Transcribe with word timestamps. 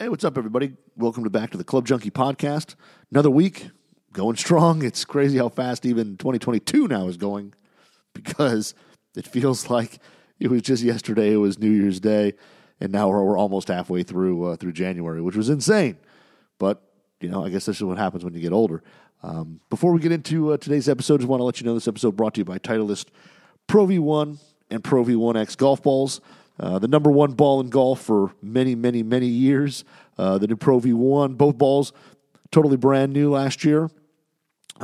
Hey, 0.00 0.08
what's 0.08 0.24
up, 0.24 0.38
everybody? 0.38 0.72
Welcome 0.96 1.24
to 1.24 1.30
back 1.30 1.50
to 1.50 1.58
the 1.58 1.62
Club 1.62 1.86
Junkie 1.86 2.10
podcast. 2.10 2.74
Another 3.10 3.28
week 3.28 3.68
going 4.14 4.36
strong. 4.36 4.82
It's 4.86 5.04
crazy 5.04 5.36
how 5.36 5.50
fast 5.50 5.84
even 5.84 6.16
2022 6.16 6.88
now 6.88 7.06
is 7.06 7.18
going 7.18 7.52
because 8.14 8.72
it 9.14 9.26
feels 9.26 9.68
like 9.68 9.98
it 10.38 10.48
was 10.48 10.62
just 10.62 10.82
yesterday. 10.82 11.34
It 11.34 11.36
was 11.36 11.58
New 11.58 11.68
Year's 11.68 12.00
Day, 12.00 12.32
and 12.80 12.90
now 12.92 13.10
we're, 13.10 13.22
we're 13.22 13.36
almost 13.36 13.68
halfway 13.68 14.02
through 14.02 14.42
uh, 14.44 14.56
through 14.56 14.72
January, 14.72 15.20
which 15.20 15.36
was 15.36 15.50
insane. 15.50 15.98
But 16.58 16.80
you 17.20 17.28
know, 17.28 17.44
I 17.44 17.50
guess 17.50 17.66
this 17.66 17.76
is 17.76 17.84
what 17.84 17.98
happens 17.98 18.24
when 18.24 18.32
you 18.32 18.40
get 18.40 18.54
older. 18.54 18.82
Um, 19.22 19.60
before 19.68 19.92
we 19.92 20.00
get 20.00 20.12
into 20.12 20.54
uh, 20.54 20.56
today's 20.56 20.88
episode, 20.88 21.16
I 21.16 21.18
just 21.18 21.28
want 21.28 21.40
to 21.40 21.44
let 21.44 21.60
you 21.60 21.66
know 21.66 21.74
this 21.74 21.88
episode 21.88 22.16
brought 22.16 22.32
to 22.36 22.40
you 22.40 22.46
by 22.46 22.56
Titleist 22.56 23.08
Pro 23.66 23.86
V1 23.86 24.38
and 24.70 24.82
Pro 24.82 25.04
V1X 25.04 25.58
golf 25.58 25.82
balls. 25.82 26.22
Uh, 26.60 26.78
the 26.78 26.88
number 26.88 27.10
one 27.10 27.32
ball 27.32 27.60
in 27.60 27.70
golf 27.70 28.02
for 28.02 28.34
many, 28.42 28.74
many, 28.74 29.02
many 29.02 29.26
years. 29.26 29.82
Uh, 30.18 30.36
the 30.36 30.46
new 30.46 30.56
Pro 30.56 30.78
V1, 30.78 31.38
both 31.38 31.56
balls 31.56 31.92
totally 32.50 32.76
brand 32.76 33.12
new 33.12 33.30
last 33.30 33.64
year 33.64 33.88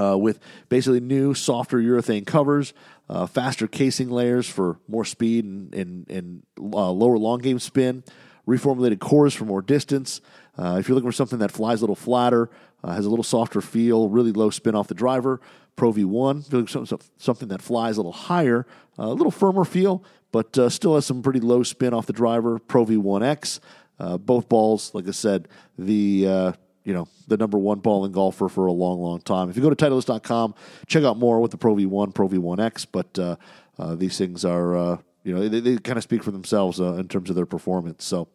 uh, 0.01 0.17
with 0.17 0.39
basically 0.71 1.01
new, 1.01 1.35
softer 1.35 1.79
urethane 1.79 2.27
covers, 2.27 2.73
uh, 3.11 3.27
faster 3.27 3.67
casing 3.67 4.09
layers 4.09 4.49
for 4.49 4.79
more 4.89 5.05
speed 5.05 5.45
and, 5.45 5.75
and, 5.75 6.11
and 6.11 6.43
uh, 6.59 6.91
lower 6.91 7.19
long 7.19 7.41
game 7.41 7.59
spin, 7.59 8.03
reformulated 8.49 8.99
cores 8.99 9.35
for 9.35 9.45
more 9.45 9.61
distance. 9.61 10.23
If 10.59 10.89
you're 10.89 10.95
looking 10.95 11.11
for 11.11 11.15
something 11.15 11.41
that 11.41 11.53
flies 11.53 11.81
a 11.81 11.83
little 11.83 11.95
flatter, 11.95 12.49
has 12.83 13.05
a 13.05 13.11
little 13.11 13.25
softer 13.25 13.61
feel, 13.61 14.09
really 14.09 14.33
low 14.33 14.49
spin 14.49 14.75
off 14.75 14.89
the 14.89 14.95
driver, 14.95 15.41
Pro 15.75 15.93
V1, 15.93 17.11
something 17.19 17.49
that 17.49 17.61
flies 17.61 17.99
a 17.99 18.01
little 18.01 18.13
higher, 18.13 18.67
a 18.97 19.09
little 19.09 19.31
firmer 19.31 19.65
feel, 19.65 20.03
but 20.33 20.57
uh, 20.59 20.69
still 20.69 20.95
has 20.95 21.07
some 21.07 21.23
pretty 21.23 21.41
low 21.41 21.63
spin 21.63 21.95
off 21.95 22.07
the 22.07 22.13
driver. 22.13 22.59
Pro 22.59 22.85
V1X, 22.85 23.61
uh, 23.99 24.19
both 24.19 24.49
balls, 24.49 24.95
like 24.95 25.09
I 25.09 25.13
said, 25.13 25.49
the 25.79 26.27
uh, 26.27 26.53
you 26.85 26.93
know 26.93 27.09
the 27.29 27.37
number 27.37 27.59
one 27.59 27.81
ball 27.81 28.05
in 28.05 28.13
golfer 28.13 28.49
for 28.49 28.67
a 28.67 28.73
long, 28.73 29.01
long 29.01 29.21
time. 29.21 29.51
If 29.51 29.57
you 29.57 29.63
go 29.63 29.71
to 29.71 29.77
Titleist.com, 29.77 30.55
check 30.87 31.05
out 31.05 31.17
more 31.17 31.41
with 31.41 31.51
the 31.51 31.57
Pro 31.57 31.75
V1, 31.75 32.15
Pro 32.15 32.29
V1X. 32.29 32.87
But 32.91 33.19
uh, 33.19 33.37
uh, 33.79 33.95
these 33.95 34.19
things 34.19 34.45
are 34.45 34.77
uh, 34.77 34.99
you 35.25 35.35
know 35.35 35.49
they, 35.49 35.61
they 35.61 35.79
kind 35.79 35.97
of 35.97 36.03
speak 36.03 36.23
for 36.23 36.31
themselves 36.31 36.79
in 36.79 37.09
terms 37.09 37.31
of 37.31 37.37
their 37.37 37.47
performance. 37.47 38.05
So. 38.05 38.29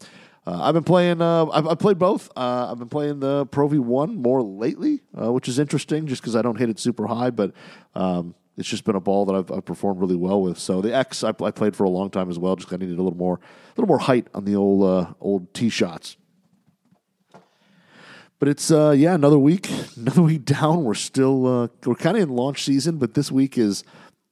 I've 0.44 0.74
been 0.74 0.84
playing. 0.84 1.22
I've, 1.22 1.68
I've, 1.68 1.78
played 1.78 2.00
both. 2.00 2.28
I've 2.36 2.80
been 2.80 2.90
playing 2.90 3.20
the 3.20 3.46
Pro 3.46 3.70
V1 3.70 4.16
more 4.16 4.42
lately, 4.42 5.02
which 5.14 5.48
is 5.48 5.60
interesting, 5.60 6.08
just 6.08 6.20
because 6.24 6.36
I 6.36 6.42
don't 6.42 6.58
hit 6.58 6.68
it 6.68 6.80
super 6.80 7.06
high. 7.06 7.30
But 7.30 7.54
um, 7.94 8.34
it's 8.58 8.68
just 8.68 8.84
been 8.84 8.96
a 8.96 9.00
ball 9.00 9.26
that 9.26 9.34
I've, 9.34 9.52
I've, 9.52 9.66
performed 9.66 10.02
really 10.02 10.16
well 10.16 10.42
with. 10.42 10.60
So 10.60 10.82
the 10.82 10.94
X 10.94 11.24
I, 11.24 11.30
I 11.30 11.52
played 11.52 11.76
for 11.76 11.84
a 11.84 11.90
long 11.90 12.10
time 12.10 12.30
as 12.30 12.38
well. 12.38 12.56
Just 12.56 12.72
I 12.72 12.78
needed 12.78 13.00
a 13.00 13.02
little 13.02 13.18
more, 13.18 13.36
a 13.36 13.70
little 13.76 13.88
more 13.88 14.00
height 14.00 14.28
on 14.34 14.46
the 14.46 14.56
old 14.56 14.84
uh, 14.84 15.14
old 15.20 15.54
tee 15.54 15.70
shots. 15.70 16.18
But 18.40 18.50
it's 18.50 18.72
uh, 18.72 18.92
yeah, 18.98 19.14
another 19.14 19.40
week, 19.40 19.70
another 19.96 20.24
week 20.24 20.46
down. 20.46 20.84
We're 20.84 20.94
still 20.96 21.48
uh, 21.48 21.68
we're 21.86 21.96
kind 21.96 22.18
of 22.18 22.24
in 22.24 22.30
launch 22.30 22.64
season, 22.64 22.98
but 22.98 23.14
this 23.14 23.32
week 23.32 23.58
is 23.58 23.84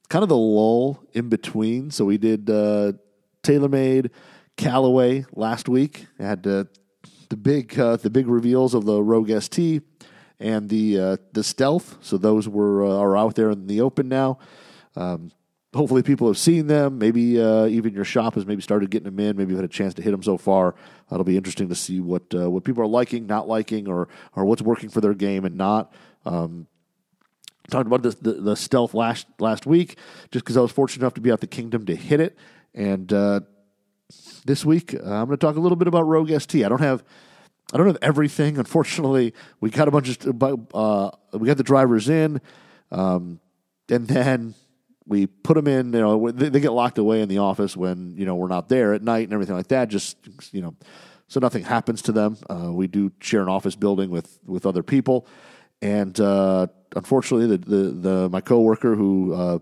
kind 0.08 0.22
of 0.22 0.28
the 0.28 0.36
lull 0.36 1.02
in 1.12 1.28
between. 1.28 1.90
So 1.90 2.04
we 2.04 2.18
did 2.18 2.50
uh, 2.50 2.92
TaylorMade 3.42 4.10
Callaway 4.56 5.24
last 5.32 5.68
week. 5.68 6.06
I 6.18 6.24
had 6.24 6.46
uh, 6.46 6.64
the 7.30 7.36
big 7.36 7.78
uh, 7.78 7.96
the 7.96 8.10
big 8.10 8.28
reveals 8.28 8.74
of 8.74 8.84
the 8.84 9.02
Rogue 9.02 9.30
ST 9.40 9.82
and 10.40 10.68
the 10.68 10.98
uh, 10.98 11.16
the 11.32 11.44
stealth. 11.44 11.98
So 12.00 12.16
those 12.16 12.48
were 12.48 12.84
uh, 12.84 12.96
are 12.96 13.16
out 13.16 13.34
there 13.36 13.50
in 13.50 13.66
the 13.66 13.82
open 13.82 14.08
now. 14.08 14.38
Um, 14.96 15.30
hopefully, 15.74 16.02
people 16.02 16.26
have 16.26 16.38
seen 16.38 16.66
them. 16.66 16.98
Maybe 16.98 17.40
uh, 17.40 17.66
even 17.66 17.94
your 17.94 18.04
shop 18.04 18.34
has 18.34 18.46
maybe 18.46 18.62
started 18.62 18.90
getting 18.90 19.04
them 19.04 19.20
in. 19.20 19.36
Maybe 19.36 19.50
you've 19.50 19.60
had 19.60 19.68
a 19.68 19.72
chance 19.72 19.94
to 19.94 20.02
hit 20.02 20.10
them 20.10 20.22
so 20.22 20.38
far. 20.38 20.74
It'll 21.12 21.24
be 21.24 21.36
interesting 21.36 21.68
to 21.68 21.74
see 21.74 22.00
what 22.00 22.22
uh, 22.34 22.50
what 22.50 22.64
people 22.64 22.82
are 22.82 22.88
liking, 22.88 23.26
not 23.26 23.46
liking, 23.46 23.86
or 23.86 24.08
or 24.34 24.44
what's 24.46 24.62
working 24.62 24.88
for 24.88 25.00
their 25.00 25.14
game 25.14 25.44
and 25.44 25.56
not. 25.56 25.92
Um, 26.24 26.66
talked 27.70 27.86
about 27.86 28.02
the, 28.02 28.32
the 28.32 28.56
stealth 28.56 28.94
last 28.94 29.26
last 29.38 29.66
week, 29.66 29.98
just 30.32 30.44
because 30.44 30.56
I 30.56 30.60
was 30.60 30.72
fortunate 30.72 31.02
enough 31.02 31.14
to 31.14 31.20
be 31.20 31.30
out 31.30 31.40
the 31.40 31.46
kingdom 31.46 31.86
to 31.86 31.94
hit 31.94 32.20
it, 32.20 32.36
and 32.74 33.12
uh, 33.12 33.40
this 34.44 34.64
week 34.64 34.94
uh, 34.94 34.98
I'm 34.98 35.26
going 35.26 35.30
to 35.30 35.36
talk 35.36 35.56
a 35.56 35.60
little 35.60 35.76
bit 35.76 35.86
about 35.86 36.02
Rogue 36.02 36.30
ST. 36.40 36.64
I 36.64 36.68
don't 36.68 36.80
have 36.80 37.04
I 37.72 37.76
don't 37.76 37.86
have 37.86 37.98
everything. 38.02 38.58
Unfortunately, 38.58 39.32
we 39.60 39.70
got 39.70 39.88
a 39.88 39.90
bunch 39.90 40.08
of 40.08 40.42
uh, 40.74 41.10
we 41.32 41.46
got 41.46 41.56
the 41.56 41.62
drivers 41.62 42.08
in, 42.08 42.40
um, 42.90 43.40
and 43.88 44.08
then 44.08 44.54
we 45.06 45.26
put 45.26 45.54
them 45.54 45.68
in. 45.68 45.92
You 45.92 46.00
know, 46.00 46.30
they, 46.30 46.60
get 46.60 46.72
locked 46.72 46.98
away 46.98 47.20
in 47.20 47.28
the 47.28 47.38
office 47.38 47.76
when 47.76 48.16
you 48.16 48.26
know 48.26 48.34
we're 48.34 48.48
not 48.48 48.68
there 48.68 48.94
at 48.94 49.02
night 49.02 49.24
and 49.24 49.32
everything 49.32 49.54
like 49.54 49.68
that. 49.68 49.88
Just 49.88 50.16
you 50.52 50.62
know, 50.62 50.74
so 51.28 51.38
nothing 51.38 51.62
happens 51.62 52.02
to 52.02 52.12
them. 52.12 52.36
Uh, 52.48 52.72
we 52.72 52.88
do 52.88 53.12
share 53.20 53.42
an 53.42 53.48
office 53.48 53.76
building 53.76 54.10
with 54.10 54.38
with 54.44 54.66
other 54.66 54.82
people, 54.82 55.28
and 55.80 56.18
uh, 56.18 56.66
unfortunately, 56.96 57.56
the, 57.56 57.58
the 57.58 57.90
the 57.92 58.28
my 58.30 58.40
coworker 58.40 58.96
who 58.96 59.32
uh, 59.34 59.58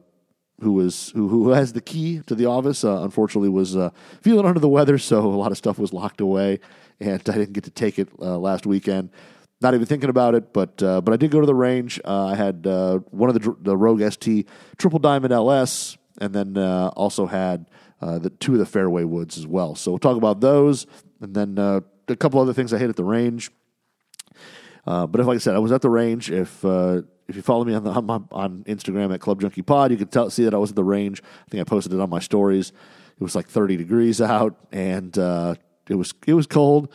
who 0.61 0.73
was 0.73 1.11
who, 1.11 1.29
who 1.29 1.51
has 1.51 1.73
the 1.73 1.81
key 1.81 2.21
to 2.27 2.35
the 2.35 2.47
office. 2.47 2.85
Uh, 2.85 3.03
unfortunately, 3.03 3.49
was 3.49 3.77
uh, 3.77 3.91
feeling 4.21 4.47
under 4.47 4.61
the 4.61 4.69
weather, 4.69 4.99
so 4.99 5.21
a 5.21 5.37
lot 5.37 5.53
of 5.53 5.59
stuff 5.59 5.79
was 5.79 5.93
locked 5.93 6.21
away, 6.21 6.61
and 7.01 7.23
I 7.29 7.33
didn't 7.33 7.53
get 7.53 7.65
to 7.65 7.71
take 7.71 7.99
it 7.99 8.09
uh, 8.21 8.39
last 8.39 8.67
weekend. 8.67 9.11
Not 9.61 9.75
even 9.75 9.87
thinking 9.87 10.11
about 10.11 10.35
it, 10.35 10.53
but 10.53 10.83
uh, 10.83 11.01
but 11.01 11.13
I 11.13 11.17
did 11.17 11.31
go 11.31 11.41
to 11.41 11.47
the 11.47 11.55
range. 11.55 12.01
Uh, 12.05 12.27
I 12.27 12.35
had 12.35 12.67
uh, 12.67 12.99
one 13.11 13.31
of 13.31 13.41
the 13.41 13.57
the 13.61 13.77
Rogue 13.77 14.03
ST 14.13 14.49
Triple 14.77 14.99
Diamond 14.99 15.33
LS, 15.33 15.97
and 16.21 16.35
then 16.35 16.57
also 16.57 17.27
had 17.27 17.67
the 18.01 18.31
two 18.41 18.55
of 18.55 18.59
the 18.59 18.67
fairway 18.67 19.05
woods 19.05 19.39
as 19.39 19.47
well. 19.47 19.75
So 19.75 19.93
we'll 19.93 19.99
talk 19.99 20.17
about 20.17 20.41
those, 20.41 20.87
and 21.21 21.35
then 21.35 21.59
a 21.59 22.17
couple 22.17 22.41
other 22.41 22.53
things 22.53 22.73
I 22.73 22.79
hit 22.79 22.89
at 22.89 22.97
the 22.97 23.05
range. 23.05 23.51
but 24.85 25.19
if, 25.19 25.27
like 25.27 25.37
I 25.37 25.39
said, 25.39 25.55
I 25.55 25.59
was 25.59 25.73
at 25.73 25.83
the 25.83 25.91
range. 25.91 26.31
If 26.31 26.65
if 27.29 27.37
you 27.37 27.43
follow 27.43 27.65
me 27.65 27.75
on, 27.75 27.85
the, 27.85 27.91
on, 27.91 28.29
on 28.33 28.65
Instagram 28.65 29.13
at 29.13 29.21
Club 29.21 29.41
Junkie 29.41 29.63
Pod, 29.63 29.91
you 29.91 29.99
can 29.99 30.09
tell, 30.09 30.31
see 30.31 30.45
that 30.45 30.55
I 30.55 30.57
was 30.57 30.71
at 30.71 30.77
the 30.77 30.85
range. 30.85 31.23
I 31.23 31.51
think 31.51 31.61
I 31.61 31.65
posted 31.65 31.93
it 31.93 32.01
on 32.01 32.09
my 32.09 32.21
stories. 32.21 32.71
It 32.71 33.23
was 33.23 33.35
like 33.35 33.47
30 33.47 33.77
degrees 33.77 34.21
out, 34.21 34.57
and 34.73 35.17
uh, 35.19 35.57
it 35.89 35.95
was 35.95 36.15
it 36.27 36.35
was 36.35 36.47
cold, 36.47 36.93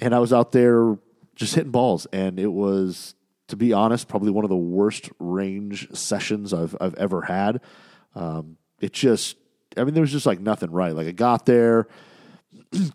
and 0.00 0.14
I 0.14 0.18
was 0.18 0.32
out 0.32 0.52
there 0.52 0.98
just 1.34 1.54
hitting 1.54 1.70
balls, 1.70 2.06
and 2.12 2.38
it 2.38 2.52
was, 2.52 3.14
to 3.46 3.56
be 3.56 3.72
honest, 3.72 4.08
probably 4.08 4.32
one 4.32 4.44
of 4.44 4.50
the 4.50 4.56
worst 4.56 5.10
range 5.18 5.88
sessions 5.96 6.52
I've 6.52 6.76
I've 6.80 6.94
ever 6.94 7.22
had. 7.22 7.60
Um, 8.14 8.56
it 8.80 8.92
just, 8.92 9.36
I 9.76 9.84
mean, 9.84 9.94
there 9.94 10.00
was 10.00 10.12
just 10.12 10.26
like 10.26 10.40
nothing 10.40 10.70
right. 10.72 10.94
Like 10.94 11.06
I 11.06 11.12
got 11.12 11.46
there 11.46 11.86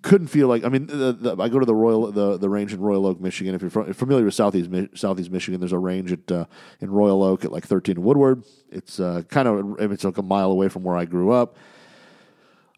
couldn't 0.04 0.28
feel 0.28 0.48
like 0.48 0.64
I 0.64 0.70
mean 0.70 0.86
the, 0.86 1.14
the, 1.14 1.36
I 1.42 1.50
go 1.50 1.60
to 1.60 1.66
the 1.66 1.74
Royal 1.74 2.12
the, 2.12 2.38
the 2.38 2.50
range 2.50 2.74
in 2.74 2.80
Royal 2.80 3.08
Oak, 3.08 3.20
Michigan. 3.20 3.56
If 3.56 3.62
you're 3.62 3.94
familiar 3.94 4.26
with 4.26 4.36
southeast 4.36 4.70
southeast 4.96 5.32
Michigan, 5.32 5.60
there's 5.60 5.74
a 5.74 5.80
range 5.80 6.12
at 6.12 6.32
uh, 6.32 6.46
in 6.80 6.92
Royal 6.92 7.24
Oak 7.24 7.44
at 7.44 7.52
like 7.52 7.66
13 7.66 8.02
Woodward. 8.02 8.44
It's 8.72 9.00
uh, 9.00 9.24
kind 9.30 9.48
of 9.48 9.80
it's 9.80 10.04
like 10.04 10.18
a 10.18 10.24
mile 10.24 10.52
away 10.52 10.70
from 10.70 10.84
where 10.84 10.96
I 10.96 11.06
grew 11.06 11.32
up. 11.32 11.58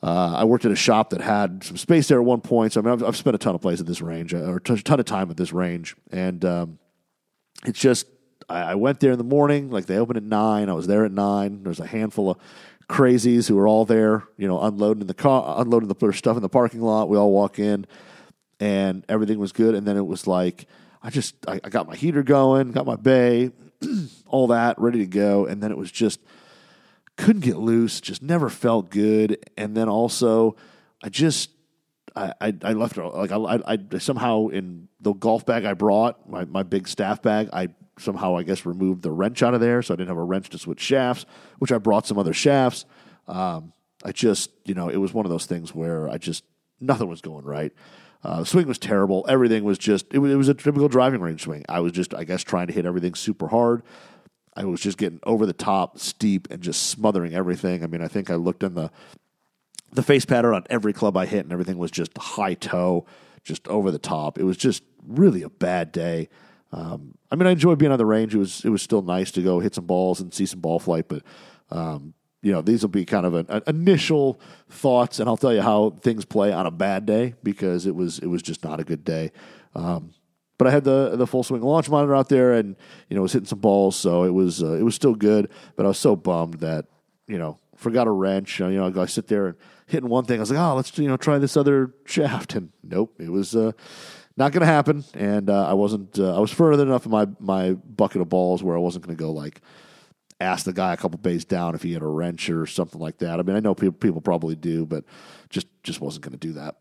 Uh, 0.01 0.35
I 0.37 0.43
worked 0.45 0.65
at 0.65 0.71
a 0.71 0.75
shop 0.75 1.09
that 1.09 1.21
had 1.21 1.63
some 1.63 1.77
space 1.77 2.07
there 2.07 2.19
at 2.19 2.25
one 2.25 2.41
point. 2.41 2.73
So 2.73 2.79
I 2.79 2.83
mean, 2.83 2.93
I've, 2.93 3.03
I've 3.03 3.17
spent 3.17 3.35
a 3.35 3.39
ton 3.39 3.55
of 3.55 3.61
plays 3.61 3.81
at 3.81 3.87
this 3.87 4.01
range, 4.01 4.33
uh, 4.33 4.43
or 4.43 4.57
a 4.57 4.61
ton 4.61 4.99
of 4.99 5.05
time 5.05 5.29
at 5.29 5.37
this 5.37 5.51
range, 5.51 5.95
and 6.11 6.45
um, 6.45 6.79
it's 7.65 7.79
just 7.79 8.07
I, 8.47 8.61
I 8.61 8.75
went 8.75 8.99
there 9.01 9.11
in 9.11 9.17
the 9.17 9.23
morning. 9.23 9.69
Like 9.69 9.85
they 9.85 9.97
opened 9.97 10.17
at 10.17 10.23
nine. 10.23 10.69
I 10.69 10.73
was 10.73 10.87
there 10.87 11.03
at 11.03 11.11
nine. 11.11 11.63
There's 11.63 11.79
a 11.79 11.87
handful 11.87 12.31
of 12.31 12.37
crazies 12.87 13.47
who 13.47 13.57
are 13.57 13.67
all 13.67 13.85
there, 13.85 14.23
you 14.37 14.47
know, 14.47 14.61
unloading 14.61 15.07
the 15.07 15.13
car, 15.13 15.61
unloading 15.61 15.87
the, 15.87 15.95
their 15.95 16.13
stuff 16.13 16.35
in 16.35 16.41
the 16.41 16.49
parking 16.49 16.81
lot. 16.81 17.09
We 17.09 17.17
all 17.17 17.31
walk 17.31 17.59
in, 17.59 17.85
and 18.59 19.03
everything 19.09 19.39
was 19.39 19.51
good. 19.51 19.75
And 19.75 19.87
then 19.87 19.97
it 19.97 20.05
was 20.05 20.27
like, 20.27 20.67
I 21.01 21.09
just, 21.09 21.35
I, 21.47 21.59
I 21.63 21.69
got 21.69 21.87
my 21.87 21.95
heater 21.95 22.23
going, 22.23 22.71
got 22.71 22.85
my 22.85 22.95
bay, 22.95 23.51
all 24.27 24.47
that 24.47 24.79
ready 24.79 24.99
to 24.99 25.07
go, 25.07 25.45
and 25.45 25.61
then 25.61 25.71
it 25.71 25.77
was 25.77 25.91
just 25.91 26.19
couldn't 27.17 27.43
get 27.43 27.57
loose, 27.57 28.01
just 28.01 28.21
never 28.21 28.49
felt 28.49 28.89
good. 28.89 29.37
And 29.57 29.75
then 29.75 29.87
also, 29.87 30.55
I 31.01 31.09
just, 31.09 31.49
I, 32.15 32.33
I, 32.41 32.53
I 32.61 32.73
left 32.73 32.97
like 32.97 33.31
I, 33.31 33.77
I 33.91 33.97
somehow 33.99 34.47
in 34.47 34.87
the 34.99 35.13
golf 35.13 35.45
bag 35.45 35.65
I 35.65 35.73
brought 35.73 36.29
my, 36.29 36.45
my 36.45 36.63
big 36.63 36.87
staff 36.87 37.21
bag 37.21 37.49
I 37.51 37.69
somehow, 37.99 38.35
I 38.35 38.43
guess, 38.43 38.65
removed 38.65 39.01
the 39.01 39.11
wrench 39.11 39.43
out 39.43 39.53
of 39.53 39.61
there, 39.61 39.81
so 39.81 39.93
I 39.93 39.97
didn't 39.97 40.09
have 40.09 40.17
a 40.17 40.23
wrench 40.23 40.49
to 40.49 40.57
switch 40.57 40.81
shafts, 40.81 41.25
which 41.59 41.71
I 41.71 41.77
brought 41.77 42.05
some 42.05 42.19
other 42.19 42.33
shafts. 42.33 42.85
Um, 43.27 43.73
I 44.03 44.11
just, 44.11 44.51
you 44.65 44.73
know, 44.73 44.89
it 44.89 44.97
was 44.97 45.13
one 45.13 45.25
of 45.25 45.31
those 45.31 45.45
things 45.45 45.73
where 45.73 46.09
I 46.09 46.17
just, 46.17 46.43
nothing 46.79 47.07
was 47.07 47.21
going 47.21 47.45
right. 47.45 47.71
Uh, 48.23 48.39
the 48.39 48.45
swing 48.45 48.67
was 48.67 48.77
terrible. 48.77 49.25
Everything 49.29 49.63
was 49.63 49.77
just, 49.77 50.07
it 50.13 50.19
was, 50.19 50.31
it 50.31 50.35
was 50.35 50.49
a 50.49 50.53
typical 50.53 50.87
driving 50.87 51.21
range 51.21 51.43
swing. 51.43 51.63
I 51.69 51.79
was 51.79 51.91
just, 51.91 52.13
I 52.13 52.23
guess, 52.23 52.43
trying 52.43 52.67
to 52.67 52.73
hit 52.73 52.85
everything 52.85 53.15
super 53.15 53.47
hard. 53.47 53.83
I 54.55 54.65
was 54.65 54.79
just 54.79 54.97
getting 54.97 55.19
over 55.23 55.45
the 55.45 55.53
top, 55.53 55.99
steep, 55.99 56.47
and 56.49 56.61
just 56.61 56.87
smothering 56.87 57.33
everything. 57.33 57.83
I 57.83 57.87
mean, 57.87 58.01
I 58.01 58.07
think 58.07 58.29
I 58.29 58.35
looked 58.35 58.63
in 58.63 58.73
the 58.73 58.91
the 59.91 60.03
face 60.03 60.25
pattern 60.25 60.53
on 60.53 60.65
every 60.69 60.91
club 60.91 61.15
I 61.15 61.25
hit, 61.25 61.45
and 61.45 61.53
everything 61.53 61.77
was 61.77 61.91
just 61.91 62.17
high 62.17 62.53
toe, 62.55 63.05
just 63.43 63.67
over 63.67 63.91
the 63.91 63.99
top. 63.99 64.37
It 64.37 64.43
was 64.43 64.57
just 64.57 64.83
really 65.07 65.41
a 65.41 65.49
bad 65.49 65.91
day. 65.91 66.29
Um, 66.71 67.17
I 67.31 67.35
mean, 67.35 67.47
I 67.47 67.51
enjoyed 67.51 67.79
being 67.79 67.91
on 67.91 67.97
the 67.97 68.05
range. 68.05 68.35
It 68.35 68.39
was 68.39 68.63
it 68.65 68.69
was 68.69 68.81
still 68.81 69.01
nice 69.01 69.31
to 69.31 69.41
go 69.41 69.59
hit 69.59 69.75
some 69.75 69.85
balls 69.85 70.19
and 70.19 70.33
see 70.33 70.45
some 70.45 70.59
ball 70.59 70.79
flight, 70.79 71.07
but 71.07 71.23
um, 71.71 72.13
you 72.41 72.51
know, 72.51 72.61
these 72.61 72.83
will 72.83 72.89
be 72.89 73.05
kind 73.05 73.25
of 73.25 73.33
an, 73.33 73.47
an, 73.49 73.63
initial 73.65 74.39
thoughts, 74.69 75.19
and 75.19 75.27
I'll 75.27 75.37
tell 75.37 75.53
you 75.53 75.61
how 75.61 75.91
things 76.01 76.25
play 76.25 76.51
on 76.51 76.67
a 76.67 76.71
bad 76.71 77.05
day 77.05 77.33
because 77.41 77.85
it 77.85 77.95
was 77.95 78.19
it 78.19 78.27
was 78.27 78.41
just 78.41 78.63
not 78.63 78.79
a 78.79 78.83
good 78.83 79.03
day. 79.03 79.31
Um, 79.73 80.13
but 80.57 80.67
I 80.67 80.71
had 80.71 80.83
the 80.83 81.15
the 81.15 81.27
full 81.27 81.43
swing 81.43 81.61
launch 81.61 81.89
monitor 81.89 82.15
out 82.15 82.29
there, 82.29 82.53
and 82.53 82.75
you 83.09 83.15
know 83.15 83.23
was 83.23 83.33
hitting 83.33 83.47
some 83.47 83.59
balls, 83.59 83.95
so 83.95 84.23
it 84.23 84.33
was 84.33 84.61
uh, 84.61 84.73
it 84.73 84.83
was 84.83 84.95
still 84.95 85.15
good. 85.15 85.49
But 85.75 85.85
I 85.85 85.89
was 85.89 85.97
so 85.97 86.15
bummed 86.15 86.55
that 86.55 86.85
you 87.27 87.37
know 87.37 87.57
forgot 87.75 88.07
a 88.07 88.11
wrench. 88.11 88.59
You 88.59 88.69
know, 88.69 89.01
I 89.01 89.05
sit 89.07 89.27
there 89.27 89.47
and 89.47 89.55
hitting 89.87 90.09
one 90.09 90.25
thing. 90.25 90.37
I 90.37 90.41
was 90.41 90.51
like, 90.51 90.59
oh, 90.59 90.75
let's 90.75 90.97
you 90.97 91.07
know 91.07 91.17
try 91.17 91.39
this 91.39 91.57
other 91.57 91.93
shaft, 92.05 92.55
and 92.55 92.69
nope, 92.83 93.15
it 93.19 93.31
was 93.31 93.55
uh, 93.55 93.71
not 94.37 94.51
going 94.51 94.61
to 94.61 94.67
happen. 94.67 95.03
And 95.13 95.49
uh, 95.49 95.67
I 95.67 95.73
wasn't. 95.73 96.19
Uh, 96.19 96.35
I 96.35 96.39
was 96.39 96.51
further 96.51 96.83
enough 96.83 97.05
in 97.05 97.11
my 97.11 97.27
my 97.39 97.73
bucket 97.73 98.21
of 98.21 98.29
balls 98.29 98.63
where 98.63 98.75
I 98.75 98.79
wasn't 98.79 99.05
going 99.05 99.15
to 99.15 99.21
go 99.21 99.31
like 99.31 99.61
ask 100.39 100.65
the 100.65 100.73
guy 100.73 100.93
a 100.93 100.97
couple 100.97 101.17
bays 101.17 101.45
down 101.45 101.75
if 101.75 101.83
he 101.83 101.93
had 101.93 102.01
a 102.01 102.07
wrench 102.07 102.49
or 102.49 102.65
something 102.65 102.99
like 102.99 103.19
that. 103.19 103.39
I 103.39 103.43
mean, 103.43 103.55
I 103.55 103.59
know 103.59 103.75
people 103.75 103.93
people 103.93 104.21
probably 104.21 104.55
do, 104.55 104.85
but 104.85 105.05
just 105.49 105.67
just 105.83 106.01
wasn't 106.01 106.23
going 106.23 106.37
to 106.37 106.47
do 106.47 106.53
that. 106.53 106.75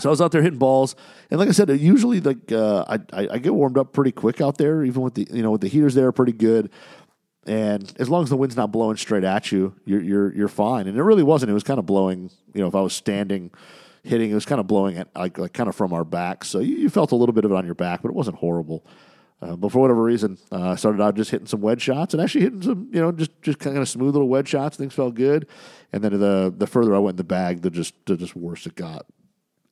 So 0.00 0.08
I 0.08 0.10
was 0.10 0.20
out 0.20 0.32
there 0.32 0.42
hitting 0.42 0.58
balls, 0.58 0.96
and 1.30 1.38
like 1.38 1.48
I 1.48 1.52
said, 1.52 1.68
usually 1.78 2.20
like 2.20 2.50
uh, 2.50 2.84
I, 2.88 3.28
I, 3.30 3.38
get 3.38 3.54
warmed 3.54 3.78
up 3.78 3.92
pretty 3.92 4.10
quick 4.10 4.40
out 4.40 4.58
there, 4.58 4.82
even 4.82 5.02
with 5.02 5.14
the 5.14 5.28
you 5.30 5.42
know 5.42 5.50
with 5.50 5.60
the 5.60 5.68
heaters 5.68 5.94
there, 5.94 6.10
pretty 6.12 6.32
good. 6.32 6.70
And 7.44 7.92
as 7.98 8.08
long 8.08 8.22
as 8.22 8.30
the 8.30 8.36
wind's 8.36 8.56
not 8.56 8.72
blowing 8.72 8.96
straight 8.96 9.24
at 9.24 9.52
you, 9.52 9.74
you're 9.84 10.00
you're 10.00 10.34
you're 10.34 10.48
fine. 10.48 10.86
And 10.86 10.96
it 10.96 11.02
really 11.02 11.22
wasn't. 11.22 11.50
It 11.50 11.54
was 11.54 11.62
kind 11.62 11.78
of 11.78 11.86
blowing. 11.86 12.30
You 12.54 12.62
know, 12.62 12.68
if 12.68 12.74
I 12.74 12.80
was 12.80 12.94
standing 12.94 13.50
hitting, 14.02 14.30
it 14.30 14.34
was 14.34 14.46
kind 14.46 14.60
of 14.60 14.66
blowing 14.66 14.96
it 14.96 15.08
like, 15.14 15.38
like 15.38 15.52
kind 15.52 15.68
of 15.68 15.76
from 15.76 15.92
our 15.92 16.04
back. 16.04 16.44
So 16.44 16.58
you, 16.58 16.76
you, 16.76 16.90
felt 16.90 17.12
a 17.12 17.16
little 17.16 17.32
bit 17.32 17.44
of 17.44 17.52
it 17.52 17.54
on 17.54 17.64
your 17.64 17.74
back, 17.74 18.02
but 18.02 18.08
it 18.08 18.14
wasn't 18.14 18.36
horrible. 18.36 18.84
Uh, 19.40 19.56
but 19.56 19.72
for 19.72 19.80
whatever 19.80 20.02
reason, 20.02 20.38
uh, 20.52 20.70
I 20.70 20.74
started 20.76 21.02
out 21.02 21.16
just 21.16 21.30
hitting 21.30 21.48
some 21.48 21.60
wedge 21.60 21.82
shots 21.82 22.14
and 22.14 22.22
actually 22.22 22.42
hitting 22.42 22.62
some, 22.62 22.88
you 22.92 23.00
know, 23.00 23.10
just 23.10 23.30
just 23.42 23.58
kind 23.58 23.76
of 23.76 23.88
smooth 23.88 24.14
little 24.14 24.28
wedge 24.28 24.48
shots. 24.48 24.76
Things 24.76 24.94
felt 24.94 25.16
good, 25.16 25.48
and 25.92 26.04
then 26.04 26.12
the 26.18 26.54
the 26.56 26.66
further 26.68 26.94
I 26.94 26.98
went 27.00 27.14
in 27.14 27.16
the 27.16 27.24
bag, 27.24 27.62
the 27.62 27.70
just 27.70 27.94
the 28.06 28.16
just 28.16 28.36
worse 28.36 28.66
it 28.66 28.76
got. 28.76 29.04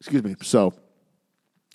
Excuse 0.01 0.25
me. 0.25 0.35
So 0.43 0.75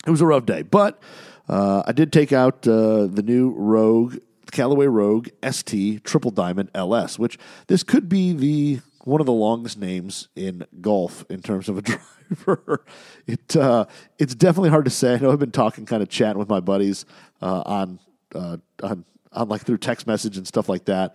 it 0.06 0.10
was 0.10 0.20
a 0.20 0.26
rough 0.26 0.44
day, 0.44 0.60
but 0.60 1.02
uh, 1.48 1.84
I 1.86 1.92
did 1.92 2.12
take 2.12 2.34
out 2.34 2.68
uh, 2.68 3.06
the 3.06 3.22
new 3.24 3.54
Rogue 3.56 4.18
Callaway 4.52 4.86
Rogue 4.86 5.28
ST 5.48 6.04
Triple 6.04 6.30
Diamond 6.30 6.70
LS, 6.74 7.18
which 7.18 7.38
this 7.68 7.82
could 7.82 8.10
be 8.10 8.32
the 8.32 8.80
one 9.06 9.20
of 9.20 9.26
the 9.26 9.32
longest 9.32 9.78
names 9.78 10.28
in 10.34 10.66
golf 10.80 11.24
in 11.30 11.40
terms 11.40 11.68
of 11.68 11.78
a 11.78 11.82
driver. 12.34 12.84
it 13.26 13.56
uh, 13.56 13.86
it's 14.18 14.34
definitely 14.34 14.70
hard 14.70 14.84
to 14.84 14.90
say. 14.90 15.14
I 15.14 15.18
know 15.18 15.30
I've 15.30 15.38
been 15.38 15.52
talking, 15.52 15.86
kind 15.86 16.02
of 16.02 16.08
chatting 16.08 16.38
with 16.38 16.48
my 16.48 16.60
buddies 16.60 17.06
uh, 17.40 17.62
on 17.64 18.00
uh, 18.34 18.56
on 18.82 19.04
on 19.32 19.48
like 19.48 19.62
through 19.62 19.78
text 19.78 20.06
message 20.06 20.36
and 20.36 20.46
stuff 20.46 20.68
like 20.68 20.86
that, 20.86 21.14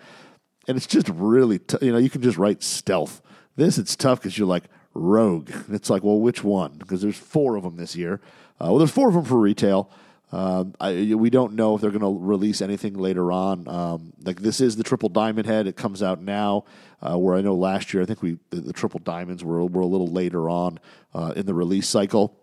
and 0.67 0.77
it's 0.77 0.88
just 0.88 1.09
really 1.09 1.59
t- 1.59 1.77
you 1.81 1.91
know 1.91 1.97
you 1.97 2.09
can 2.09 2.21
just 2.21 2.38
write 2.38 2.63
stealth. 2.63 3.21
This 3.57 3.77
it's 3.77 3.97
tough 3.97 4.19
because 4.19 4.38
you're 4.38 4.47
like 4.47 4.63
Rogue. 4.93 5.49
And 5.51 5.75
it's 5.75 5.89
like, 5.89 6.03
well, 6.03 6.19
which 6.19 6.43
one? 6.43 6.73
Because 6.77 7.01
there's 7.01 7.17
four 7.17 7.55
of 7.55 7.63
them 7.63 7.75
this 7.75 7.95
year. 7.95 8.21
Uh, 8.59 8.67
well, 8.67 8.77
there's 8.77 8.91
four 8.91 9.09
of 9.09 9.13
them 9.15 9.25
for 9.25 9.39
retail. 9.39 9.89
Um, 10.31 10.74
I, 10.80 11.13
we 11.13 11.30
don't 11.30 11.54
know 11.54 11.75
if 11.75 11.81
they're 11.81 11.92
going 11.92 12.01
to 12.01 12.25
release 12.25 12.62
anything 12.62 12.94
later 12.94 13.31
on. 13.31 13.68
Um, 13.68 14.13
like 14.24 14.42
this 14.42 14.62
is 14.62 14.78
the 14.78 14.83
triple 14.83 15.10
diamond 15.10 15.45
head. 15.45 15.68
It 15.68 15.75
comes 15.75 16.01
out 16.01 16.22
now. 16.22 16.66
Uh, 17.01 17.18
where 17.18 17.36
I 17.36 17.42
know 17.42 17.56
last 17.56 17.94
year, 17.94 18.04
I 18.04 18.06
think 18.06 18.22
we 18.22 18.38
the, 18.51 18.62
the 18.62 18.74
triple 18.74 19.00
diamonds 19.00 19.44
were 19.44 19.66
were 19.66 19.81
a 19.81 19.88
little 19.88 20.07
later 20.07 20.50
on 20.50 20.80
uh, 21.13 21.33
in 21.36 21.45
the 21.45 21.54
release 21.54 21.88
cycle. 21.88 22.38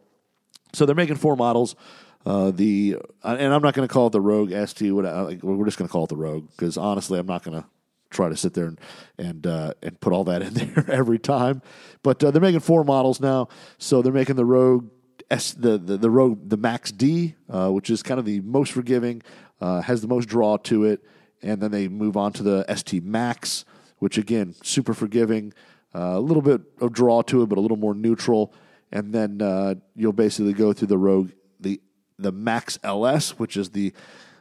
So 0.73 0.85
they're 0.85 0.97
making 0.97 1.17
four 1.17 1.37
models. 1.37 1.77
Uh, 2.27 2.51
the 2.51 2.97
and 3.23 3.55
I'm 3.55 3.63
not 3.63 3.75
going 3.75 3.89
to 3.89 3.93
call 3.93 4.09
it 4.09 4.11
the 4.11 4.21
Rogue 4.21 4.51
ST. 4.51 4.93
We're 4.93 5.65
just 5.65 5.79
going 5.79 5.89
to 5.89 5.93
call 5.93 6.05
it 6.05 6.09
the 6.09 6.17
Rogue 6.17 6.49
because 6.51 6.77
honestly, 6.77 7.19
I'm 7.19 7.27
not 7.27 7.45
going 7.45 7.63
to 7.63 7.67
try 8.11 8.29
to 8.29 8.37
sit 8.37 8.55
there 8.55 8.67
and 8.67 8.81
and 9.17 9.47
uh, 9.47 9.75
and 9.83 9.99
put 10.01 10.13
all 10.13 10.25
that 10.25 10.43
in 10.47 10.55
there 10.55 10.91
every 10.91 11.19
time. 11.19 11.63
But 12.03 12.23
uh, 12.23 12.31
they're 12.31 12.43
making 12.43 12.61
four 12.61 12.85
models 12.85 13.21
now, 13.21 13.49
so 13.79 14.03
they're 14.03 14.13
making 14.13 14.37
the 14.37 14.45
Rogue 14.45 14.91
S, 15.31 15.53
the 15.53 15.79
the, 15.79 15.97
the 15.97 16.11
Rogue 16.11 16.49
the 16.49 16.57
Max 16.57 16.91
D, 16.91 17.35
uh, 17.51 17.71
which 17.71 17.91
is 17.91 18.03
kind 18.03 18.19
of 18.19 18.25
the 18.25 18.41
most 18.41 18.73
forgiving, 18.73 19.23
uh, 19.61 19.83
has 19.83 20.01
the 20.01 20.09
most 20.09 20.29
draw 20.29 20.57
to 20.59 20.85
it, 20.85 21.05
and 21.43 21.61
then 21.61 21.71
they 21.71 21.89
move 21.89 22.17
on 22.17 22.33
to 22.35 22.43
the 22.43 22.65
ST 22.75 23.05
Max, 23.05 23.65
which 23.99 24.19
again 24.19 24.55
super 24.63 24.95
forgiving, 24.95 25.53
uh, 25.95 26.15
a 26.15 26.21
little 26.21 26.43
bit 26.43 26.61
of 26.81 26.93
draw 26.93 27.23
to 27.23 27.43
it, 27.43 27.49
but 27.49 27.59
a 27.59 27.61
little 27.61 27.77
more 27.77 27.95
neutral, 27.95 28.53
and 28.91 29.13
then 29.13 29.43
uh, 29.43 29.75
you'll 29.95 30.13
basically 30.13 30.53
go 30.53 30.73
through 30.73 30.89
the 30.89 30.99
Rogue 30.99 31.31
the 31.61 31.81
the 32.19 32.33
Max 32.33 32.79
LS, 32.83 33.39
which 33.39 33.57
is 33.57 33.71
the 33.71 33.93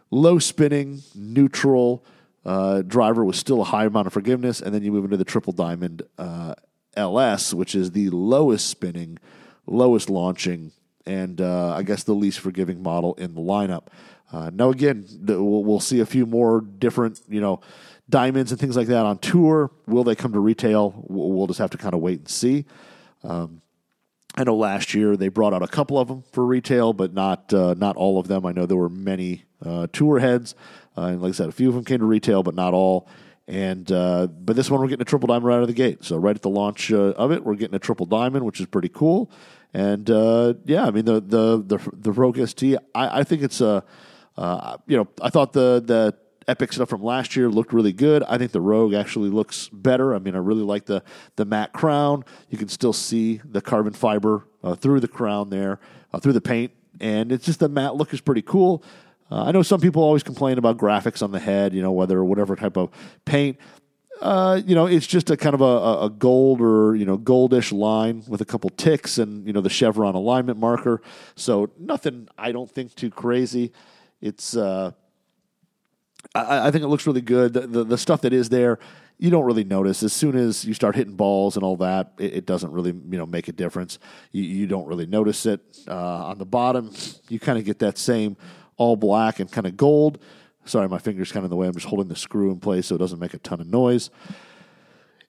low 0.10 0.40
spinning 0.40 1.02
neutral 1.14 2.04
uh, 2.46 2.82
driver 2.82 3.26
with 3.26 3.36
still 3.36 3.62
a 3.62 3.66
high 3.66 3.86
amount 3.86 4.08
of 4.08 4.14
forgiveness, 4.14 4.62
and 4.62 4.74
then 4.74 4.84
you 4.84 4.92
move 4.92 5.04
into 5.04 5.18
the 5.18 5.26
triple 5.26 5.54
diamond 5.54 6.02
uh, 6.18 6.56
LS, 6.96 7.54
which 7.54 7.76
is 7.76 7.92
the 7.92 8.10
lowest 8.10 8.68
spinning, 8.68 9.20
lowest 9.66 10.10
launching, 10.10 10.72
and 11.08 11.42
uh, 11.42 11.74
I 11.74 11.84
guess 11.84 12.04
the 12.04 12.14
least 12.14 12.40
forgiving 12.40 12.84
model 12.84 13.16
in 13.16 13.34
the 13.34 13.42
lineup. 13.42 13.88
Uh, 14.32 14.52
now, 14.54 14.70
again, 14.70 15.08
we'll, 15.22 15.64
we'll, 15.64 15.80
see 15.80 16.02
a 16.02 16.06
few 16.06 16.26
more 16.26 16.60
different, 16.60 17.22
you 17.30 17.40
know, 17.40 17.62
diamonds 18.10 18.52
and 18.52 18.60
things 18.60 18.76
like 18.76 18.88
that 18.88 19.06
on 19.06 19.18
tour. 19.20 19.72
Will 19.88 20.04
they 20.04 20.16
come 20.16 20.34
to 20.34 20.40
retail? 20.40 21.06
We'll, 21.08 21.32
we'll 21.32 21.48
just 21.48 21.60
have 21.60 21.70
to 21.72 21.78
kind 21.78 21.94
of 21.94 22.02
wait 22.02 22.20
and 22.20 22.28
see. 22.28 22.66
Um, 23.24 23.62
I 24.36 24.44
know 24.44 24.56
last 24.56 24.94
year 24.94 25.16
they 25.16 25.30
brought 25.30 25.54
out 25.54 25.64
a 25.64 25.68
couple 25.68 25.98
of 25.98 26.10
them 26.10 26.24
for 26.34 26.46
retail, 26.46 26.94
but 26.94 27.14
not 27.14 27.52
uh, 27.54 27.74
not 27.76 27.96
all 27.96 28.20
of 28.20 28.28
them. 28.28 28.46
I 28.46 28.52
know 28.52 28.66
there 28.66 28.78
were 28.78 28.90
many 28.90 29.46
uh, 29.66 29.88
tour 29.92 30.20
heads. 30.20 30.54
Uh, 30.98 31.06
and 31.06 31.22
like 31.22 31.30
I 31.30 31.34
said, 31.34 31.50
a 31.50 31.54
few 31.54 31.70
of 31.70 31.76
them 31.76 31.86
came 31.86 32.00
to 32.00 32.06
retail, 32.06 32.44
but 32.44 32.54
not 32.54 32.74
all. 32.74 33.08
And 33.48 33.90
uh, 33.92 34.28
but 34.28 34.56
this 34.58 34.70
one 34.70 34.82
we're 34.82 34.88
getting 34.88 35.04
a 35.04 35.06
triple 35.06 35.28
diamond 35.28 35.46
right 35.46 35.56
out 35.56 35.62
of 35.62 35.68
the 35.68 35.74
gate. 35.74 36.04
So 36.04 36.18
right 36.18 36.36
at 36.36 36.42
the 36.42 36.50
launch 36.50 36.92
uh, 36.92 37.12
of 37.12 37.32
it, 37.32 37.46
we're 37.46 37.56
getting 37.56 37.76
a 37.76 37.80
triple 37.80 38.06
diamond, 38.06 38.46
which 38.46 38.60
is 38.60 38.66
pretty 38.66 38.90
cool. 38.90 39.32
And 39.74 40.10
uh, 40.10 40.56
yeah, 40.66 40.86
I 40.86 40.92
mean 40.92 41.06
the 41.06 41.22
the 41.22 41.64
the, 41.66 41.92
the 41.94 42.12
Rogue 42.12 42.46
ST, 42.46 42.78
I, 42.94 43.20
I 43.20 43.24
think 43.24 43.42
it's 43.42 43.62
a 43.62 43.86
uh, 44.36 44.78
you 44.86 44.98
know 44.98 45.08
I 45.22 45.30
thought 45.30 45.54
the 45.54 45.82
the 45.84 46.14
Epic 46.50 46.72
stuff 46.72 46.88
from 46.88 47.04
last 47.04 47.36
year 47.36 47.50
looked 47.50 47.74
really 47.74 47.92
good. 47.92 48.24
I 48.24 48.38
think 48.38 48.54
the 48.54 48.62
Rogue 48.62 48.94
actually 48.94 49.30
looks 49.30 49.68
better. 49.68 50.16
I 50.16 50.20
mean, 50.20 50.34
I 50.34 50.40
really 50.40 50.62
like 50.64 50.86
the 50.86 51.04
the 51.36 51.46
matte 51.46 51.74
crown. 51.74 52.24
You 52.50 52.58
can 52.58 52.70
still 52.70 52.94
see 52.94 53.42
the 53.44 53.62
carbon 53.62 53.94
fiber 53.94 54.48
uh, 54.64 54.76
through 54.76 55.02
the 55.02 55.10
crown 55.10 55.50
there, 55.50 55.80
uh, 56.14 56.20
through 56.20 56.34
the 56.34 56.42
paint, 56.42 56.72
and 57.02 57.32
it's 57.32 57.46
just 57.46 57.60
the 57.60 57.68
matte 57.68 57.96
look 57.96 58.14
is 58.14 58.22
pretty 58.22 58.42
cool. 58.42 58.84
Uh, 59.32 59.44
I 59.44 59.52
know 59.52 59.62
some 59.62 59.82
people 59.82 60.04
always 60.04 60.24
complain 60.24 60.58
about 60.58 60.78
graphics 60.78 61.22
on 61.22 61.32
the 61.32 61.40
head, 61.40 61.74
you 61.74 61.82
know, 61.82 61.92
whether 61.92 62.24
whatever 62.24 62.56
type 62.56 62.78
of 62.78 62.90
paint. 63.26 63.58
Uh, 64.22 64.62
you 64.66 64.74
know, 64.74 64.88
it's 64.88 65.06
just 65.06 65.30
a 65.30 65.38
kind 65.38 65.54
of 65.54 65.62
a, 65.62 66.06
a, 66.06 66.10
gold 66.10 66.60
or 66.60 66.96
you 66.96 67.06
know 67.06 67.20
goldish 67.20 67.72
line 67.72 68.24
with 68.28 68.42
a 68.42 68.46
couple 68.46 68.70
ticks 68.72 69.20
and 69.20 69.46
you 69.46 69.54
know 69.54 69.62
the 69.62 69.70
chevron 69.70 70.16
alignment 70.16 70.58
marker. 70.58 71.02
So 71.36 71.70
nothing, 71.78 72.28
I 72.38 72.52
don't 72.52 72.70
think 72.70 72.96
too 72.96 73.12
crazy. 73.12 73.74
It's, 74.20 74.58
uh, 74.58 74.92
I, 76.34 76.68
I, 76.68 76.72
think 76.72 76.84
it 76.84 76.88
looks 76.88 77.06
really 77.06 77.22
good. 77.22 77.54
The, 77.54 77.68
the, 77.68 77.84
the 77.84 77.98
stuff 77.98 78.22
that 78.22 78.34
is 78.34 78.50
there, 78.50 78.80
you 79.20 79.30
don't 79.30 79.46
really 79.46 79.64
notice. 79.64 80.02
As 80.02 80.14
soon 80.14 80.36
as 80.36 80.66
you 80.66 80.74
start 80.74 80.96
hitting 80.96 81.16
balls 81.16 81.56
and 81.56 81.64
all 81.64 81.78
that, 81.78 82.14
it, 82.18 82.34
it 82.38 82.46
doesn't 82.48 82.72
really 82.72 82.92
you 82.92 83.18
know 83.20 83.28
make 83.28 83.48
a 83.48 83.54
difference. 83.54 84.00
You, 84.32 84.42
you 84.42 84.66
don't 84.66 84.88
really 84.88 85.06
notice 85.06 85.46
it 85.46 85.62
uh, 85.88 86.26
on 86.26 86.40
the 86.40 86.46
bottom. 86.46 86.92
You 87.30 87.40
kind 87.40 87.60
of 87.60 87.66
get 87.66 87.78
that 87.80 88.00
same 88.00 88.36
all 88.78 88.96
black 88.96 89.40
and 89.40 89.52
kind 89.52 89.68
of 89.68 89.76
gold. 89.76 90.20
Sorry, 90.66 90.88
my 90.88 91.00
finger's 91.00 91.32
kind 91.32 91.40
of 91.40 91.46
in 91.46 91.50
the 91.50 91.56
way. 91.56 91.68
I'm 91.68 91.74
just 91.74 91.88
holding 91.88 92.08
the 92.08 92.16
screw 92.16 92.52
in 92.52 92.60
place 92.60 92.88
so 92.88 92.96
it 92.96 93.00
doesn't 93.00 93.20
make 93.20 93.34
a 93.34 93.40
ton 93.40 93.62
of 93.62 93.68
noise. 93.68 94.10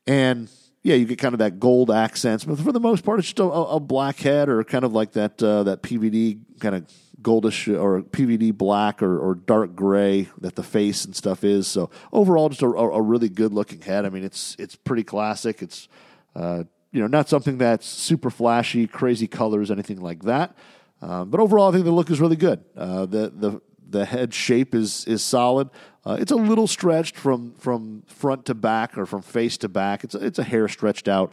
And 0.07 0.49
yeah, 0.83 0.95
you 0.95 1.05
get 1.05 1.19
kind 1.19 1.35
of 1.35 1.39
that 1.39 1.61
gold 1.61 1.91
accents, 1.91 2.45
but 2.45 2.59
for 2.59 2.73
the 2.73 2.81
most 2.81 3.05
part, 3.05 3.19
it's 3.19 3.29
just 3.29 3.41
a, 3.41 3.45
a 3.45 3.81
black 3.81 4.19
head 4.21 4.49
or 4.49 4.63
kind 4.65 4.85
of 4.85 4.93
like 4.93 5.13
that 5.13 5.43
uh, 5.43 5.63
that 5.65 5.83
PVD 5.83 6.41
kind 6.61 6.75
of 6.75 6.87
goldish 7.21 7.69
or 7.69 8.03
PVD 8.03 8.57
black 8.57 9.03
or, 9.03 9.19
or, 9.19 9.35
dark 9.35 9.75
gray 9.75 10.29
that 10.41 10.55
the 10.55 10.63
face 10.63 11.05
and 11.05 11.17
stuff 11.17 11.43
is. 11.43 11.67
So 11.67 11.91
overall, 12.13 12.49
just 12.49 12.63
a, 12.63 12.67
a 12.67 13.03
really 13.03 13.29
good 13.29 13.53
looking 13.53 13.81
head. 13.81 14.05
I 14.05 14.09
mean, 14.09 14.25
it's 14.25 14.55
it's 14.59 14.77
pretty 14.77 15.05
classic. 15.05 15.63
It's 15.63 15.89
uh, 16.37 16.65
you 16.93 17.01
know 17.01 17.07
not 17.07 17.29
something 17.29 17.59
that's 17.59 17.87
super 17.87 18.31
flashy, 18.31 18.87
crazy 18.87 19.27
colors, 19.27 19.71
anything 19.71 20.01
like 20.01 20.23
that. 20.23 20.57
Um, 21.01 21.31
but 21.31 21.41
overall, 21.41 21.69
I 21.69 21.73
think 21.73 21.85
the 21.85 21.93
look 21.93 22.11
is 22.11 22.21
really 22.21 22.37
good. 22.37 22.65
Uh, 22.77 23.07
the 23.07 23.33
the 23.35 23.61
the 23.89 24.05
head 24.05 24.35
shape 24.35 24.75
is 24.75 25.05
is 25.07 25.23
solid. 25.23 25.71
Uh, 26.05 26.17
it's 26.21 26.33
a 26.33 26.37
little 26.37 26.67
stretched 26.67 27.17
from 27.17 27.55
from 27.55 28.03
front 28.07 28.47
to 28.47 28.55
back 28.55 28.99
or 28.99 29.07
from 29.07 29.23
face 29.23 29.57
to 29.59 29.69
back. 29.69 30.05
It's 30.05 30.15
a, 30.15 30.25
it's 30.25 30.39
a 30.39 30.45
hair 30.45 30.69
stretched 30.69 31.09
out, 31.09 31.33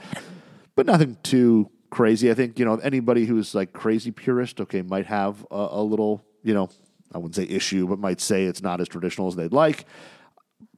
but 0.75 0.85
nothing 0.85 1.17
too 1.23 1.69
crazy. 1.89 2.29
I 2.29 2.33
think 2.33 2.59
you 2.59 2.65
know 2.65 2.75
anybody 2.75 3.25
who's 3.25 3.55
like 3.55 3.73
crazy 3.73 4.11
purist, 4.11 4.61
okay, 4.61 4.81
might 4.81 5.07
have 5.07 5.45
a, 5.49 5.67
a 5.71 5.83
little 5.83 6.23
you 6.43 6.53
know 6.53 6.69
I 7.13 7.17
wouldn't 7.17 7.35
say 7.35 7.43
issue, 7.43 7.87
but 7.87 7.99
might 7.99 8.21
say 8.21 8.45
it's 8.45 8.61
not 8.61 8.81
as 8.81 8.87
traditional 8.87 9.27
as 9.27 9.35
they'd 9.35 9.53
like. 9.53 9.85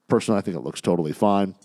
Personally, 0.08 0.38
I 0.38 0.42
think 0.42 0.56
it 0.56 0.62
looks 0.62 0.80
totally 0.82 1.12
fine. 1.12 1.56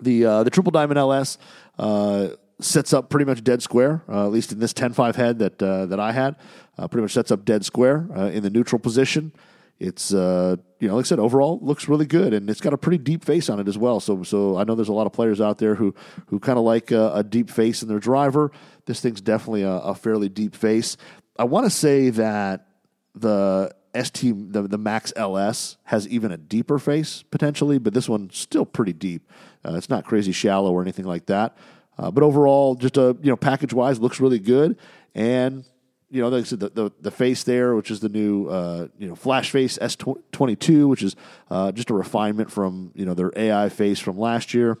The 0.00 0.26
uh, 0.26 0.42
the 0.42 0.50
triple 0.50 0.72
diamond 0.72 0.98
LS. 0.98 1.38
Uh, 1.78 2.28
sets 2.60 2.92
up 2.92 3.10
pretty 3.10 3.24
much 3.24 3.42
dead 3.42 3.62
square, 3.62 4.02
uh, 4.08 4.24
at 4.24 4.32
least 4.32 4.52
in 4.52 4.60
this 4.60 4.72
10-5 4.72 5.16
head 5.16 5.38
that 5.40 5.62
uh, 5.62 5.86
that 5.86 6.00
I 6.00 6.12
had. 6.12 6.36
Uh, 6.76 6.88
pretty 6.88 7.02
much 7.02 7.12
sets 7.12 7.30
up 7.30 7.44
dead 7.44 7.64
square 7.64 8.08
uh, 8.16 8.30
in 8.30 8.42
the 8.42 8.50
neutral 8.50 8.80
position, 8.80 9.32
it's 9.80 10.14
uh, 10.14 10.56
you 10.78 10.88
know, 10.88 10.96
like 10.96 11.04
I 11.04 11.08
said, 11.08 11.18
overall 11.18 11.58
looks 11.60 11.88
really 11.88 12.06
good, 12.06 12.32
and 12.32 12.48
it's 12.48 12.60
got 12.60 12.72
a 12.72 12.78
pretty 12.78 12.98
deep 12.98 13.24
face 13.24 13.48
on 13.50 13.58
it 13.58 13.66
as 13.66 13.76
well. 13.76 13.98
So, 13.98 14.22
so 14.22 14.56
I 14.56 14.64
know 14.64 14.74
there's 14.74 14.88
a 14.88 14.92
lot 14.92 15.06
of 15.06 15.12
players 15.12 15.40
out 15.40 15.58
there 15.58 15.74
who 15.74 15.94
who 16.26 16.38
kind 16.38 16.58
of 16.58 16.64
like 16.64 16.90
a, 16.90 17.12
a, 17.14 17.24
deep 17.24 17.50
face 17.50 17.82
in 17.82 17.88
their 17.88 17.98
driver. 17.98 18.52
This 18.86 19.00
thing's 19.00 19.20
definitely 19.20 19.62
a, 19.62 19.72
a 19.72 19.94
fairly 19.94 20.28
deep 20.28 20.54
face. 20.54 20.96
I 21.38 21.44
want 21.44 21.66
to 21.66 21.70
say 21.70 22.10
that 22.10 22.68
the 23.16 23.74
ST 24.00 24.52
the, 24.52 24.62
the 24.62 24.78
Max 24.78 25.12
LS 25.16 25.76
has 25.84 26.06
even 26.06 26.30
a 26.30 26.36
deeper 26.36 26.78
face 26.78 27.24
potentially, 27.24 27.78
but 27.78 27.94
this 27.94 28.08
one's 28.08 28.38
still 28.38 28.64
pretty 28.64 28.92
deep. 28.92 29.28
Uh, 29.64 29.74
it's 29.74 29.88
not 29.88 30.04
crazy 30.04 30.32
shallow 30.32 30.72
or 30.72 30.82
anything 30.82 31.04
like 31.04 31.26
that. 31.26 31.56
Uh, 31.98 32.10
but 32.10 32.22
overall, 32.22 32.74
just 32.74 32.96
a 32.96 33.16
you 33.22 33.30
know 33.30 33.36
package 33.36 33.72
wise, 33.72 33.98
looks 33.98 34.20
really 34.20 34.38
good. 34.38 34.76
And 35.14 35.64
you 36.10 36.20
know, 36.20 36.28
like 36.28 36.42
I 36.42 36.44
said, 36.44 36.60
the, 36.60 36.68
the, 36.68 36.90
the 37.00 37.10
face 37.10 37.42
there, 37.42 37.74
which 37.74 37.90
is 37.90 38.00
the 38.00 38.08
new 38.08 38.46
uh, 38.46 38.88
you 38.98 39.08
know 39.08 39.14
Flash 39.14 39.50
Face 39.50 39.78
S 39.80 39.96
twenty 40.32 40.56
two, 40.56 40.88
which 40.88 41.02
is 41.02 41.16
uh, 41.50 41.72
just 41.72 41.90
a 41.90 41.94
refinement 41.94 42.50
from 42.50 42.92
you 42.94 43.04
know 43.04 43.14
their 43.14 43.32
AI 43.36 43.68
face 43.68 43.98
from 43.98 44.18
last 44.18 44.54
year. 44.54 44.78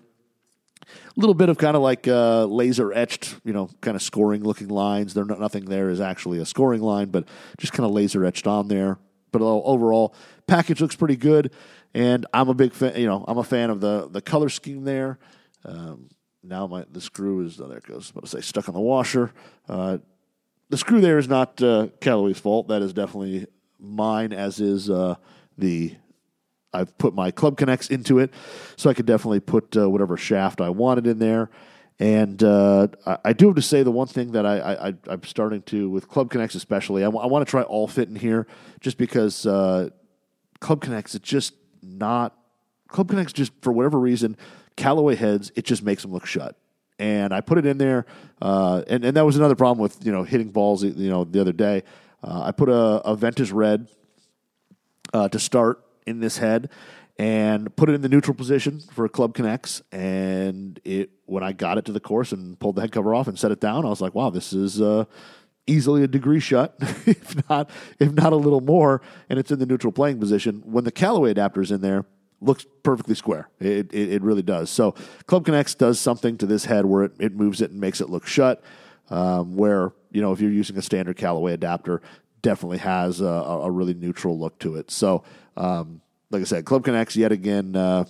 A 0.86 1.20
little 1.20 1.34
bit 1.34 1.48
of 1.48 1.56
kind 1.56 1.76
of 1.76 1.82
like 1.82 2.06
uh, 2.06 2.44
laser 2.44 2.92
etched, 2.92 3.36
you 3.42 3.54
know, 3.54 3.70
kind 3.80 3.96
of 3.96 4.02
scoring 4.02 4.44
looking 4.44 4.68
lines. 4.68 5.14
There, 5.14 5.24
nothing 5.24 5.64
there 5.64 5.88
is 5.88 6.00
actually 6.00 6.38
a 6.38 6.44
scoring 6.44 6.82
line, 6.82 7.08
but 7.08 7.26
just 7.58 7.72
kind 7.72 7.86
of 7.86 7.92
laser 7.92 8.24
etched 8.24 8.46
on 8.46 8.68
there. 8.68 8.98
But 9.32 9.40
overall, 9.42 10.14
package 10.46 10.80
looks 10.80 10.94
pretty 10.94 11.16
good, 11.16 11.52
and 11.94 12.26
I'm 12.32 12.48
a 12.48 12.54
big 12.54 12.72
fan. 12.72 12.96
You 12.96 13.06
know, 13.06 13.24
I'm 13.26 13.38
a 13.38 13.44
fan 13.44 13.70
of 13.70 13.80
the 13.80 14.08
the 14.08 14.20
color 14.20 14.48
scheme 14.48 14.84
there. 14.84 15.18
Um, 15.64 16.10
now 16.44 16.66
my 16.66 16.84
the 16.90 17.00
screw 17.00 17.44
is 17.44 17.60
oh, 17.60 17.66
there 17.66 17.78
it 17.78 17.86
goes. 17.86 18.12
I 18.16 18.20
to 18.20 18.26
say 18.26 18.40
stuck 18.40 18.68
on 18.68 18.74
the 18.74 18.80
washer. 18.80 19.32
Uh, 19.68 19.98
the 20.68 20.76
screw 20.76 21.00
there 21.00 21.18
is 21.18 21.28
not 21.28 21.62
uh, 21.62 21.88
Callaway's 22.00 22.38
fault. 22.38 22.68
That 22.68 22.82
is 22.82 22.92
definitely 22.92 23.46
mine, 23.78 24.32
as 24.32 24.60
is 24.60 24.90
uh, 24.90 25.16
the. 25.58 25.94
I've 26.72 26.96
put 26.98 27.14
my 27.14 27.30
Club 27.30 27.56
Conex 27.56 27.88
into 27.88 28.18
it, 28.18 28.34
so 28.76 28.90
I 28.90 28.94
could 28.94 29.06
definitely 29.06 29.38
put 29.38 29.76
uh, 29.76 29.88
whatever 29.88 30.16
shaft 30.16 30.60
I 30.60 30.70
wanted 30.70 31.06
in 31.06 31.20
there. 31.20 31.50
And 32.00 32.42
uh, 32.42 32.88
I, 33.06 33.18
I, 33.26 33.32
do 33.32 33.46
have 33.46 33.54
to 33.54 33.62
say 33.62 33.84
the 33.84 33.92
one 33.92 34.08
thing 34.08 34.32
that 34.32 34.44
I, 34.44 34.94
I, 35.06 35.12
am 35.12 35.22
starting 35.22 35.62
to 35.62 35.88
with 35.88 36.08
Club 36.08 36.28
Conex 36.28 36.56
especially, 36.56 37.04
I, 37.04 37.06
w- 37.06 37.22
I 37.22 37.26
want 37.28 37.46
to 37.46 37.50
try 37.50 37.62
all 37.62 37.86
fit 37.86 38.08
in 38.08 38.16
here, 38.16 38.48
just 38.80 38.98
because 38.98 39.46
uh, 39.46 39.90
Club 40.58 40.80
Conex 40.80 41.14
it's 41.14 41.28
just 41.28 41.54
not 41.80 42.36
Club 42.88 43.08
Conex 43.08 43.32
just 43.32 43.52
for 43.62 43.72
whatever 43.72 44.00
reason 44.00 44.36
Callaway 44.76 45.14
heads, 45.16 45.52
it 45.54 45.64
just 45.64 45.82
makes 45.82 46.02
them 46.02 46.12
look 46.12 46.26
shut. 46.26 46.56
And 46.98 47.32
I 47.32 47.40
put 47.40 47.58
it 47.58 47.66
in 47.66 47.78
there, 47.78 48.06
uh, 48.40 48.82
and 48.86 49.04
and 49.04 49.16
that 49.16 49.26
was 49.26 49.36
another 49.36 49.56
problem 49.56 49.82
with 49.82 50.04
you 50.06 50.12
know 50.12 50.22
hitting 50.22 50.50
balls. 50.50 50.84
You 50.84 51.10
know 51.10 51.24
the 51.24 51.40
other 51.40 51.52
day, 51.52 51.82
uh, 52.22 52.42
I 52.44 52.52
put 52.52 52.68
a, 52.68 52.72
a 52.72 53.16
Ventus 53.16 53.50
red 53.50 53.88
uh, 55.12 55.28
to 55.28 55.38
start 55.40 55.84
in 56.06 56.20
this 56.20 56.38
head, 56.38 56.70
and 57.18 57.74
put 57.76 57.88
it 57.88 57.94
in 57.94 58.00
the 58.00 58.08
neutral 58.08 58.34
position 58.34 58.80
for 58.92 59.04
a 59.04 59.08
Club 59.08 59.34
Conex. 59.34 59.82
And 59.92 60.80
it 60.84 61.10
when 61.26 61.42
I 61.42 61.52
got 61.52 61.78
it 61.78 61.84
to 61.86 61.92
the 61.92 62.00
course 62.00 62.32
and 62.32 62.58
pulled 62.58 62.76
the 62.76 62.82
head 62.82 62.92
cover 62.92 63.14
off 63.14 63.28
and 63.28 63.38
set 63.38 63.50
it 63.50 63.60
down, 63.60 63.84
I 63.84 63.88
was 63.88 64.00
like, 64.00 64.14
wow, 64.14 64.30
this 64.30 64.52
is 64.52 64.80
uh, 64.80 65.04
easily 65.66 66.02
a 66.02 66.08
degree 66.08 66.40
shut, 66.40 66.74
if 66.80 67.48
not 67.48 67.70
if 67.98 68.12
not 68.12 68.32
a 68.32 68.36
little 68.36 68.60
more. 68.60 69.00
And 69.28 69.38
it's 69.38 69.50
in 69.50 69.58
the 69.58 69.66
neutral 69.66 69.92
playing 69.92 70.18
position. 70.18 70.62
When 70.64 70.84
the 70.84 70.92
Callaway 70.92 71.30
adapter 71.30 71.60
is 71.60 71.70
in 71.70 71.80
there, 71.80 72.04
looks 72.44 72.66
perfectly 72.82 73.14
square. 73.14 73.48
It, 73.60 73.92
it, 73.92 74.12
it, 74.14 74.22
really 74.22 74.42
does. 74.42 74.70
So 74.70 74.92
Club 75.26 75.46
Conex 75.46 75.76
does 75.76 75.98
something 75.98 76.36
to 76.38 76.46
this 76.46 76.64
head 76.64 76.86
where 76.86 77.04
it, 77.04 77.12
it 77.18 77.34
moves 77.34 77.60
it 77.60 77.70
and 77.70 77.80
makes 77.80 78.00
it 78.00 78.10
look 78.10 78.26
shut. 78.26 78.62
Um, 79.10 79.56
where 79.56 79.92
you 80.12 80.22
know 80.22 80.32
if 80.32 80.40
you're 80.40 80.50
using 80.50 80.78
a 80.78 80.82
standard 80.82 81.16
Callaway 81.16 81.52
adapter, 81.52 82.00
definitely 82.40 82.78
has 82.78 83.20
a, 83.20 83.26
a 83.26 83.70
really 83.70 83.94
neutral 83.94 84.38
look 84.38 84.58
to 84.60 84.76
it. 84.76 84.90
So 84.90 85.24
um, 85.56 86.00
like 86.30 86.40
I 86.40 86.44
said, 86.44 86.64
Club 86.64 86.84
Conex 86.84 87.16
yet 87.16 87.32
again. 87.32 87.76
Uh, 87.76 88.04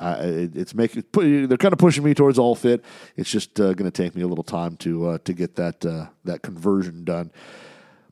it, 0.00 0.56
it's 0.56 0.74
making 0.74 1.04
they're 1.12 1.56
kind 1.56 1.72
of 1.72 1.78
pushing 1.78 2.04
me 2.04 2.14
towards 2.14 2.38
all 2.38 2.54
fit. 2.54 2.84
It's 3.16 3.30
just 3.30 3.58
uh, 3.60 3.74
going 3.74 3.90
to 3.90 4.02
take 4.02 4.14
me 4.14 4.22
a 4.22 4.26
little 4.26 4.44
time 4.44 4.76
to 4.78 5.08
uh, 5.08 5.18
to 5.24 5.32
get 5.32 5.56
that 5.56 5.84
uh, 5.84 6.06
that 6.24 6.42
conversion 6.42 7.04
done. 7.04 7.30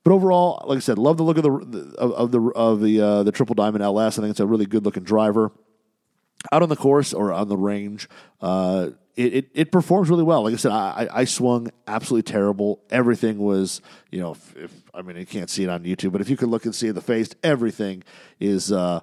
But 0.06 0.12
overall, 0.12 0.64
like 0.68 0.76
I 0.76 0.80
said, 0.80 0.98
love 0.98 1.16
the 1.16 1.24
look 1.24 1.36
of 1.36 1.42
the 1.42 1.50
of, 1.98 2.30
the 2.30 2.40
of 2.54 2.80
the 2.80 3.00
uh, 3.00 3.22
the 3.24 3.32
triple 3.32 3.56
diamond 3.56 3.82
LS. 3.82 4.16
I 4.16 4.22
think 4.22 4.30
it's 4.30 4.38
a 4.38 4.46
really 4.46 4.64
good 4.64 4.84
looking 4.84 5.02
driver. 5.02 5.50
Out 6.52 6.62
on 6.62 6.68
the 6.68 6.76
course 6.76 7.12
or 7.12 7.32
on 7.32 7.48
the 7.48 7.56
range, 7.56 8.08
uh, 8.40 8.90
it, 9.16 9.34
it, 9.34 9.50
it 9.52 9.72
performs 9.72 10.08
really 10.08 10.22
well. 10.22 10.44
Like 10.44 10.54
I 10.54 10.58
said, 10.58 10.70
I, 10.70 11.08
I 11.12 11.24
swung 11.24 11.72
absolutely 11.88 12.22
terrible. 12.22 12.84
Everything 12.88 13.38
was, 13.38 13.80
you 14.12 14.20
know, 14.20 14.30
if, 14.30 14.56
if, 14.56 14.72
I 14.94 15.02
mean, 15.02 15.16
you 15.16 15.26
can't 15.26 15.50
see 15.50 15.64
it 15.64 15.68
on 15.68 15.82
YouTube, 15.82 16.12
but 16.12 16.20
if 16.20 16.30
you 16.30 16.36
could 16.36 16.50
look 16.50 16.64
and 16.66 16.72
see 16.72 16.88
the 16.92 17.00
face, 17.00 17.30
everything 17.42 18.04
is 18.38 18.70
uh, 18.70 19.00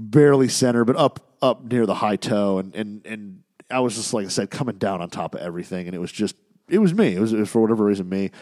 barely 0.00 0.48
center, 0.48 0.84
but 0.84 0.96
up 0.96 1.36
up 1.40 1.62
near 1.62 1.86
the 1.86 1.94
high 1.94 2.16
toe, 2.16 2.58
and 2.58 2.74
and 2.74 3.06
and 3.06 3.42
I 3.70 3.78
was 3.78 3.94
just 3.94 4.12
like 4.12 4.26
I 4.26 4.30
said, 4.30 4.50
coming 4.50 4.78
down 4.78 5.00
on 5.00 5.10
top 5.10 5.36
of 5.36 5.42
everything, 5.42 5.86
and 5.86 5.94
it 5.94 6.00
was 6.00 6.10
just 6.10 6.34
it 6.68 6.78
was 6.78 6.92
me. 6.92 7.14
It 7.14 7.20
was, 7.20 7.32
it 7.32 7.38
was 7.38 7.48
for 7.48 7.60
whatever 7.62 7.84
reason 7.84 8.08
me. 8.08 8.32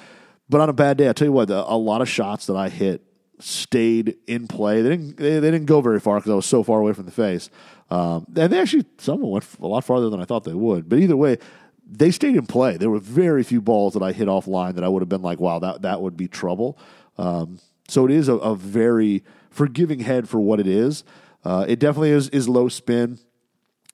But 0.48 0.60
on 0.60 0.68
a 0.68 0.72
bad 0.72 0.96
day, 0.96 1.08
I 1.08 1.12
tell 1.12 1.26
you 1.26 1.32
what, 1.32 1.50
a 1.50 1.76
lot 1.76 2.00
of 2.00 2.08
shots 2.08 2.46
that 2.46 2.56
I 2.56 2.68
hit 2.68 3.02
stayed 3.38 4.16
in 4.26 4.46
play. 4.48 4.82
They 4.82 4.90
didn't 4.90 5.16
they, 5.16 5.38
they 5.38 5.50
didn't 5.50 5.66
go 5.66 5.80
very 5.80 6.00
far 6.00 6.16
because 6.16 6.30
I 6.30 6.34
was 6.34 6.46
so 6.46 6.62
far 6.62 6.80
away 6.80 6.92
from 6.92 7.06
the 7.06 7.12
face. 7.12 7.50
Um, 7.90 8.26
and 8.36 8.52
they 8.52 8.60
actually 8.60 8.84
some 8.98 9.20
went 9.22 9.46
a 9.60 9.66
lot 9.66 9.84
farther 9.84 10.10
than 10.10 10.20
I 10.20 10.24
thought 10.24 10.44
they 10.44 10.54
would. 10.54 10.88
But 10.88 10.98
either 10.98 11.16
way, 11.16 11.38
they 11.86 12.10
stayed 12.10 12.36
in 12.36 12.46
play. 12.46 12.76
There 12.76 12.90
were 12.90 12.98
very 12.98 13.42
few 13.42 13.60
balls 13.60 13.94
that 13.94 14.02
I 14.02 14.12
hit 14.12 14.28
offline 14.28 14.74
that 14.74 14.84
I 14.84 14.88
would 14.88 15.02
have 15.02 15.08
been 15.08 15.22
like, 15.22 15.40
wow, 15.40 15.58
that 15.58 15.82
that 15.82 16.00
would 16.00 16.16
be 16.16 16.28
trouble. 16.28 16.78
Um, 17.18 17.60
so 17.88 18.04
it 18.04 18.10
is 18.10 18.28
a, 18.28 18.34
a, 18.34 18.54
very 18.56 19.24
forgiving 19.50 20.00
head 20.00 20.28
for 20.28 20.38
what 20.40 20.60
it 20.60 20.66
is. 20.66 21.04
Uh, 21.44 21.64
it 21.68 21.78
definitely 21.78 22.10
is 22.10 22.28
is 22.30 22.48
low 22.48 22.68
spin. 22.68 23.18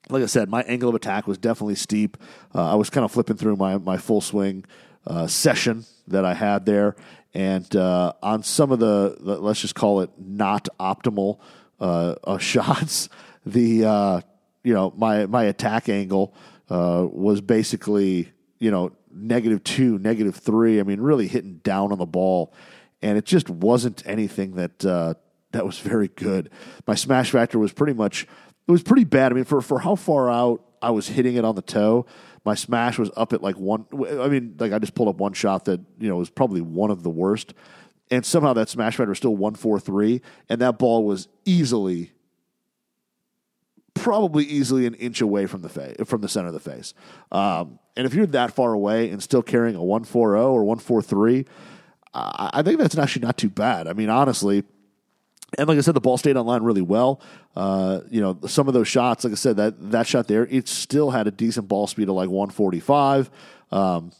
Like 0.09 0.23
I 0.23 0.25
said, 0.25 0.49
my 0.49 0.63
angle 0.63 0.89
of 0.89 0.95
attack 0.95 1.27
was 1.27 1.37
definitely 1.37 1.75
steep. 1.75 2.17
Uh, 2.53 2.71
I 2.71 2.75
was 2.75 2.89
kind 2.89 3.05
of 3.05 3.11
flipping 3.11 3.37
through 3.37 3.55
my 3.55 3.77
my 3.77 3.97
full 3.97 4.21
swing 4.21 4.65
uh, 5.05 5.27
session 5.27 5.85
that 6.07 6.25
I 6.25 6.33
had 6.33 6.65
there. 6.65 6.95
And 7.33 7.75
uh, 7.75 8.13
on 8.21 8.43
some 8.43 8.71
of 8.71 8.79
the, 8.79 9.17
let's 9.19 9.61
just 9.61 9.75
call 9.75 10.01
it 10.01 10.11
not 10.17 10.67
optimal 10.79 11.39
uh, 11.79 12.15
uh 12.23 12.37
shots, 12.39 13.09
the 13.45 13.85
uh, 13.85 14.21
you 14.63 14.73
know 14.73 14.93
my 14.95 15.25
my 15.25 15.43
attack 15.45 15.89
angle 15.89 16.33
uh, 16.69 17.05
was 17.11 17.41
basically 17.41 18.31
you 18.59 18.71
know 18.71 18.91
negative 19.11 19.63
two, 19.63 19.97
negative 19.99 20.35
three. 20.35 20.79
I 20.79 20.83
mean, 20.83 21.01
really 21.01 21.27
hitting 21.27 21.55
down 21.63 21.91
on 21.91 21.97
the 21.97 22.05
ball, 22.05 22.53
and 23.01 23.17
it 23.17 23.25
just 23.25 23.49
wasn't 23.49 24.03
anything 24.05 24.55
that 24.55 24.79
that 24.79 25.65
was 25.65 25.79
very 25.79 26.07
good. 26.09 26.49
My 26.87 26.95
smash 26.95 27.31
factor 27.31 27.59
was 27.59 27.73
pretty 27.73 27.93
much 27.93 28.27
it 28.67 28.71
was 28.71 28.83
pretty 28.83 29.03
bad. 29.03 29.31
I 29.31 29.35
mean, 29.35 29.43
for 29.43 29.61
for 29.61 29.79
how 29.79 29.95
far 29.95 30.29
out 30.29 30.63
I 30.81 30.91
was 30.91 31.07
hitting 31.07 31.35
it 31.35 31.45
on 31.45 31.55
the 31.55 31.61
toe, 31.61 32.05
my 32.45 32.55
smash 32.55 32.99
was 32.99 33.09
up 33.15 33.33
at 33.33 33.41
like 33.41 33.57
one. 33.57 33.85
I 33.93 34.27
mean, 34.27 34.55
like 34.59 34.73
I 34.73 34.79
just 34.79 34.95
pulled 34.95 35.09
up 35.09 35.17
one 35.17 35.33
shot 35.33 35.65
that 35.65 35.79
you 35.99 36.09
know 36.09 36.17
was 36.17 36.29
probably 36.29 36.61
one 36.61 36.91
of 36.91 37.03
the 37.03 37.09
worst, 37.09 37.53
and 38.11 38.25
somehow 38.25 38.53
that 38.53 38.69
smash 38.69 38.97
factor 38.97 39.09
was 39.09 39.17
still 39.17 39.35
one 39.35 39.55
four 39.55 39.79
three, 39.79 40.21
and 40.49 40.61
that 40.61 40.77
ball 40.77 41.05
was 41.05 41.27
easily, 41.45 42.11
probably 43.93 44.43
easily 44.43 44.85
an 44.85 44.93
inch 44.95 45.21
away 45.21 45.45
from 45.45 45.61
the 45.61 45.69
face 45.69 45.95
from 46.05 46.21
the 46.21 46.29
center 46.29 46.47
of 46.47 46.53
the 46.53 46.59
face. 46.59 46.93
Um, 47.31 47.79
and 47.95 48.05
if 48.05 48.13
you're 48.13 48.25
that 48.27 48.53
far 48.53 48.73
away 48.73 49.09
and 49.09 49.23
still 49.23 49.43
carrying 49.43 49.75
a 49.75 49.83
one 49.83 50.03
four 50.03 50.31
zero 50.31 50.51
or 50.51 50.63
one 50.63 50.79
four 50.79 51.01
three, 51.01 51.45
I 52.13 52.61
think 52.61 52.79
that's 52.79 52.97
actually 52.97 53.25
not 53.25 53.37
too 53.37 53.49
bad. 53.49 53.87
I 53.87 53.93
mean, 53.93 54.09
honestly 54.09 54.63
and 55.57 55.67
like 55.67 55.77
I 55.77 55.81
said, 55.81 55.93
the 55.93 56.01
ball 56.01 56.17
stayed 56.17 56.37
on 56.37 56.45
line 56.45 56.63
really 56.63 56.81
well. 56.81 57.21
Uh, 57.55 58.01
you 58.09 58.21
know, 58.21 58.37
some 58.47 58.67
of 58.67 58.73
those 58.73 58.87
shots, 58.87 59.23
like 59.23 59.33
I 59.33 59.35
said, 59.35 59.57
that 59.57 59.91
that 59.91 60.07
shot 60.07 60.27
there, 60.27 60.45
it 60.47 60.67
still 60.67 61.11
had 61.11 61.27
a 61.27 61.31
decent 61.31 61.67
ball 61.67 61.87
speed 61.87 62.09
of 62.09 62.15
like 62.15 62.29
145. 62.29 63.29
Um, 63.71 64.11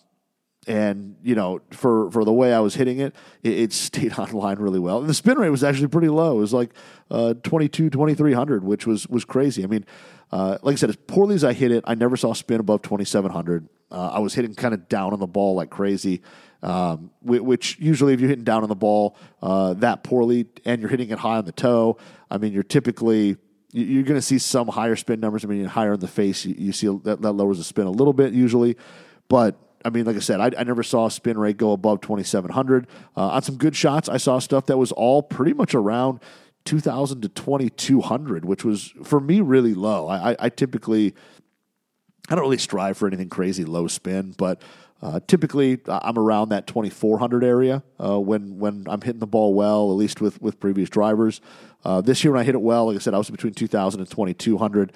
and 0.67 1.15
you 1.23 1.35
know, 1.35 1.61
for 1.71 2.09
for 2.11 2.23
the 2.23 2.31
way 2.31 2.53
I 2.53 2.59
was 2.59 2.75
hitting 2.75 2.99
it, 2.99 3.15
it, 3.43 3.53
it, 3.59 3.73
stayed 3.83 4.13
on 4.13 4.31
line 4.31 4.59
really 4.59 4.79
well. 4.79 4.99
And 4.99 5.09
the 5.09 5.13
spin 5.13 5.37
rate 5.37 5.49
was 5.49 5.63
actually 5.63 5.87
pretty 5.87 6.09
low. 6.09 6.37
It 6.37 6.41
was 6.41 6.53
like 6.53 6.71
uh, 7.11 7.33
22, 7.43 7.89
2300, 7.89 8.63
which 8.63 8.87
was 8.87 9.07
was 9.07 9.25
crazy. 9.25 9.63
I 9.63 9.67
mean, 9.67 9.85
uh, 10.31 10.57
like 10.61 10.73
I 10.73 10.75
said, 10.75 10.89
as 10.89 10.95
poorly 10.95 11.35
as 11.35 11.43
I 11.43 11.53
hit 11.53 11.71
it, 11.71 11.83
I 11.85 11.95
never 11.95 12.17
saw 12.17 12.33
spin 12.33 12.59
above 12.59 12.81
2700. 12.81 13.67
Uh, 13.91 14.09
I 14.13 14.19
was 14.19 14.33
hitting 14.33 14.55
kind 14.55 14.73
of 14.73 14.89
down 14.89 15.13
on 15.13 15.19
the 15.19 15.27
ball 15.27 15.55
like 15.55 15.69
crazy 15.69 16.21
um, 16.63 17.11
which 17.21 17.77
usually 17.79 18.13
if 18.13 18.21
you're 18.21 18.29
hitting 18.29 18.45
down 18.45 18.63
on 18.63 18.69
the 18.69 18.75
ball 18.75 19.17
uh, 19.41 19.73
that 19.75 20.03
poorly 20.03 20.47
and 20.65 20.81
you're 20.81 20.89
hitting 20.89 21.09
it 21.09 21.19
high 21.19 21.37
on 21.37 21.45
the 21.45 21.51
toe, 21.51 21.97
I 22.31 22.37
mean, 22.37 22.53
you're 22.53 22.63
typically 22.63 23.37
you're 23.73 24.03
going 24.03 24.17
to 24.17 24.21
see 24.21 24.37
some 24.37 24.67
higher 24.67 24.95
spin 24.95 25.19
numbers. 25.19 25.43
I 25.43 25.47
mean, 25.47 25.65
higher 25.65 25.93
in 25.93 25.99
the 25.99 26.07
face, 26.07 26.45
you, 26.45 26.71
see 26.71 26.87
that, 27.03 27.21
that 27.21 27.31
lowers 27.33 27.57
the 27.57 27.63
spin 27.63 27.87
a 27.87 27.91
little 27.91 28.13
bit 28.13 28.31
usually, 28.31 28.77
but 29.27 29.57
I 29.83 29.89
mean, 29.89 30.05
like 30.05 30.15
I 30.15 30.19
said, 30.19 30.39
I, 30.39 30.51
I 30.57 30.63
never 30.63 30.83
saw 30.83 31.07
a 31.07 31.11
spin 31.11 31.37
rate 31.37 31.57
go 31.57 31.73
above 31.73 32.01
2,700. 32.01 32.87
Uh, 33.17 33.19
on 33.19 33.41
some 33.41 33.57
good 33.57 33.75
shots, 33.75 34.07
I 34.07 34.17
saw 34.17 34.39
stuff 34.39 34.67
that 34.67 34.77
was 34.77 34.91
all 34.91 35.21
pretty 35.21 35.53
much 35.53 35.75
around 35.75 36.19
2,000 36.65 37.21
to 37.21 37.29
2,200, 37.29 38.45
which 38.45 38.63
was 38.63 38.93
for 39.03 39.19
me 39.19 39.41
really 39.41 39.73
low. 39.73 40.07
I, 40.07 40.31
I, 40.31 40.35
I, 40.39 40.49
typically, 40.49 41.13
I 42.29 42.35
don't 42.35 42.43
really 42.43 42.57
strive 42.57 42.97
for 42.97 43.07
anything 43.07 43.27
crazy 43.27 43.65
low 43.65 43.87
spin, 43.87 44.33
but 44.37 44.61
Uh, 45.03 45.19
typically, 45.27 45.81
I'm 45.85 46.17
around 46.17 46.49
that 46.49 46.65
2400 46.65 47.43
area 47.43 47.83
uh, 48.01 48.17
when 48.17 48.57
when 48.57 48.85
I'm 48.87 49.01
hitting 49.01 49.19
the 49.19 49.27
ball 49.27 49.53
well, 49.53 49.91
at 49.91 49.95
least 49.95 50.21
with 50.21 50.41
with 50.41 50.61
previous 50.61 50.89
drivers. 50.89 51.41
Uh, 51.83 51.99
this 51.99 52.23
year, 52.23 52.31
when 52.31 52.39
I 52.39 52.45
hit 52.45 52.55
it 52.55 52.61
well, 52.61 52.87
like 52.87 52.95
I 52.95 52.99
said, 52.99 53.13
I 53.13 53.17
was 53.17 53.29
between 53.29 53.53
2000 53.53 53.99
and 53.99 54.09
2200. 54.09 54.93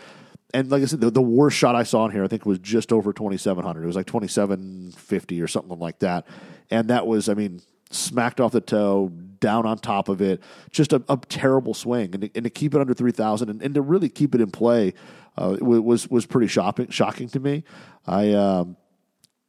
And 0.53 0.71
like 0.71 0.81
I 0.81 0.85
said, 0.85 1.01
the, 1.01 1.11
the 1.11 1.21
worst 1.21 1.57
shot 1.57 1.75
I 1.75 1.83
saw 1.83 2.05
in 2.05 2.13
here, 2.13 2.23
I 2.23 2.29
think, 2.29 2.45
was 2.45 2.57
just 2.59 2.93
over 2.93 3.11
2700. 3.11 3.83
It 3.83 3.85
was 3.85 3.97
like 3.97 4.05
2750 4.05 5.41
or 5.41 5.47
something 5.47 5.77
like 5.77 5.99
that. 5.99 6.25
And 6.71 6.87
that 6.87 7.05
was, 7.05 7.27
I 7.27 7.33
mean, 7.33 7.61
smacked 7.91 8.39
off 8.39 8.53
the 8.53 8.61
toe, 8.61 9.11
down 9.41 9.65
on 9.65 9.77
top 9.77 10.07
of 10.07 10.21
it. 10.21 10.41
Just 10.71 10.93
a, 10.93 11.03
a 11.09 11.17
terrible 11.27 11.73
swing, 11.73 12.11
and 12.13 12.21
to, 12.21 12.29
and 12.33 12.45
to, 12.45 12.49
keep 12.49 12.73
it 12.73 12.79
under 12.79 12.93
three 12.93 13.11
thousand, 13.11 13.49
and, 13.49 13.61
and, 13.61 13.75
to 13.75 13.81
really 13.81 14.07
keep 14.07 14.33
it 14.33 14.39
in 14.39 14.51
play, 14.51 14.93
uh, 15.37 15.57
was 15.59 16.07
was 16.07 16.25
pretty 16.25 16.47
shocking. 16.47 16.89
Shocking 16.89 17.27
to 17.29 17.41
me. 17.41 17.65
I 18.05 18.31
um, 18.31 18.77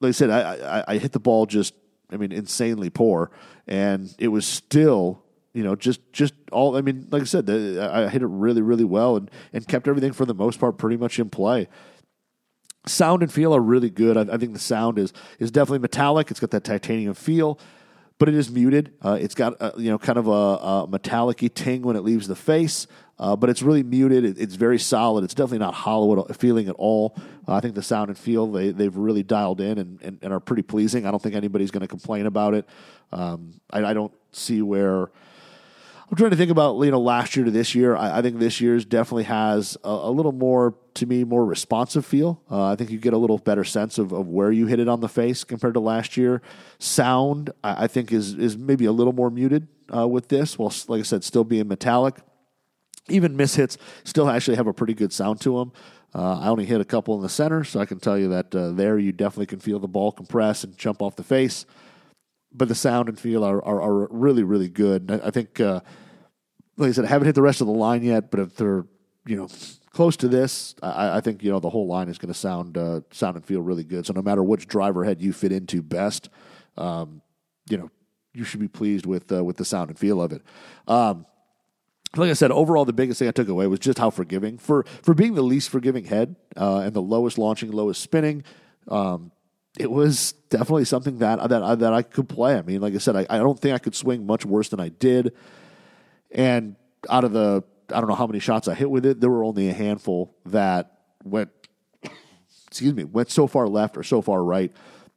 like 0.00 0.10
I 0.10 0.12
said, 0.12 0.30
I, 0.30 0.78
I, 0.78 0.84
I 0.88 0.98
hit 0.98 1.12
the 1.12 1.20
ball 1.20 1.46
just, 1.46 1.74
I 2.10 2.16
mean, 2.16 2.32
insanely 2.32 2.90
poor, 2.90 3.30
and 3.66 4.14
it 4.18 4.28
was 4.28 4.46
still 4.46 5.22
you 5.54 5.64
know, 5.64 5.74
just 5.74 6.00
just 6.12 6.34
all. 6.52 6.76
I 6.76 6.82
mean, 6.82 7.08
like 7.10 7.22
I 7.22 7.24
said, 7.24 7.46
the, 7.46 7.90
I 7.92 8.08
hit 8.08 8.22
it 8.22 8.26
really, 8.26 8.62
really 8.62 8.84
well, 8.84 9.16
and 9.16 9.30
and 9.52 9.66
kept 9.66 9.88
everything 9.88 10.12
for 10.12 10.24
the 10.24 10.34
most 10.34 10.60
part 10.60 10.78
pretty 10.78 10.96
much 10.96 11.18
in 11.18 11.30
play. 11.30 11.68
Sound 12.86 13.22
and 13.22 13.32
feel 13.32 13.56
are 13.56 13.60
really 13.60 13.90
good. 13.90 14.16
I, 14.16 14.34
I 14.34 14.36
think 14.36 14.52
the 14.52 14.60
sound 14.60 14.98
is 14.98 15.12
is 15.40 15.50
definitely 15.50 15.80
metallic. 15.80 16.30
It's 16.30 16.38
got 16.38 16.50
that 16.50 16.64
titanium 16.64 17.14
feel 17.14 17.58
but 18.18 18.28
it 18.28 18.34
is 18.34 18.50
muted. 18.50 18.92
Uh, 19.02 19.16
it's 19.20 19.34
got 19.34 19.54
a, 19.60 19.72
you 19.80 19.90
know 19.90 19.98
kind 19.98 20.18
of 20.18 20.26
a, 20.26 20.30
a 20.30 20.86
metallic 20.88 21.38
ting 21.54 21.82
when 21.82 21.96
it 21.96 22.02
leaves 22.02 22.26
the 22.28 22.36
face, 22.36 22.86
uh, 23.18 23.34
but 23.36 23.50
it's 23.50 23.62
really 23.62 23.82
muted. 23.82 24.24
It, 24.24 24.38
it's 24.38 24.54
very 24.54 24.78
solid. 24.78 25.24
It's 25.24 25.34
definitely 25.34 25.58
not 25.58 25.74
hollow 25.74 26.24
feeling 26.34 26.68
at 26.68 26.76
all. 26.76 27.16
Uh, 27.46 27.54
I 27.54 27.60
think 27.60 27.74
the 27.74 27.82
sound 27.82 28.08
and 28.10 28.18
feel 28.18 28.46
they 28.46 28.70
they've 28.70 28.96
really 28.96 29.22
dialed 29.22 29.60
in 29.60 29.78
and, 29.78 30.00
and, 30.02 30.18
and 30.22 30.32
are 30.32 30.40
pretty 30.40 30.62
pleasing. 30.62 31.06
I 31.06 31.10
don't 31.10 31.22
think 31.22 31.34
anybody's 31.34 31.70
going 31.70 31.80
to 31.80 31.88
complain 31.88 32.26
about 32.26 32.54
it. 32.54 32.68
Um, 33.12 33.60
I, 33.70 33.84
I, 33.84 33.94
don't 33.94 34.12
see 34.32 34.60
where 34.60 35.10
I'm 36.10 36.16
trying 36.16 36.30
to 36.30 36.36
think 36.36 36.50
about 36.50 36.78
you 36.82 36.90
know 36.90 37.00
last 37.00 37.36
year 37.36 37.44
to 37.44 37.50
this 37.50 37.74
year. 37.74 37.96
I, 37.96 38.18
I 38.18 38.22
think 38.22 38.38
this 38.38 38.60
year's 38.60 38.84
definitely 38.84 39.24
has 39.24 39.76
a, 39.82 39.88
a, 39.88 40.10
little 40.10 40.32
more 40.32 40.74
to 40.94 41.06
me 41.06 41.24
more 41.24 41.44
responsive 41.44 42.04
feel. 42.06 42.42
Uh, 42.50 42.66
I 42.66 42.76
think 42.76 42.90
you 42.90 42.98
get 42.98 43.14
a 43.14 43.18
little 43.18 43.38
better 43.38 43.64
sense 43.64 43.98
of, 43.98 44.12
of 44.12 44.28
where 44.28 44.52
you 44.52 44.66
hit 44.66 44.78
it 44.78 44.88
on 44.88 45.00
the 45.00 45.08
face 45.08 45.42
compared 45.42 45.74
to 45.74 45.80
last 45.80 46.16
year. 46.16 46.42
Sound 46.78 47.50
I, 47.64 47.84
I 47.84 47.86
think 47.88 48.12
is 48.12 48.34
is 48.34 48.56
maybe 48.56 48.84
a 48.84 48.92
little 48.92 49.12
more 49.12 49.30
muted 49.30 49.68
uh, 49.94 50.06
with 50.06 50.28
this. 50.28 50.58
while 50.58 50.72
like 50.86 51.00
I 51.00 51.02
said, 51.02 51.24
still 51.24 51.44
being 51.44 51.66
metallic. 51.66 52.16
Even 53.08 53.36
miss 53.36 53.54
hits 53.54 53.78
still 54.04 54.28
actually 54.28 54.56
have 54.56 54.66
a 54.66 54.72
pretty 54.72 54.94
good 54.94 55.12
sound 55.12 55.40
to 55.42 55.58
them. 55.58 55.72
Uh, 56.14 56.40
I 56.40 56.48
only 56.48 56.64
hit 56.64 56.80
a 56.80 56.84
couple 56.84 57.14
in 57.16 57.22
the 57.22 57.28
center, 57.28 57.64
so 57.64 57.80
I 57.80 57.84
can 57.84 58.00
tell 58.00 58.18
you 58.18 58.28
that 58.28 58.54
uh, 58.54 58.70
there 58.70 58.98
you 58.98 59.12
definitely 59.12 59.46
can 59.46 59.60
feel 59.60 59.78
the 59.78 59.88
ball 59.88 60.10
compress 60.10 60.64
and 60.64 60.76
jump 60.76 61.02
off 61.02 61.16
the 61.16 61.22
face 61.22 61.66
but 62.52 62.68
the 62.68 62.74
sound 62.74 63.08
and 63.08 63.18
feel 63.18 63.44
are, 63.44 63.64
are, 63.64 63.82
are 63.82 64.08
really, 64.10 64.42
really 64.42 64.68
good. 64.68 65.10
I, 65.10 65.28
I 65.28 65.30
think, 65.30 65.60
uh, 65.60 65.80
like 66.76 66.90
I 66.90 66.92
said, 66.92 67.04
I 67.04 67.08
haven't 67.08 67.26
hit 67.26 67.34
the 67.34 67.42
rest 67.42 67.60
of 67.60 67.66
the 67.66 67.72
line 67.72 68.02
yet, 68.02 68.30
but 68.30 68.40
if 68.40 68.56
they're, 68.56 68.86
you 69.26 69.36
know, 69.36 69.48
close 69.90 70.16
to 70.18 70.28
this, 70.28 70.74
I, 70.82 71.18
I 71.18 71.20
think, 71.20 71.42
you 71.42 71.50
know, 71.50 71.60
the 71.60 71.70
whole 71.70 71.86
line 71.86 72.08
is 72.08 72.18
going 72.18 72.32
to 72.32 72.38
sound, 72.38 72.78
uh, 72.78 73.00
sound 73.10 73.36
and 73.36 73.44
feel 73.44 73.60
really 73.60 73.84
good. 73.84 74.06
So 74.06 74.12
no 74.12 74.22
matter 74.22 74.42
which 74.42 74.66
driver 74.66 75.04
head 75.04 75.20
you 75.20 75.32
fit 75.32 75.52
into 75.52 75.82
best, 75.82 76.28
um, 76.76 77.20
you 77.68 77.76
know, 77.76 77.90
you 78.32 78.44
should 78.44 78.60
be 78.60 78.68
pleased 78.68 79.04
with, 79.04 79.30
uh, 79.32 79.42
with 79.44 79.56
the 79.56 79.64
sound 79.64 79.90
and 79.90 79.98
feel 79.98 80.22
of 80.22 80.32
it. 80.32 80.42
Um, 80.86 81.26
like 82.16 82.30
I 82.30 82.34
said, 82.34 82.50
overall, 82.50 82.84
the 82.84 82.92
biggest 82.92 83.18
thing 83.18 83.28
I 83.28 83.32
took 83.32 83.48
away 83.48 83.66
was 83.66 83.80
just 83.80 83.98
how 83.98 84.10
forgiving 84.10 84.58
for 84.58 84.84
for 85.02 85.14
being 85.14 85.34
the 85.34 85.42
least 85.42 85.68
forgiving 85.68 86.04
head 86.04 86.36
uh, 86.56 86.78
and 86.78 86.94
the 86.94 87.02
lowest 87.02 87.38
launching, 87.38 87.70
lowest 87.70 88.00
spinning. 88.00 88.44
Um, 88.88 89.30
it 89.78 89.90
was 89.90 90.32
definitely 90.50 90.86
something 90.86 91.18
that 91.18 91.48
that 91.48 91.78
that 91.80 91.92
I 91.92 92.02
could 92.02 92.28
play. 92.28 92.56
I 92.56 92.62
mean, 92.62 92.80
like 92.80 92.94
I 92.94 92.98
said, 92.98 93.16
I, 93.16 93.26
I 93.28 93.38
don't 93.38 93.58
think 93.58 93.74
I 93.74 93.78
could 93.78 93.94
swing 93.94 94.26
much 94.26 94.44
worse 94.44 94.70
than 94.70 94.80
I 94.80 94.88
did. 94.88 95.34
And 96.30 96.76
out 97.08 97.24
of 97.24 97.32
the 97.32 97.62
I 97.90 98.00
don't 98.00 98.08
know 98.08 98.14
how 98.14 98.26
many 98.26 98.38
shots 98.38 98.68
I 98.68 98.74
hit 98.74 98.90
with 98.90 99.06
it, 99.06 99.20
there 99.20 99.30
were 99.30 99.44
only 99.44 99.68
a 99.68 99.74
handful 99.74 100.34
that 100.46 100.98
went 101.24 101.50
excuse 102.68 102.94
me, 102.94 103.04
went 103.04 103.30
so 103.30 103.46
far 103.46 103.66
left 103.66 103.96
or 103.96 104.02
so 104.02 104.22
far 104.22 104.42
right 104.42 104.72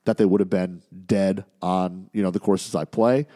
that 0.05 0.17
they 0.17 0.25
would 0.25 0.39
have 0.39 0.49
been 0.49 0.81
dead 1.05 1.45
on, 1.61 2.09
you 2.13 2.23
know, 2.23 2.31
the 2.31 2.39
courses 2.39 2.75
I 2.75 2.85
play. 2.85 3.27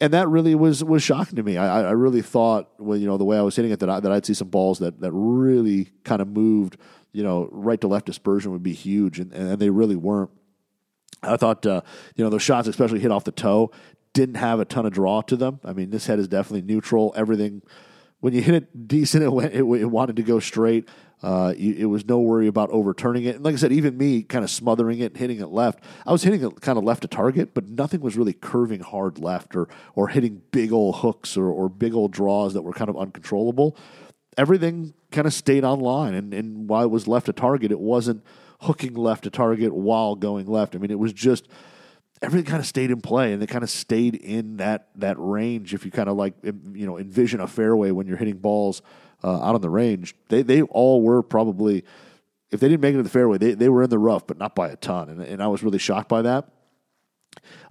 And 0.00 0.12
that 0.12 0.28
really 0.28 0.54
was 0.54 0.84
was 0.84 1.02
shocking 1.02 1.36
to 1.36 1.42
me. 1.42 1.56
I, 1.56 1.88
I 1.88 1.90
really 1.90 2.22
thought, 2.22 2.70
well, 2.78 2.96
you 2.96 3.06
know, 3.06 3.16
the 3.16 3.24
way 3.24 3.36
I 3.36 3.42
was 3.42 3.56
hitting 3.56 3.72
it, 3.72 3.80
that 3.80 3.90
I, 3.90 3.98
that 3.98 4.12
I'd 4.12 4.24
see 4.24 4.34
some 4.34 4.48
balls 4.48 4.78
that 4.78 5.00
that 5.00 5.10
really 5.12 5.90
kind 6.04 6.22
of 6.22 6.28
moved, 6.28 6.76
you 7.12 7.24
know, 7.24 7.48
right 7.50 7.80
to 7.80 7.88
left 7.88 8.06
dispersion 8.06 8.52
would 8.52 8.62
be 8.62 8.74
huge, 8.74 9.18
and, 9.18 9.32
and 9.32 9.58
they 9.58 9.70
really 9.70 9.96
weren't. 9.96 10.30
I 11.20 11.36
thought, 11.36 11.66
uh, 11.66 11.80
you 12.14 12.22
know, 12.22 12.30
those 12.30 12.42
shots, 12.42 12.68
especially 12.68 13.00
hit 13.00 13.10
off 13.10 13.24
the 13.24 13.32
toe, 13.32 13.72
didn't 14.12 14.36
have 14.36 14.60
a 14.60 14.64
ton 14.64 14.86
of 14.86 14.92
draw 14.92 15.20
to 15.22 15.36
them. 15.36 15.58
I 15.64 15.72
mean, 15.72 15.90
this 15.90 16.06
head 16.06 16.20
is 16.20 16.28
definitely 16.28 16.62
neutral. 16.62 17.12
Everything, 17.16 17.62
when 18.20 18.34
you 18.34 18.40
hit 18.40 18.54
it 18.54 18.86
decent, 18.86 19.24
it 19.24 19.32
went, 19.32 19.52
it, 19.52 19.64
it 19.64 19.86
wanted 19.86 20.14
to 20.16 20.22
go 20.22 20.38
straight. 20.38 20.88
Uh, 21.20 21.52
it 21.56 21.86
was 21.86 22.06
no 22.06 22.20
worry 22.20 22.46
about 22.46 22.70
overturning 22.70 23.24
it. 23.24 23.36
And 23.36 23.44
like 23.44 23.54
I 23.54 23.56
said, 23.56 23.72
even 23.72 23.98
me 23.98 24.22
kind 24.22 24.44
of 24.44 24.50
smothering 24.50 25.00
it, 25.00 25.16
hitting 25.16 25.40
it 25.40 25.48
left. 25.48 25.80
I 26.06 26.12
was 26.12 26.22
hitting 26.22 26.44
it 26.44 26.60
kind 26.60 26.78
of 26.78 26.84
left 26.84 27.02
to 27.02 27.08
target, 27.08 27.54
but 27.54 27.68
nothing 27.68 28.00
was 28.00 28.16
really 28.16 28.32
curving 28.32 28.80
hard 28.80 29.18
left 29.18 29.56
or 29.56 29.68
or 29.96 30.08
hitting 30.08 30.42
big 30.52 30.72
old 30.72 30.96
hooks 30.96 31.36
or, 31.36 31.46
or 31.46 31.68
big 31.68 31.92
old 31.92 32.12
draws 32.12 32.54
that 32.54 32.62
were 32.62 32.72
kind 32.72 32.88
of 32.88 32.96
uncontrollable. 32.96 33.76
Everything 34.36 34.94
kind 35.10 35.26
of 35.26 35.32
stayed 35.32 35.64
on 35.64 35.80
line, 35.80 36.14
and, 36.14 36.32
and 36.32 36.68
while 36.68 36.84
it 36.84 36.90
was 36.90 37.08
left 37.08 37.26
to 37.26 37.32
target, 37.32 37.72
it 37.72 37.80
wasn't 37.80 38.22
hooking 38.60 38.94
left 38.94 39.24
to 39.24 39.30
target 39.30 39.74
while 39.74 40.14
going 40.14 40.46
left. 40.46 40.76
I 40.76 40.78
mean, 40.78 40.92
it 40.92 40.98
was 40.98 41.12
just 41.12 41.48
everything 42.22 42.46
kind 42.46 42.60
of 42.60 42.66
stayed 42.66 42.90
in 42.90 43.00
play 43.00 43.32
and 43.32 43.42
it 43.42 43.48
kind 43.48 43.62
of 43.62 43.70
stayed 43.70 44.14
in 44.14 44.58
that 44.58 44.88
that 44.96 45.16
range. 45.18 45.74
If 45.74 45.84
you 45.84 45.90
kind 45.90 46.08
of 46.08 46.16
like 46.16 46.34
you 46.44 46.86
know 46.86 46.96
envision 46.96 47.40
a 47.40 47.48
fairway 47.48 47.90
when 47.90 48.06
you're 48.06 48.16
hitting 48.16 48.38
balls 48.38 48.82
uh, 49.22 49.42
out 49.42 49.54
on 49.54 49.60
the 49.60 49.70
range, 49.70 50.14
they 50.28 50.42
they 50.42 50.62
all 50.62 51.02
were 51.02 51.22
probably 51.22 51.84
if 52.50 52.60
they 52.60 52.68
didn't 52.68 52.80
make 52.80 52.94
it 52.94 52.98
to 52.98 53.02
the 53.02 53.10
fairway, 53.10 53.38
they 53.38 53.54
they 53.54 53.68
were 53.68 53.82
in 53.82 53.90
the 53.90 53.98
rough, 53.98 54.26
but 54.26 54.38
not 54.38 54.54
by 54.54 54.68
a 54.68 54.76
ton. 54.76 55.08
And, 55.08 55.22
and 55.22 55.42
I 55.42 55.48
was 55.48 55.62
really 55.62 55.78
shocked 55.78 56.08
by 56.08 56.22
that. 56.22 56.48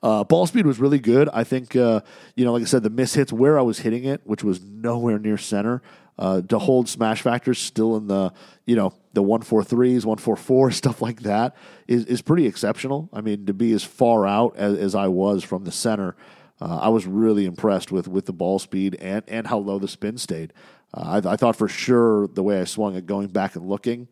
Uh, 0.01 0.23
ball 0.23 0.45
speed 0.45 0.65
was 0.65 0.79
really 0.79 0.99
good. 0.99 1.29
I 1.33 1.43
think, 1.43 1.75
uh, 1.75 2.01
you 2.35 2.45
know, 2.45 2.53
like 2.53 2.61
I 2.61 2.65
said, 2.65 2.83
the 2.83 2.89
miss 2.89 3.15
hits 3.15 3.33
where 3.33 3.57
I 3.57 3.63
was 3.63 3.79
hitting 3.79 4.05
it, 4.05 4.21
which 4.23 4.43
was 4.43 4.61
nowhere 4.61 5.19
near 5.19 5.37
center, 5.37 5.81
uh, 6.19 6.41
to 6.41 6.57
hold 6.57 6.89
smash 6.89 7.21
factors 7.21 7.59
still 7.59 7.95
in 7.95 8.07
the 8.07 8.33
you 8.65 8.75
know 8.75 8.93
the 9.13 9.21
one 9.21 9.41
four 9.41 9.63
threes, 9.63 10.05
one 10.05 10.17
four 10.17 10.35
four 10.35 10.71
stuff 10.71 11.01
like 11.01 11.21
that 11.21 11.55
is 11.87 12.05
is 12.05 12.21
pretty 12.21 12.45
exceptional. 12.45 13.09
I 13.13 13.21
mean, 13.21 13.45
to 13.47 13.53
be 13.53 13.71
as 13.73 13.83
far 13.83 14.25
out 14.25 14.55
as, 14.57 14.77
as 14.77 14.95
I 14.95 15.07
was 15.07 15.43
from 15.43 15.63
the 15.63 15.71
center, 15.71 16.15
uh, 16.59 16.79
I 16.81 16.89
was 16.89 17.05
really 17.05 17.45
impressed 17.45 17.91
with 17.91 18.07
with 18.07 18.25
the 18.25 18.33
ball 18.33 18.59
speed 18.59 18.95
and 18.95 19.23
and 19.27 19.47
how 19.47 19.57
low 19.57 19.79
the 19.79 19.87
spin 19.87 20.17
stayed. 20.17 20.53
Uh, 20.93 21.21
I, 21.23 21.33
I, 21.33 21.35
thought 21.35 21.55
for 21.55 21.67
sure 21.67 22.27
the 22.27 22.43
way 22.43 22.61
I 22.61 22.63
swung 22.63 22.95
it, 22.95 23.05
going 23.05 23.27
back 23.27 23.55
and 23.55 23.67
looking, 23.67 24.07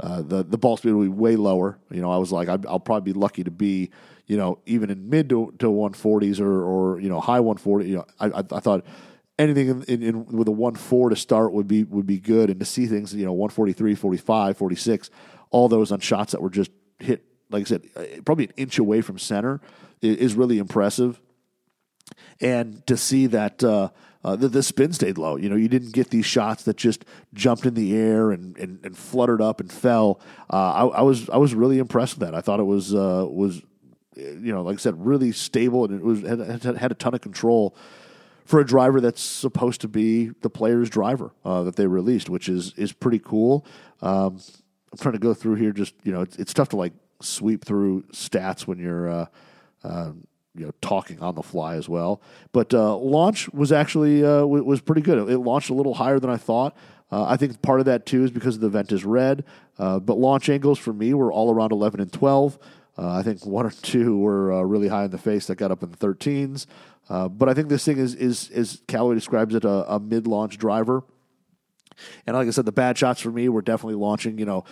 uh, 0.00 0.22
the 0.22 0.44
the 0.44 0.58
ball 0.58 0.76
speed 0.76 0.92
would 0.92 1.04
be 1.04 1.08
way 1.08 1.36
lower. 1.36 1.78
You 1.90 2.00
know, 2.00 2.10
I 2.10 2.16
was 2.16 2.32
like, 2.32 2.48
i 2.48 2.56
will 2.56 2.80
probably 2.80 3.12
be 3.12 3.18
lucky 3.18 3.44
to 3.44 3.50
be 3.50 3.90
you 4.26 4.36
know 4.36 4.58
even 4.66 4.90
in 4.90 5.10
mid 5.10 5.28
to, 5.30 5.52
to 5.58 5.66
140s 5.66 6.40
or 6.40 6.64
or 6.64 7.00
you 7.00 7.08
know 7.08 7.20
high 7.20 7.40
140. 7.40 7.88
You 7.88 7.96
know, 7.96 8.06
I, 8.18 8.26
I, 8.26 8.38
I 8.38 8.60
thought 8.60 8.84
anything 9.38 9.68
in, 9.68 9.82
in, 9.84 10.02
in, 10.02 10.26
with 10.26 10.48
a 10.48 10.52
1 10.52 10.74
4 10.76 11.10
to 11.10 11.16
start 11.16 11.52
would 11.52 11.68
be 11.68 11.84
would 11.84 12.06
be 12.06 12.18
good 12.18 12.50
and 12.50 12.60
to 12.60 12.66
see 12.66 12.86
things 12.86 13.14
you 13.14 13.24
know 13.24 13.32
143 13.32 13.94
45 13.94 14.56
46 14.56 15.10
all 15.50 15.68
those 15.68 15.92
on 15.92 16.00
shots 16.00 16.32
that 16.32 16.42
were 16.42 16.50
just 16.50 16.70
hit 16.98 17.24
like 17.50 17.62
i 17.62 17.64
said 17.64 17.82
probably 18.24 18.44
an 18.44 18.52
inch 18.56 18.78
away 18.78 19.00
from 19.00 19.18
center 19.18 19.60
is, 20.00 20.34
really 20.34 20.58
impressive 20.58 21.20
and 22.40 22.86
to 22.86 22.96
see 22.96 23.26
that 23.26 23.62
uh, 23.62 23.88
uh, 24.24 24.36
the, 24.36 24.48
the, 24.48 24.62
spin 24.62 24.92
stayed 24.92 25.18
low 25.18 25.36
you 25.36 25.48
know 25.48 25.56
you 25.56 25.68
didn't 25.68 25.92
get 25.92 26.10
these 26.10 26.26
shots 26.26 26.64
that 26.64 26.76
just 26.76 27.04
jumped 27.32 27.66
in 27.66 27.74
the 27.74 27.94
air 27.94 28.30
and, 28.30 28.56
and, 28.58 28.80
and 28.84 28.96
fluttered 28.96 29.40
up 29.40 29.60
and 29.60 29.70
fell 29.70 30.20
uh, 30.52 30.72
I, 30.72 30.86
I, 30.86 31.02
was 31.02 31.28
I 31.30 31.36
was 31.36 31.54
really 31.54 31.78
impressed 31.78 32.18
with 32.18 32.28
that 32.28 32.34
I 32.34 32.40
thought 32.40 32.60
it 32.60 32.64
was 32.64 32.94
uh, 32.94 33.26
was 33.28 33.62
you 34.16 34.52
know 34.52 34.62
like 34.62 34.74
I 34.74 34.78
said 34.78 35.04
really 35.04 35.32
stable 35.32 35.84
and 35.84 35.94
it 35.94 36.04
was 36.04 36.22
had, 36.22 36.76
had 36.76 36.90
a 36.90 36.94
ton 36.94 37.14
of 37.14 37.20
control 37.20 37.76
for 38.44 38.60
a 38.60 38.66
driver 38.66 39.00
that's 39.00 39.22
supposed 39.22 39.80
to 39.80 39.88
be 39.88 40.30
the 40.42 40.50
player's 40.50 40.90
driver 40.90 41.32
uh, 41.44 41.62
that 41.64 41.76
they 41.76 41.86
released, 41.86 42.28
which 42.28 42.48
is 42.48 42.74
is 42.76 42.92
pretty 42.92 43.18
cool. 43.18 43.64
Um, 44.02 44.40
I'm 44.92 44.98
trying 44.98 45.14
to 45.14 45.18
go 45.18 45.34
through 45.34 45.56
here. 45.56 45.72
Just 45.72 45.94
you 46.04 46.12
know, 46.12 46.22
it's, 46.22 46.36
it's 46.36 46.54
tough 46.54 46.68
to 46.70 46.76
like 46.76 46.92
sweep 47.20 47.64
through 47.64 48.02
stats 48.12 48.66
when 48.66 48.78
you're 48.78 49.08
uh, 49.08 49.26
uh, 49.82 50.12
you 50.54 50.66
know 50.66 50.72
talking 50.80 51.20
on 51.20 51.34
the 51.34 51.42
fly 51.42 51.76
as 51.76 51.88
well. 51.88 52.20
But 52.52 52.72
uh, 52.74 52.96
launch 52.96 53.48
was 53.50 53.72
actually 53.72 54.24
uh, 54.24 54.44
was 54.44 54.80
pretty 54.80 55.02
good. 55.02 55.28
It 55.28 55.38
launched 55.38 55.70
a 55.70 55.74
little 55.74 55.94
higher 55.94 56.18
than 56.18 56.30
I 56.30 56.36
thought. 56.36 56.76
Uh, 57.10 57.24
I 57.24 57.36
think 57.36 57.60
part 57.62 57.80
of 57.80 57.86
that 57.86 58.06
too 58.06 58.24
is 58.24 58.30
because 58.30 58.58
the 58.58 58.68
Ventus 58.68 59.04
Red. 59.04 59.44
but 59.76 60.18
launch 60.18 60.48
angles 60.48 60.78
for 60.78 60.92
me 60.92 61.14
were 61.14 61.32
all 61.32 61.52
around 61.52 61.72
11 61.72 62.00
and 62.00 62.12
12. 62.12 62.58
I 62.96 63.22
think 63.22 63.44
one 63.44 63.66
or 63.66 63.70
two 63.70 64.18
were 64.18 64.66
really 64.66 64.88
high 64.88 65.04
in 65.04 65.10
the 65.10 65.18
face 65.18 65.46
that 65.46 65.56
got 65.56 65.70
up 65.70 65.82
in 65.82 65.90
the 65.90 65.96
13s. 65.96 66.66
Uh, 67.08 67.28
but 67.28 67.48
I 67.48 67.54
think 67.54 67.68
this 67.68 67.84
thing 67.84 67.98
is, 67.98 68.14
is 68.14 68.50
as 68.50 68.80
Callaway 68.86 69.14
describes 69.14 69.54
it, 69.54 69.64
a, 69.64 69.94
a 69.94 70.00
mid 70.00 70.26
launch 70.26 70.58
driver. 70.58 71.02
And 72.26 72.36
like 72.36 72.48
I 72.48 72.50
said, 72.50 72.64
the 72.64 72.72
bad 72.72 72.98
shots 72.98 73.20
for 73.20 73.30
me 73.30 73.48
were 73.48 73.62
definitely 73.62 73.96
launching, 73.96 74.38
you 74.38 74.46
know, 74.46 74.64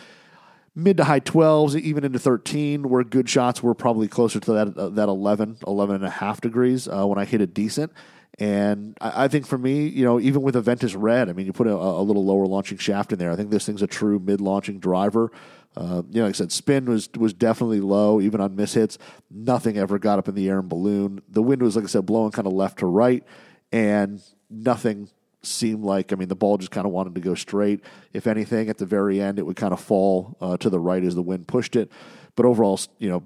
mid 0.74 0.96
to 0.96 1.04
high 1.04 1.20
12s, 1.20 1.78
even 1.78 2.04
into 2.04 2.18
13, 2.18 2.88
where 2.88 3.04
good 3.04 3.28
shots 3.28 3.62
were 3.62 3.74
probably 3.74 4.08
closer 4.08 4.40
to 4.40 4.52
that 4.52 4.76
uh, 4.76 4.88
that 4.90 5.08
11, 5.08 5.58
11 5.66 5.96
and 5.96 6.04
a 6.04 6.10
half 6.10 6.40
degrees 6.40 6.88
uh, 6.88 7.06
when 7.06 7.18
I 7.18 7.24
hit 7.24 7.40
it 7.40 7.54
decent. 7.54 7.92
And 8.38 8.96
I, 9.00 9.24
I, 9.24 9.28
think 9.28 9.46
for 9.46 9.58
me, 9.58 9.86
you 9.88 10.04
know, 10.04 10.18
even 10.18 10.40
with 10.40 10.56
a 10.56 10.62
Ventus 10.62 10.94
Red, 10.94 11.28
I 11.28 11.34
mean, 11.34 11.44
you 11.44 11.52
put 11.52 11.66
a, 11.66 11.74
a 11.74 12.02
little 12.02 12.24
lower 12.24 12.46
launching 12.46 12.78
shaft 12.78 13.12
in 13.12 13.18
there. 13.18 13.30
I 13.30 13.36
think 13.36 13.50
this 13.50 13.66
thing's 13.66 13.82
a 13.82 13.86
true 13.86 14.18
mid 14.18 14.40
launching 14.40 14.78
driver. 14.78 15.30
Uh, 15.76 16.02
you 16.10 16.20
know, 16.20 16.26
like 16.26 16.34
I 16.34 16.38
said, 16.38 16.52
spin 16.52 16.86
was 16.86 17.08
was 17.18 17.32
definitely 17.32 17.80
low, 17.80 18.20
even 18.20 18.40
on 18.40 18.56
miss 18.56 18.74
hits. 18.74 18.98
Nothing 19.30 19.76
ever 19.78 19.98
got 19.98 20.18
up 20.18 20.28
in 20.28 20.34
the 20.34 20.48
air 20.48 20.58
and 20.58 20.68
balloon. 20.68 21.22
The 21.28 21.42
wind 21.42 21.62
was, 21.62 21.76
like 21.76 21.84
I 21.84 21.88
said, 21.88 22.06
blowing 22.06 22.32
kind 22.32 22.46
of 22.46 22.52
left 22.52 22.78
to 22.80 22.86
right, 22.86 23.24
and 23.70 24.22
nothing 24.50 25.08
seemed 25.42 25.84
like, 25.84 26.12
I 26.12 26.16
mean, 26.16 26.28
the 26.28 26.36
ball 26.36 26.58
just 26.58 26.70
kind 26.70 26.86
of 26.86 26.92
wanted 26.92 27.14
to 27.16 27.20
go 27.20 27.34
straight. 27.34 27.80
If 28.12 28.26
anything, 28.26 28.68
at 28.68 28.78
the 28.78 28.86
very 28.86 29.20
end, 29.20 29.38
it 29.38 29.46
would 29.46 29.56
kind 29.56 29.72
of 29.72 29.80
fall 29.80 30.36
uh, 30.40 30.56
to 30.58 30.70
the 30.70 30.80
right 30.80 31.02
as 31.02 31.14
the 31.14 31.22
wind 31.22 31.48
pushed 31.48 31.76
it. 31.76 31.90
But 32.36 32.46
overall, 32.46 32.78
you 32.98 33.08
know, 33.08 33.22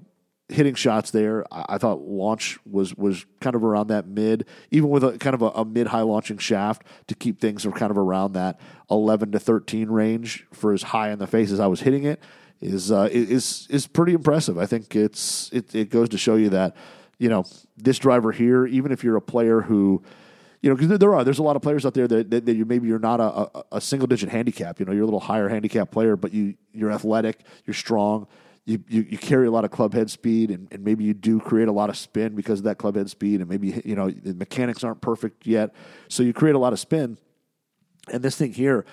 hitting 0.49 0.75
shots 0.75 1.11
there, 1.11 1.45
I, 1.51 1.77
thought 1.77 2.01
launch 2.01 2.57
was 2.65 2.95
was 2.95 3.25
kind 3.41 3.55
of 3.55 3.63
around 3.63 3.87
that 3.87 4.07
mid, 4.07 4.45
even 4.71 4.89
with 4.89 5.03
a 5.03 5.17
kind 5.17 5.33
of 5.33 5.41
a, 5.41 5.47
a 5.47 5.65
mid 5.65 5.87
high 5.87 6.01
launching 6.01 6.37
shaft 6.37 6.83
to 7.07 7.15
keep 7.15 7.39
things 7.39 7.65
kind 7.75 7.91
of 7.91 7.97
around 7.97 8.33
that 8.33 8.59
11 8.89 9.31
to 9.33 9.39
13 9.39 9.89
range 9.89 10.45
for 10.53 10.73
as 10.73 10.83
high 10.83 11.11
in 11.11 11.19
the 11.19 11.27
face 11.27 11.51
as 11.51 11.59
I 11.59 11.67
was 11.67 11.81
hitting 11.81 12.03
it 12.03 12.21
is 12.61 12.91
uh, 12.91 13.09
is 13.11 13.67
is 13.69 13.87
pretty 13.87 14.13
impressive. 14.13 14.57
I 14.57 14.65
think 14.65 14.95
it's 14.95 15.51
it, 15.51 15.73
it 15.75 15.89
goes 15.89 16.09
to 16.09 16.17
show 16.17 16.35
you 16.35 16.49
that 16.49 16.75
you 17.19 17.29
know 17.29 17.45
this 17.75 17.99
driver 17.99 18.31
here, 18.31 18.65
even 18.65 18.91
if 18.91 19.03
you're 19.03 19.17
a 19.17 19.21
player 19.21 19.61
who 19.61 20.01
you 20.61 20.69
know, 20.69 20.75
because 20.75 20.97
there 20.97 21.13
are 21.13 21.23
there's 21.23 21.39
a 21.39 21.43
lot 21.43 21.55
of 21.55 21.61
players 21.61 21.85
out 21.85 21.93
there 21.93 22.07
that, 22.07 22.31
that, 22.31 22.45
that 22.45 22.55
you 22.55 22.65
maybe 22.65 22.87
you're 22.87 22.99
not 22.99 23.19
a, 23.19 23.23
a, 23.23 23.63
a, 23.73 23.81
single 23.81 24.07
digit 24.07 24.29
handicap. 24.29 24.79
You 24.79 24.85
know, 24.85 24.91
you're 24.91 25.03
a 25.03 25.05
little 25.05 25.19
higher 25.19 25.49
handicap 25.49 25.91
player, 25.91 26.15
but 26.15 26.33
you 26.33 26.55
you're 26.73 26.91
athletic, 26.91 27.41
you're 27.65 27.75
strong, 27.75 28.27
you, 28.67 28.83
you, 28.89 29.07
you 29.09 29.17
carry 29.17 29.47
a 29.47 29.51
lot 29.51 29.63
of 29.63 29.71
club 29.71 29.93
head 29.93 30.09
speed, 30.09 30.51
and, 30.51 30.67
and 30.71 30.83
maybe 30.83 31.05
you 31.05 31.13
do 31.13 31.39
create 31.39 31.69
a 31.69 31.71
lot 31.71 31.89
of 31.89 31.95
spin 31.95 32.35
because 32.35 32.59
of 32.59 32.65
that 32.65 32.77
club 32.77 32.97
head 32.97 33.09
speed, 33.09 33.39
and 33.39 33.49
maybe 33.49 33.81
you 33.85 33.95
know 33.95 34.11
the 34.11 34.33
mechanics 34.33 34.83
aren't 34.83 34.99
perfect 34.99 35.47
yet, 35.47 35.73
so 36.09 36.21
you 36.21 36.33
create 36.33 36.53
a 36.53 36.59
lot 36.59 36.73
of 36.73 36.79
spin. 36.79 37.17
And 38.11 38.21
this 38.21 38.35
thing 38.35 38.51
here, 38.51 38.85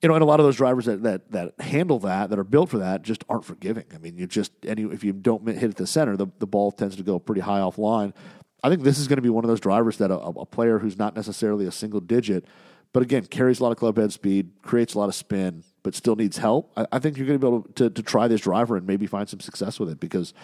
you 0.00 0.08
know, 0.08 0.14
and 0.14 0.22
a 0.22 0.26
lot 0.26 0.40
of 0.40 0.46
those 0.46 0.56
drivers 0.56 0.86
that, 0.86 1.02
that 1.02 1.30
that 1.32 1.60
handle 1.60 1.98
that, 2.00 2.30
that 2.30 2.38
are 2.38 2.44
built 2.44 2.70
for 2.70 2.78
that, 2.78 3.02
just 3.02 3.22
aren't 3.28 3.44
forgiving. 3.44 3.84
I 3.94 3.98
mean, 3.98 4.16
you 4.16 4.26
just 4.26 4.50
any 4.64 4.84
if 4.84 5.04
you 5.04 5.12
don't 5.12 5.46
hit 5.46 5.70
at 5.70 5.76
the 5.76 5.86
center, 5.86 6.16
the, 6.16 6.28
the 6.38 6.46
ball 6.46 6.72
tends 6.72 6.96
to 6.96 7.02
go 7.02 7.18
pretty 7.18 7.42
high 7.42 7.60
offline. 7.60 8.14
I 8.62 8.68
think 8.68 8.82
this 8.82 8.98
is 8.98 9.08
going 9.08 9.16
to 9.16 9.22
be 9.22 9.28
one 9.28 9.44
of 9.44 9.48
those 9.48 9.60
drivers 9.60 9.98
that 9.98 10.10
a, 10.10 10.18
a, 10.18 10.46
player 10.46 10.78
who's 10.78 10.98
not 10.98 11.14
necessarily 11.14 11.66
a 11.66 11.72
single 11.72 12.00
digit, 12.00 12.44
but 12.92 13.02
again 13.02 13.24
carries 13.26 13.60
a 13.60 13.62
lot 13.62 13.72
of 13.72 13.78
club 13.78 13.96
head 13.96 14.12
speed, 14.12 14.50
creates 14.62 14.94
a 14.94 14.98
lot 14.98 15.08
of 15.08 15.14
spin, 15.14 15.62
but 15.82 15.94
still 15.94 16.16
needs 16.16 16.38
help. 16.38 16.72
I, 16.76 16.86
I 16.92 16.98
think 16.98 17.16
you're 17.16 17.26
going 17.26 17.38
to 17.38 17.44
be 17.44 17.48
able 17.48 17.62
to, 17.74 17.90
to 17.90 18.02
try 18.02 18.26
this 18.28 18.40
driver 18.40 18.76
and 18.76 18.86
maybe 18.86 19.06
find 19.06 19.28
some 19.28 19.40
success 19.40 19.78
with 19.78 19.90
it 19.90 20.00
because, 20.00 20.34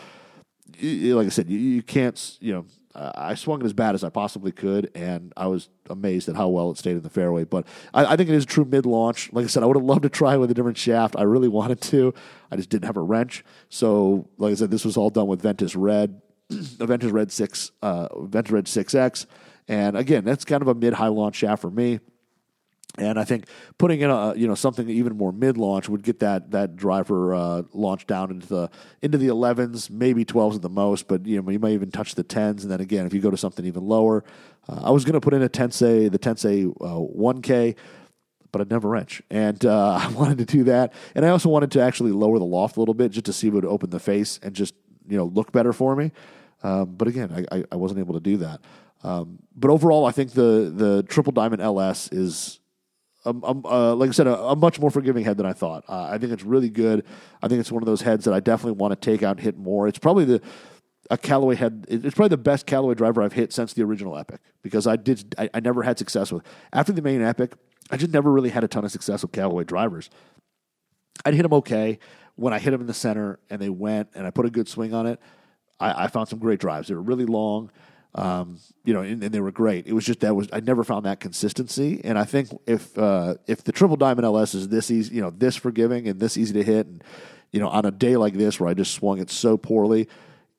like 0.80 1.26
I 1.26 1.30
said, 1.30 1.50
you, 1.50 1.58
you 1.58 1.82
can't. 1.82 2.38
You 2.40 2.52
know, 2.52 2.64
I 2.94 3.34
swung 3.34 3.60
it 3.60 3.64
as 3.64 3.72
bad 3.72 3.96
as 3.96 4.04
I 4.04 4.08
possibly 4.08 4.52
could, 4.52 4.90
and 4.94 5.32
I 5.36 5.48
was 5.48 5.68
amazed 5.90 6.28
at 6.28 6.36
how 6.36 6.48
well 6.48 6.70
it 6.70 6.78
stayed 6.78 6.96
in 6.96 7.02
the 7.02 7.10
fairway. 7.10 7.42
But 7.42 7.66
I, 7.92 8.04
I 8.12 8.16
think 8.16 8.30
it 8.30 8.36
is 8.36 8.46
true 8.46 8.64
mid 8.64 8.86
launch. 8.86 9.32
Like 9.32 9.44
I 9.44 9.48
said, 9.48 9.64
I 9.64 9.66
would 9.66 9.76
have 9.76 9.84
loved 9.84 10.02
to 10.02 10.08
try 10.08 10.36
with 10.36 10.50
a 10.50 10.54
different 10.54 10.78
shaft. 10.78 11.16
I 11.18 11.22
really 11.22 11.48
wanted 11.60 11.80
to. 11.82 12.14
I 12.50 12.56
just 12.56 12.70
didn't 12.70 12.84
have 12.84 12.96
a 12.96 13.02
wrench. 13.02 13.44
So, 13.68 14.28
like 14.38 14.52
I 14.52 14.54
said, 14.54 14.70
this 14.70 14.84
was 14.84 14.96
all 14.96 15.10
done 15.10 15.26
with 15.26 15.42
Ventus 15.42 15.74
Red. 15.74 16.20
Ventus 16.50 17.10
Red 17.10 17.32
six, 17.32 17.70
uh, 17.82 18.08
Ventus 18.26 18.52
Red 18.52 18.68
six 18.68 18.94
X, 18.94 19.26
and 19.68 19.96
again, 19.96 20.24
that's 20.24 20.44
kind 20.44 20.62
of 20.62 20.68
a 20.68 20.74
mid 20.74 20.94
high 20.94 21.08
launch 21.08 21.36
shaft 21.36 21.62
for 21.62 21.70
me. 21.70 22.00
And 22.96 23.18
I 23.18 23.24
think 23.24 23.48
putting 23.76 24.00
in 24.00 24.10
a 24.10 24.34
you 24.36 24.46
know 24.46 24.54
something 24.54 24.88
even 24.88 25.16
more 25.16 25.32
mid 25.32 25.58
launch 25.58 25.88
would 25.88 26.02
get 26.02 26.20
that 26.20 26.52
that 26.52 26.76
driver 26.76 27.34
uh, 27.34 27.62
launched 27.72 28.06
down 28.06 28.30
into 28.30 28.46
the 28.46 28.70
into 29.02 29.18
the 29.18 29.28
11s, 29.28 29.90
maybe 29.90 30.24
12s 30.24 30.56
at 30.56 30.62
the 30.62 30.68
most, 30.68 31.08
but 31.08 31.26
you 31.26 31.42
know 31.42 31.50
you 31.50 31.58
might 31.58 31.72
even 31.72 31.90
touch 31.90 32.14
the 32.14 32.22
10s. 32.22 32.62
And 32.62 32.70
then 32.70 32.80
again, 32.80 33.04
if 33.04 33.12
you 33.12 33.20
go 33.20 33.30
to 33.30 33.36
something 33.36 33.64
even 33.64 33.84
lower, 33.84 34.22
uh, 34.68 34.82
I 34.84 34.90
was 34.90 35.04
going 35.04 35.14
to 35.14 35.20
put 35.20 35.34
in 35.34 35.42
a 35.42 35.48
Tensei 35.48 36.10
the 36.10 36.20
Tensei 36.20 36.70
uh, 36.80 37.00
1K, 37.18 37.74
but 38.52 38.60
I'd 38.60 38.70
never 38.70 38.88
wrench, 38.88 39.22
and 39.28 39.64
uh, 39.64 39.94
I 40.00 40.08
wanted 40.12 40.38
to 40.38 40.44
do 40.44 40.62
that. 40.64 40.92
And 41.16 41.26
I 41.26 41.30
also 41.30 41.48
wanted 41.48 41.72
to 41.72 41.80
actually 41.80 42.12
lower 42.12 42.38
the 42.38 42.44
loft 42.44 42.76
a 42.76 42.80
little 42.80 42.94
bit 42.94 43.10
just 43.10 43.26
to 43.26 43.32
see 43.32 43.48
if 43.48 43.54
it 43.54 43.56
would 43.56 43.64
open 43.64 43.90
the 43.90 43.98
face 43.98 44.38
and 44.40 44.54
just 44.54 44.74
you 45.08 45.16
know 45.16 45.26
look 45.26 45.52
better 45.52 45.72
for 45.72 45.94
me. 45.96 46.12
Um, 46.62 46.94
but 46.96 47.08
again, 47.08 47.46
I, 47.52 47.64
I, 47.70 47.76
wasn't 47.76 48.00
able 48.00 48.14
to 48.14 48.20
do 48.20 48.38
that. 48.38 48.62
Um, 49.02 49.38
but 49.54 49.70
overall, 49.70 50.06
I 50.06 50.12
think 50.12 50.32
the 50.32 50.72
the 50.74 51.04
Triple 51.08 51.32
Diamond 51.32 51.62
LS 51.62 52.08
is. 52.10 52.60
Um, 53.26 53.42
um, 53.42 53.64
uh, 53.64 53.94
like 53.94 54.10
I 54.10 54.12
said, 54.12 54.26
a, 54.26 54.38
a, 54.38 54.54
much 54.54 54.78
more 54.78 54.90
forgiving 54.90 55.24
head 55.24 55.38
than 55.38 55.46
I 55.46 55.54
thought. 55.54 55.84
Uh, 55.88 56.08
I 56.10 56.18
think 56.18 56.30
it's 56.30 56.42
really 56.42 56.68
good. 56.68 57.06
I 57.42 57.48
think 57.48 57.58
it's 57.58 57.72
one 57.72 57.82
of 57.82 57.86
those 57.86 58.02
heads 58.02 58.26
that 58.26 58.34
I 58.34 58.40
definitely 58.40 58.72
want 58.72 58.92
to 58.92 58.96
take 58.96 59.22
out 59.22 59.38
and 59.38 59.40
hit 59.40 59.56
more. 59.56 59.88
It's 59.88 59.98
probably 59.98 60.26
the 60.26 60.42
a 61.10 61.18
Callaway 61.18 61.54
head. 61.54 61.86
It's 61.88 62.14
probably 62.14 62.30
the 62.30 62.36
best 62.36 62.66
Callaway 62.66 62.94
driver 62.94 63.22
I've 63.22 63.32
hit 63.32 63.52
since 63.52 63.72
the 63.72 63.82
original 63.82 64.18
Epic 64.18 64.40
because 64.62 64.86
I 64.86 64.96
did. 64.96 65.34
I, 65.38 65.48
I 65.54 65.60
never 65.60 65.82
had 65.82 65.98
success 65.98 66.32
with 66.32 66.42
after 66.72 66.92
the 66.92 67.02
main 67.02 67.22
Epic. 67.22 67.54
I 67.90 67.96
just 67.96 68.12
never 68.12 68.30
really 68.30 68.50
had 68.50 68.64
a 68.64 68.68
ton 68.68 68.84
of 68.84 68.90
success 68.90 69.22
with 69.22 69.32
Callaway 69.32 69.64
drivers. 69.64 70.10
I'd 71.24 71.34
hit 71.34 71.42
them 71.42 71.52
okay 71.54 71.98
when 72.36 72.52
I 72.52 72.58
hit 72.58 72.70
them 72.70 72.80
in 72.80 72.86
the 72.86 72.94
center 72.94 73.38
and 73.50 73.60
they 73.60 73.68
went 73.68 74.10
and 74.14 74.26
I 74.26 74.30
put 74.30 74.46
a 74.46 74.50
good 74.50 74.68
swing 74.68 74.94
on 74.94 75.06
it. 75.06 75.20
I, 75.78 76.04
I 76.04 76.06
found 76.08 76.28
some 76.28 76.38
great 76.38 76.60
drives. 76.60 76.88
They 76.88 76.94
were 76.94 77.02
really 77.02 77.26
long, 77.26 77.70
um, 78.14 78.58
you 78.84 78.94
know, 78.94 79.00
and, 79.00 79.22
and, 79.22 79.32
they 79.32 79.40
were 79.40 79.50
great. 79.50 79.86
It 79.86 79.92
was 79.92 80.04
just 80.04 80.20
that 80.20 80.34
was 80.34 80.48
I 80.52 80.60
never 80.60 80.84
found 80.84 81.04
that 81.06 81.20
consistency. 81.20 82.00
And 82.04 82.18
I 82.18 82.24
think 82.24 82.48
if 82.66 82.96
uh, 82.96 83.34
if 83.46 83.64
the 83.64 83.72
Triple 83.72 83.96
Diamond 83.96 84.24
LS 84.24 84.54
is 84.54 84.68
this 84.68 84.90
easy, 84.90 85.16
you 85.16 85.20
know, 85.20 85.30
this 85.30 85.56
forgiving 85.56 86.08
and 86.08 86.20
this 86.20 86.36
easy 86.36 86.54
to 86.54 86.62
hit, 86.62 86.86
and 86.86 87.02
you 87.50 87.60
know, 87.60 87.68
on 87.68 87.84
a 87.84 87.90
day 87.90 88.16
like 88.16 88.34
this 88.34 88.60
where 88.60 88.68
I 88.68 88.74
just 88.74 88.94
swung 88.94 89.18
it 89.18 89.30
so 89.30 89.56
poorly, 89.56 90.08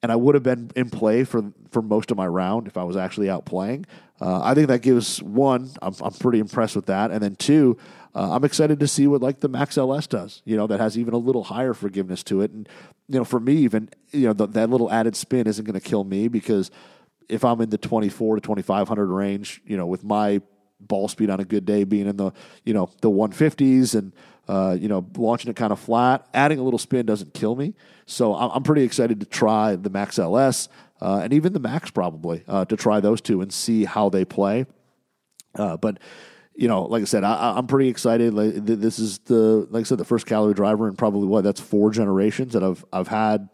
and 0.05 0.11
I 0.11 0.15
would 0.17 0.35
have 0.35 0.43
been 0.43 0.69
in 0.75 0.91
play 0.91 1.23
for 1.23 1.51
for 1.71 1.81
most 1.81 2.11
of 2.11 2.17
my 2.17 2.27
round 2.27 2.67
if 2.67 2.77
I 2.77 2.83
was 2.83 2.95
actually 2.95 3.27
out 3.27 3.43
playing. 3.43 3.87
Uh, 4.21 4.39
I 4.43 4.53
think 4.53 4.67
that 4.67 4.83
gives 4.83 5.21
one. 5.23 5.71
I'm, 5.81 5.95
I'm 5.99 6.13
pretty 6.13 6.37
impressed 6.37 6.75
with 6.75 6.85
that, 6.85 7.09
and 7.09 7.23
then 7.23 7.35
two. 7.35 7.75
Uh, 8.13 8.35
I'm 8.35 8.43
excited 8.43 8.79
to 8.81 8.87
see 8.87 9.07
what 9.07 9.23
like 9.23 9.39
the 9.39 9.49
Max 9.49 9.79
LS 9.79 10.05
does. 10.05 10.43
You 10.45 10.57
know, 10.57 10.67
that 10.67 10.79
has 10.79 10.95
even 10.95 11.15
a 11.15 11.17
little 11.17 11.45
higher 11.45 11.73
forgiveness 11.73 12.21
to 12.25 12.41
it, 12.41 12.51
and 12.51 12.69
you 13.07 13.17
know, 13.17 13.25
for 13.25 13.39
me, 13.39 13.55
even 13.55 13.89
you 14.11 14.27
know 14.27 14.33
the, 14.33 14.45
that 14.45 14.69
little 14.69 14.91
added 14.91 15.15
spin 15.15 15.47
isn't 15.47 15.65
going 15.65 15.73
to 15.73 15.79
kill 15.79 16.03
me 16.03 16.27
because 16.27 16.69
if 17.27 17.43
I'm 17.43 17.59
in 17.61 17.71
the 17.71 17.77
24 17.79 18.35
to 18.35 18.41
2500 18.41 19.07
range, 19.07 19.59
you 19.65 19.75
know, 19.75 19.87
with 19.87 20.03
my 20.03 20.39
ball 20.79 21.07
speed 21.07 21.31
on 21.31 21.39
a 21.39 21.45
good 21.45 21.65
day 21.65 21.83
being 21.83 22.05
in 22.05 22.17
the 22.17 22.31
you 22.63 22.75
know 22.75 22.91
the 23.01 23.09
150s 23.09 23.95
and 23.95 24.13
uh, 24.47 24.77
you 24.79 24.87
know 24.87 25.05
launching 25.17 25.49
it 25.49 25.55
kind 25.55 25.71
of 25.71 25.79
flat, 25.79 26.27
adding 26.33 26.59
a 26.59 26.63
little 26.63 26.79
spin 26.79 27.05
doesn't 27.05 27.33
kill 27.33 27.55
me. 27.55 27.73
So 28.05 28.35
I'm, 28.35 28.51
I'm 28.51 28.63
pretty 28.63 28.83
excited 28.83 29.19
to 29.19 29.25
try 29.25 29.75
the 29.75 29.89
Max 29.89 30.19
LS 30.19 30.69
uh, 31.01 31.21
and 31.23 31.33
even 31.33 31.53
the 31.53 31.59
Max 31.59 31.91
probably 31.91 32.43
uh, 32.47 32.65
to 32.65 32.75
try 32.75 32.99
those 32.99 33.21
two 33.21 33.41
and 33.41 33.51
see 33.51 33.85
how 33.85 34.09
they 34.09 34.25
play. 34.25 34.65
Uh, 35.55 35.77
but 35.77 35.99
you 36.55 36.67
know, 36.67 36.83
like 36.83 37.01
I 37.01 37.05
said, 37.05 37.23
I, 37.23 37.57
am 37.57 37.67
pretty 37.67 37.89
excited. 37.89 38.33
Like, 38.33 38.53
this 38.65 38.97
is 38.97 39.17
the, 39.19 39.67
like 39.69 39.81
I 39.81 39.83
said, 39.83 39.97
the 39.97 40.05
first 40.05 40.25
Callaway 40.25 40.53
driver 40.53 40.87
in 40.87 40.95
probably 40.95 41.27
what 41.27 41.43
that's 41.43 41.59
four 41.59 41.91
generations 41.91 42.53
that 42.53 42.63
I've 42.63 42.85
I've 42.93 43.09
had 43.09 43.49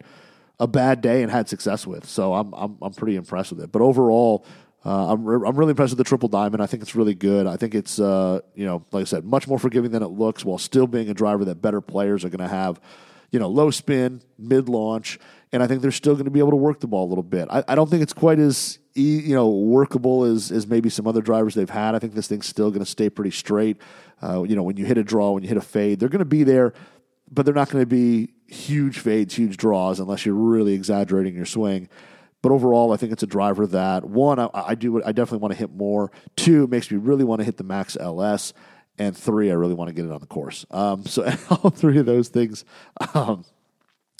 a 0.59 0.67
bad 0.67 1.01
day 1.01 1.23
and 1.23 1.31
had 1.31 1.49
success 1.49 1.87
with. 1.87 2.07
So 2.07 2.35
I'm 2.35 2.53
I'm 2.53 2.77
I'm 2.81 2.93
pretty 2.93 3.15
impressed 3.15 3.51
with 3.51 3.61
it. 3.61 3.71
But 3.71 3.81
overall, 3.81 4.45
uh, 4.83 5.13
I'm 5.13 5.23
re- 5.23 5.47
I'm 5.47 5.55
really 5.55 5.71
impressed 5.71 5.91
with 5.91 5.99
the 5.99 6.03
triple 6.03 6.29
diamond. 6.29 6.61
I 6.61 6.65
think 6.65 6.81
it's 6.81 6.95
really 6.95 7.13
good. 7.13 7.45
I 7.45 7.55
think 7.55 7.75
it's 7.75 7.99
uh, 7.99 8.41
you 8.55 8.65
know, 8.65 8.83
like 8.91 9.01
I 9.01 9.05
said, 9.05 9.25
much 9.25 9.47
more 9.47 9.59
forgiving 9.59 9.91
than 9.91 10.01
it 10.01 10.07
looks, 10.07 10.43
while 10.43 10.57
still 10.57 10.87
being 10.87 11.09
a 11.09 11.13
driver 11.13 11.45
that 11.45 11.61
better 11.61 11.81
players 11.81 12.25
are 12.25 12.29
going 12.29 12.47
to 12.47 12.53
have. 12.53 12.81
You 13.31 13.39
know, 13.39 13.47
low 13.47 13.71
spin, 13.71 14.21
mid 14.37 14.67
launch, 14.67 15.19
and 15.53 15.63
I 15.63 15.67
think 15.67 15.81
they're 15.81 15.91
still 15.91 16.15
going 16.15 16.25
to 16.25 16.31
be 16.31 16.39
able 16.39 16.49
to 16.49 16.57
work 16.57 16.79
the 16.79 16.87
ball 16.87 17.05
a 17.05 17.09
little 17.09 17.23
bit. 17.23 17.47
I, 17.49 17.63
I 17.67 17.75
don't 17.75 17.89
think 17.89 18.01
it's 18.03 18.11
quite 18.11 18.39
as 18.39 18.79
you 18.93 19.35
know 19.35 19.49
workable 19.49 20.23
as 20.23 20.51
as 20.51 20.67
maybe 20.67 20.89
some 20.89 21.07
other 21.07 21.21
drivers 21.21 21.53
they've 21.53 21.69
had. 21.69 21.93
I 21.93 21.99
think 21.99 22.13
this 22.13 22.27
thing's 22.27 22.47
still 22.47 22.71
going 22.71 22.83
to 22.83 22.89
stay 22.89 23.09
pretty 23.09 23.31
straight. 23.31 23.77
Uh, 24.21 24.43
you 24.43 24.55
know, 24.55 24.63
when 24.63 24.77
you 24.77 24.85
hit 24.85 24.97
a 24.97 25.03
draw, 25.03 25.31
when 25.31 25.43
you 25.43 25.49
hit 25.49 25.57
a 25.57 25.61
fade, 25.61 25.99
they're 25.99 26.09
going 26.09 26.19
to 26.19 26.25
be 26.25 26.43
there, 26.43 26.73
but 27.29 27.45
they're 27.45 27.55
not 27.55 27.69
going 27.69 27.83
to 27.83 27.87
be 27.87 28.33
huge 28.47 28.99
fades, 28.99 29.35
huge 29.35 29.57
draws, 29.57 29.99
unless 29.99 30.25
you're 30.25 30.35
really 30.35 30.73
exaggerating 30.73 31.35
your 31.35 31.45
swing. 31.45 31.87
But 32.41 32.51
overall, 32.51 32.91
I 32.91 32.97
think 32.97 33.11
it's 33.11 33.23
a 33.23 33.27
driver 33.27 33.67
that 33.67 34.03
one, 34.05 34.39
I, 34.39 34.49
I 34.53 34.75
do, 34.75 35.03
I 35.03 35.11
definitely 35.11 35.39
want 35.39 35.53
to 35.53 35.59
hit 35.59 35.71
more. 35.71 36.11
Two, 36.35 36.67
makes 36.67 36.89
me 36.89 36.97
really 36.97 37.23
want 37.23 37.39
to 37.39 37.45
hit 37.45 37.57
the 37.57 37.63
Max 37.63 37.95
LS, 37.99 38.53
and 38.97 39.15
three, 39.15 39.51
I 39.51 39.53
really 39.53 39.75
want 39.75 39.89
to 39.89 39.93
get 39.93 40.05
it 40.05 40.11
on 40.11 40.19
the 40.19 40.27
course. 40.27 40.65
Um, 40.71 41.05
so 41.05 41.23
all 41.49 41.69
three 41.69 41.99
of 41.99 42.05
those 42.05 42.29
things. 42.29 42.65
Um, 43.13 43.45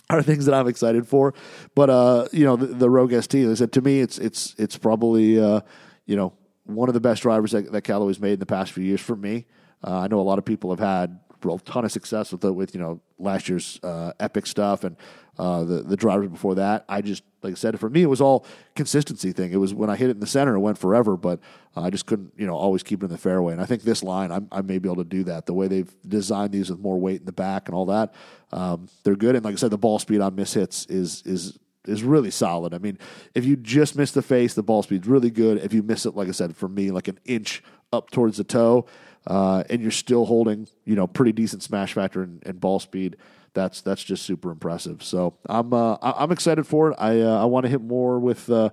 are 0.09 0.21
things 0.21 0.45
that 0.45 0.53
I'm 0.53 0.67
excited 0.67 1.07
for. 1.07 1.33
But 1.73 1.89
uh, 1.89 2.27
you 2.31 2.45
know, 2.45 2.55
the, 2.55 2.67
the 2.67 2.89
Rogue 2.89 3.13
ST, 3.13 3.47
they 3.47 3.55
said 3.55 3.71
to 3.73 3.81
me, 3.81 4.01
it's 4.01 4.17
it's 4.17 4.55
it's 4.57 4.77
probably 4.77 5.39
uh, 5.39 5.61
you 6.05 6.15
know 6.15 6.33
one 6.65 6.89
of 6.89 6.93
the 6.93 6.99
best 6.99 7.23
drivers 7.23 7.51
that, 7.51 7.71
that 7.71 7.81
Callaway's 7.83 8.19
made 8.19 8.33
in 8.33 8.39
the 8.39 8.45
past 8.45 8.71
few 8.71 8.83
years 8.83 9.01
for 9.01 9.15
me. 9.15 9.45
Uh, 9.83 9.99
I 9.99 10.07
know 10.07 10.19
a 10.19 10.21
lot 10.21 10.37
of 10.37 10.45
people 10.45 10.69
have 10.69 10.79
had 10.79 11.19
a 11.43 11.57
ton 11.59 11.85
of 11.85 11.91
success 11.91 12.31
with 12.31 12.41
the, 12.41 12.51
with 12.53 12.73
you 12.73 12.81
know 12.81 12.99
last 13.19 13.49
year's 13.49 13.79
uh, 13.83 14.13
epic 14.19 14.45
stuff 14.45 14.83
and 14.83 14.95
uh, 15.37 15.63
the 15.63 15.81
the 15.81 15.97
drivers 15.97 16.29
before 16.29 16.55
that. 16.55 16.85
I 16.87 17.01
just 17.01 17.23
like 17.41 17.51
I 17.51 17.55
said, 17.55 17.79
for 17.79 17.89
me 17.89 18.03
it 18.03 18.09
was 18.09 18.21
all 18.21 18.45
consistency 18.75 19.31
thing. 19.31 19.51
It 19.51 19.57
was 19.57 19.73
when 19.73 19.89
I 19.89 19.95
hit 19.95 20.09
it 20.09 20.11
in 20.11 20.19
the 20.19 20.27
center, 20.27 20.55
it 20.55 20.59
went 20.59 20.77
forever, 20.77 21.17
but 21.17 21.39
I 21.75 21.89
just 21.89 22.05
couldn't 22.05 22.33
you 22.37 22.45
know 22.45 22.55
always 22.55 22.83
keep 22.83 23.01
it 23.01 23.05
in 23.05 23.11
the 23.11 23.17
fairway. 23.17 23.53
And 23.53 23.61
I 23.61 23.65
think 23.65 23.83
this 23.83 24.03
line, 24.03 24.31
I'm, 24.31 24.47
I 24.51 24.61
may 24.61 24.77
be 24.77 24.87
able 24.89 25.03
to 25.03 25.09
do 25.09 25.23
that. 25.25 25.45
The 25.45 25.53
way 25.53 25.67
they've 25.67 25.91
designed 26.07 26.51
these 26.51 26.69
with 26.69 26.79
more 26.79 26.99
weight 26.99 27.21
in 27.21 27.25
the 27.25 27.31
back 27.31 27.67
and 27.67 27.75
all 27.75 27.85
that, 27.87 28.13
um, 28.51 28.87
they're 29.03 29.15
good. 29.15 29.35
And 29.35 29.43
like 29.43 29.53
I 29.53 29.57
said, 29.57 29.71
the 29.71 29.77
ball 29.77 29.99
speed 29.99 30.21
on 30.21 30.35
miss 30.35 30.53
hits 30.53 30.85
is 30.87 31.23
is 31.25 31.57
is 31.87 32.03
really 32.03 32.31
solid. 32.31 32.73
I 32.73 32.77
mean, 32.77 32.97
if 33.33 33.45
you 33.45 33.55
just 33.55 33.95
miss 33.95 34.11
the 34.11 34.21
face, 34.21 34.53
the 34.53 34.63
ball 34.63 34.83
speed's 34.83 35.07
really 35.07 35.31
good. 35.31 35.57
If 35.59 35.73
you 35.73 35.81
miss 35.81 36.05
it, 36.05 36.15
like 36.15 36.27
I 36.27 36.31
said, 36.31 36.55
for 36.55 36.69
me, 36.69 36.91
like 36.91 37.07
an 37.07 37.19
inch 37.25 37.63
up 37.91 38.11
towards 38.11 38.37
the 38.37 38.43
toe, 38.43 38.85
uh, 39.27 39.63
and 39.69 39.81
you're 39.81 39.91
still 39.91 40.25
holding, 40.25 40.67
you 40.85 40.95
know, 40.95 41.07
pretty 41.07 41.31
decent 41.31 41.63
smash 41.63 41.93
factor 41.93 42.21
and, 42.21 42.41
and 42.45 42.59
ball 42.59 42.79
speed, 42.79 43.17
that's 43.53 43.81
that's 43.81 44.03
just 44.03 44.23
super 44.23 44.51
impressive. 44.51 45.03
So 45.03 45.35
I'm 45.47 45.73
uh, 45.73 45.97
I'm 46.01 46.31
excited 46.31 46.65
for 46.65 46.91
it. 46.91 46.95
I 46.97 47.21
uh, 47.21 47.41
I 47.41 47.45
want 47.45 47.65
to 47.65 47.69
hit 47.69 47.81
more 47.81 48.19
with 48.19 48.49
uh, 48.49 48.69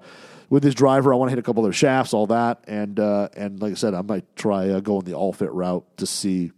with 0.51 0.63
this 0.63 0.75
driver. 0.75 1.13
I 1.13 1.17
want 1.17 1.29
to 1.29 1.33
hit 1.33 1.39
a 1.39 1.43
couple 1.43 1.65
other 1.65 1.73
shafts, 1.73 2.15
all 2.15 2.29
that, 2.29 2.63
and 2.67 2.99
uh, 3.01 3.29
and 3.37 3.61
like 3.61 3.73
I 3.73 3.75
said, 3.75 3.95
I 3.95 4.03
might 4.03 4.37
try 4.37 4.79
going 4.81 5.05
the 5.05 5.15
all 5.15 5.33
fit 5.33 5.53
route 5.53 5.85
to 5.99 6.07
see 6.07 6.53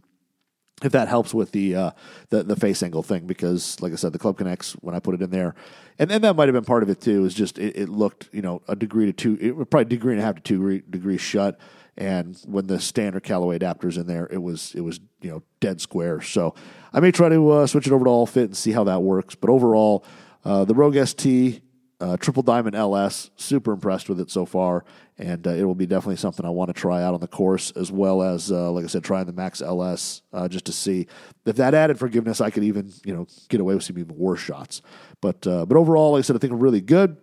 if 0.83 0.92
that 0.92 1.09
helps 1.09 1.35
with 1.35 1.53
the, 1.53 1.76
uh, 1.76 1.90
the 2.31 2.42
the 2.42 2.57
face 2.57 2.83
angle 2.83 3.03
thing 3.03 3.26
because 3.26 3.81
like 3.81 3.92
I 3.92 3.96
said 3.96 4.12
the 4.12 4.18
Club 4.18 4.38
Conex 4.38 4.72
when 4.81 4.94
I 4.94 4.98
put 4.98 5.14
it 5.14 5.22
in 5.22 5.31
there 5.31 5.55
and 5.98 6.11
then 6.11 6.22
that 6.22 6.37
might 6.37 6.48
have 6.48 6.55
been 6.55 6.64
part 6.64 6.83
of 6.83 6.88
it 6.88 7.00
too 7.00 7.24
is 7.24 7.35
just 7.35 7.59
it, 7.59 7.76
it 7.76 7.88
looked 7.88 8.29
you 8.33 8.42
know 8.42 8.62
a 8.68 8.76
degree 8.76 9.07
to 9.07 9.12
two 9.12 9.38
it, 9.40 9.70
probably 9.70 9.85
degree 9.85 10.14
and 10.14 10.22
a 10.22 10.24
half 10.24 10.37
to 10.37 10.40
two 10.40 10.81
degrees 10.88 11.20
shut 11.20 11.59
and 11.96 12.38
when 12.46 12.66
the 12.66 12.81
standard 12.81 13.22
Callaway 13.22 13.59
adapters 13.59 13.98
in 13.98 14.07
there 14.07 14.26
it 14.31 14.42
was 14.42 14.74
it 14.74 14.81
was 14.81 15.00
you 15.20 15.31
know 15.31 15.42
dead 15.61 15.81
square 15.81 16.20
so 16.20 16.55
I 16.92 17.00
may 17.00 17.11
try 17.11 17.29
to 17.29 17.50
uh, 17.50 17.66
switch 17.66 17.87
it 17.87 17.92
over 17.92 18.05
to 18.05 18.11
all 18.11 18.26
fit 18.26 18.44
and 18.44 18.57
see 18.57 18.72
how 18.72 18.85
that 18.85 19.03
works 19.03 19.35
but 19.35 19.50
overall 19.50 20.05
uh, 20.44 20.64
the 20.64 20.74
Rogue 20.74 20.96
ST 21.07 21.62
uh, 22.00 22.16
Triple 22.16 22.42
Diamond 22.42 22.74
LS, 22.74 23.31
super 23.37 23.72
impressed 23.72 24.09
with 24.09 24.20
it 24.20 24.31
so 24.31 24.46
far, 24.46 24.85
and 25.18 25.46
uh, 25.46 25.50
it 25.50 25.64
will 25.64 25.74
be 25.74 25.87
definitely 25.87 26.16
something 26.16 26.46
I 26.46 26.50
want 26.50 26.68
to 26.70 26.72
try 26.72 27.03
out 27.03 27.12
on 27.12 27.20
the 27.20 27.29
course, 27.29 27.72
as 27.72 27.92
well 27.92 28.22
as, 28.22 28.50
uh, 28.50 28.70
like 28.70 28.85
I 28.85 28.88
said, 28.88 29.05
trying 29.05 29.26
the 29.26 29.35
Max 29.35 29.61
LS 29.61 30.22
uh, 30.33 30.48
just 30.48 30.64
to 30.64 30.72
see 30.72 31.07
if 31.44 31.57
that 31.57 31.74
added 31.74 31.98
forgiveness, 31.98 32.40
I 32.40 32.48
could 32.48 32.64
even 32.64 32.90
you 33.05 33.14
know 33.14 33.26
get 33.48 33.61
away 33.61 33.74
with 33.74 33.85
some 33.85 33.98
even 33.98 34.16
worse 34.16 34.40
shots. 34.40 34.81
But 35.20 35.42
but 35.42 35.72
overall, 35.72 36.12
like 36.12 36.20
I 36.20 36.22
said, 36.22 36.37
I 36.37 36.38
think 36.38 36.55
really 36.57 36.81
good. 36.81 37.18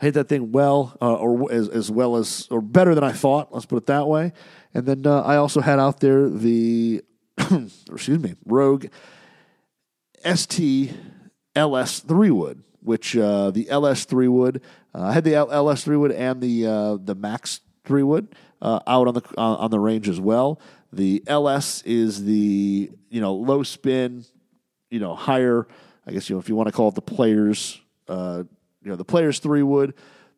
I 0.00 0.06
hit 0.06 0.14
that 0.14 0.28
thing 0.28 0.52
well, 0.52 0.96
uh, 1.00 1.14
or 1.14 1.50
as, 1.52 1.68
as 1.68 1.90
well 1.90 2.16
as, 2.16 2.46
or 2.50 2.60
better 2.60 2.94
than 2.94 3.04
I 3.04 3.12
thought. 3.12 3.52
Let's 3.52 3.66
put 3.66 3.76
it 3.76 3.86
that 3.86 4.06
way. 4.06 4.32
And 4.74 4.86
then 4.86 5.06
I 5.06 5.36
also 5.36 5.60
had 5.60 5.78
out 5.78 6.00
there 6.00 6.28
the, 6.28 7.02
excuse 7.38 8.18
me, 8.18 8.34
Rogue 8.44 8.86
ST 10.24 10.92
LS 11.54 12.00
three 12.00 12.30
wood 12.30 12.62
which 12.86 13.16
uh, 13.16 13.50
the 13.50 13.68
LS 13.68 14.04
three 14.04 14.28
wood. 14.28 14.62
Uh, 14.94 15.02
I 15.02 15.12
had 15.12 15.24
the 15.24 15.34
LS 15.34 15.82
three 15.82 15.96
wood 15.96 16.12
and 16.12 16.40
the 16.40 16.66
uh, 16.66 16.96
the 17.02 17.16
Max 17.16 17.60
three 17.84 18.04
wood 18.04 18.28
uh, 18.62 18.78
out 18.86 19.08
on 19.08 19.14
the 19.14 19.22
on 19.36 19.70
the 19.72 19.80
range 19.80 20.08
as 20.08 20.20
well. 20.20 20.60
The 20.92 21.22
LS 21.26 21.82
is 21.82 22.24
the 22.24 22.88
you 23.10 23.20
know 23.20 23.34
low 23.34 23.64
spin, 23.64 24.24
you 24.88 25.00
know 25.00 25.16
higher. 25.16 25.66
I 26.06 26.12
guess 26.12 26.30
you 26.30 26.36
know 26.36 26.40
if 26.40 26.48
you 26.48 26.54
want 26.54 26.68
to 26.68 26.72
call 26.72 26.88
it 26.88 26.94
the 26.94 27.02
players, 27.02 27.80
uh, 28.06 28.44
you 28.86 28.92
know 28.92 28.96
the 28.96 29.04
players 29.04 29.40
three 29.40 29.64
wood, 29.64 29.94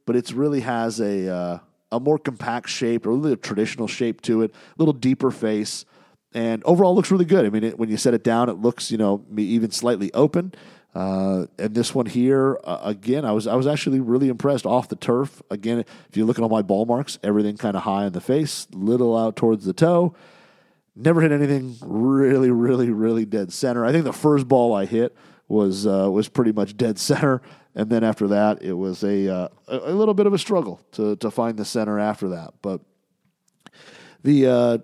but 0.06 0.16
it 0.16 0.32
really 0.32 0.60
has 0.60 1.00
a 1.00 1.30
uh, 1.30 1.58
a 1.92 2.00
more 2.00 2.18
compact 2.18 2.70
shape 2.70 3.06
or 3.06 3.10
really 3.10 3.34
a 3.34 3.36
traditional 3.36 3.86
shape 3.86 4.22
to 4.22 4.40
it, 4.40 4.52
a 4.52 4.54
little 4.78 4.94
deeper 4.94 5.30
face, 5.30 5.84
and 6.32 6.64
overall 6.64 6.94
looks 6.94 7.10
really 7.10 7.26
good. 7.26 7.44
I 7.44 7.50
mean, 7.50 7.62
it, 7.62 7.78
when 7.78 7.90
you 7.90 7.98
set 7.98 8.14
it 8.14 8.24
down, 8.24 8.48
it 8.48 8.54
looks 8.54 8.90
you 8.90 8.96
know 8.96 9.22
even 9.36 9.70
slightly 9.70 10.10
open. 10.14 10.54
Uh, 10.94 11.44
and 11.58 11.74
this 11.74 11.94
one 11.94 12.06
here, 12.06 12.58
uh, 12.64 12.78
again, 12.84 13.26
I 13.26 13.32
was 13.32 13.46
I 13.46 13.54
was 13.54 13.66
actually 13.66 14.00
really 14.00 14.30
impressed 14.30 14.64
off 14.64 14.88
the 14.88 14.96
turf. 14.96 15.42
Again, 15.50 15.80
if 15.80 16.16
you 16.16 16.24
look 16.24 16.38
at 16.38 16.42
all 16.42 16.48
my 16.48 16.62
ball 16.62 16.86
marks, 16.86 17.18
everything 17.22 17.58
kind 17.58 17.76
of 17.76 17.82
high 17.82 18.06
in 18.06 18.14
the 18.14 18.20
face, 18.22 18.66
little 18.72 19.14
out 19.14 19.36
towards 19.36 19.66
the 19.66 19.74
toe. 19.74 20.14
Never 20.96 21.20
hit 21.20 21.32
anything 21.32 21.76
really, 21.82 22.50
really, 22.50 22.90
really 22.90 23.26
dead 23.26 23.52
center. 23.52 23.84
I 23.84 23.92
think 23.92 24.04
the 24.04 24.12
first 24.12 24.48
ball 24.48 24.74
I 24.74 24.86
hit 24.86 25.14
was 25.48 25.86
uh, 25.86 26.10
was 26.10 26.28
pretty 26.28 26.52
much 26.52 26.76
dead 26.76 26.98
center, 26.98 27.42
and 27.74 27.90
then 27.90 28.04
after 28.04 28.28
that, 28.28 28.62
it 28.62 28.74
was 28.74 29.02
a 29.02 29.28
uh, 29.34 29.48
a 29.66 29.92
little 29.92 30.14
bit 30.14 30.26
of 30.26 30.32
a 30.32 30.38
struggle 30.38 30.80
to 30.92 31.16
to 31.16 31.30
find 31.30 31.58
the 31.58 31.64
center 31.64 31.98
after 31.98 32.28
that. 32.30 32.54
But 32.62 32.80
the 34.22 34.46
uh, 34.46 34.78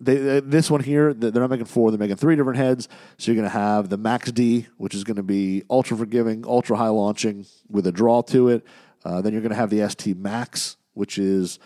they, 0.00 0.40
this 0.40 0.70
one 0.70 0.82
here, 0.82 1.14
they're 1.14 1.32
not 1.32 1.50
making 1.50 1.66
four; 1.66 1.90
they're 1.90 1.98
making 1.98 2.16
three 2.16 2.36
different 2.36 2.58
heads. 2.58 2.88
So 3.18 3.32
you're 3.32 3.40
going 3.40 3.50
to 3.50 3.58
have 3.58 3.88
the 3.88 3.96
Max 3.96 4.30
D, 4.30 4.66
which 4.76 4.94
is 4.94 5.04
going 5.04 5.16
to 5.16 5.22
be 5.22 5.64
ultra 5.70 5.96
forgiving, 5.96 6.44
ultra 6.46 6.76
high 6.76 6.88
launching 6.88 7.46
with 7.68 7.86
a 7.86 7.92
draw 7.92 8.22
to 8.22 8.48
it. 8.48 8.64
Uh, 9.04 9.20
then 9.22 9.32
you're 9.32 9.42
going 9.42 9.50
to 9.50 9.56
have 9.56 9.70
the 9.70 9.88
ST 9.88 10.16
Max, 10.16 10.76
which 10.94 11.18
is 11.18 11.58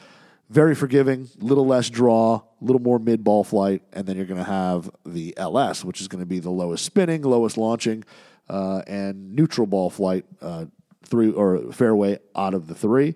very 0.51 0.75
forgiving, 0.75 1.29
little 1.39 1.65
less 1.65 1.89
draw, 1.89 2.37
a 2.37 2.65
little 2.65 2.83
more 2.83 2.99
mid 2.99 3.25
ball 3.25 3.45
flight, 3.45 3.83
and 3.93 4.07
then 4.07 4.17
you're 4.17 4.27
going 4.27 4.45
to 4.45 4.51
have 4.51 4.91
the 5.07 5.33
LS, 5.37 5.85
which 5.85 6.01
is 6.01 6.09
going 6.09 6.21
to 6.21 6.27
be 6.27 6.41
the 6.41 6.51
lowest 6.51 6.85
spinning, 6.85 7.23
lowest 7.23 7.57
launching, 7.57 8.05
uh, 8.51 8.83
and 8.87 9.35
neutral 9.35 9.67
ball 9.67 9.89
flight, 9.89 10.25
uh, 10.43 10.67
three 11.05 11.31
or 11.31 11.73
fairway 11.73 12.19
out 12.35 12.53
of 12.53 12.67
the 12.67 12.75
three. 12.75 13.15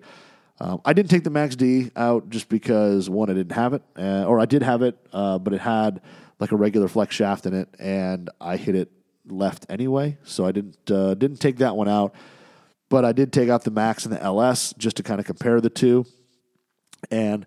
Um, 0.59 0.81
I 0.85 0.93
didn't 0.93 1.09
take 1.09 1.25
the 1.25 1.29
Max 1.29 1.55
D 1.57 1.91
out 1.97 2.29
just 2.29 2.47
because 2.47 3.09
one, 3.09 3.29
I 3.29 3.33
didn't 3.33 3.51
have 3.51 3.73
it, 3.73 3.83
uh, 3.97 4.23
or 4.23 4.39
I 4.39 4.45
did 4.45 4.63
have 4.63 4.81
it, 4.81 4.97
uh, 5.11 5.37
but 5.37 5.53
it 5.53 5.59
had 5.59 6.01
like 6.39 6.53
a 6.53 6.55
regular 6.55 6.87
flex 6.87 7.13
shaft 7.13 7.45
in 7.45 7.53
it, 7.53 7.67
and 7.77 8.29
I 8.39 8.55
hit 8.55 8.75
it 8.75 8.89
left 9.27 9.65
anyway, 9.69 10.17
so 10.23 10.45
I 10.45 10.53
didn't 10.53 10.89
uh, 10.89 11.13
didn't 11.15 11.37
take 11.37 11.57
that 11.57 11.75
one 11.75 11.89
out. 11.89 12.15
But 12.87 13.03
I 13.03 13.11
did 13.11 13.33
take 13.33 13.49
out 13.49 13.63
the 13.63 13.71
Max 13.71 14.05
and 14.05 14.15
the 14.15 14.21
LS 14.21 14.73
just 14.77 14.95
to 14.97 15.03
kind 15.03 15.19
of 15.19 15.25
compare 15.25 15.59
the 15.59 15.69
two, 15.69 16.05
and 17.11 17.45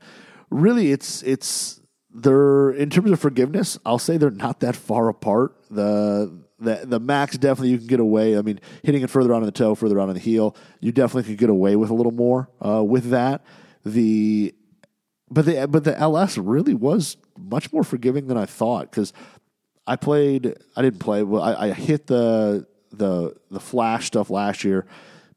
really, 0.51 0.93
it's 0.93 1.23
it's 1.23 1.81
they're 2.11 2.71
in 2.71 2.91
terms 2.91 3.11
of 3.11 3.21
forgiveness. 3.21 3.79
I'll 3.87 3.99
say 3.99 4.19
they're 4.19 4.31
not 4.31 4.61
that 4.61 4.77
far 4.77 5.09
apart. 5.09 5.55
The 5.71 6.45
the 6.59 6.83
the 6.85 7.01
max 7.01 7.37
definitely 7.39 7.71
you 7.71 7.79
can 7.79 7.87
get 7.87 8.01
away. 8.01 8.37
I 8.37 8.43
mean, 8.43 8.61
hitting 8.83 9.03
it 9.03 9.11
further 9.11 9.33
on 9.33 9.43
the 9.43 9.53
toe, 9.53 9.75
further 9.75 10.01
on 10.01 10.13
the 10.13 10.19
heel, 10.19 10.57
you 10.81 10.93
definitely 10.93 11.31
could 11.31 11.39
get 11.39 11.51
away 11.51 11.77
with 11.77 11.91
a 11.91 11.95
little 11.95 12.13
more 12.13 12.49
uh, 12.65 12.83
with 12.83 13.11
that. 13.11 13.45
The 13.85 14.55
but 15.31 15.47
the 15.47 15.67
but 15.69 15.85
the 15.85 15.99
LS 15.99 16.39
really 16.39 16.75
was 16.75 17.17
much 17.39 17.73
more 17.73 17.85
forgiving 17.85 18.27
than 18.27 18.37
I 18.37 18.47
thought 18.47 18.91
because 18.91 19.13
I 19.87 19.97
played. 19.97 20.55
I 20.77 20.83
didn't 20.83 21.01
play. 21.01 21.23
Well, 21.23 21.43
I, 21.43 21.69
I 21.69 21.73
hit 21.73 22.07
the 22.07 22.67
the 22.91 23.35
the 23.51 23.61
flash 23.61 24.07
stuff 24.07 24.31
last 24.31 24.65
year, 24.65 24.87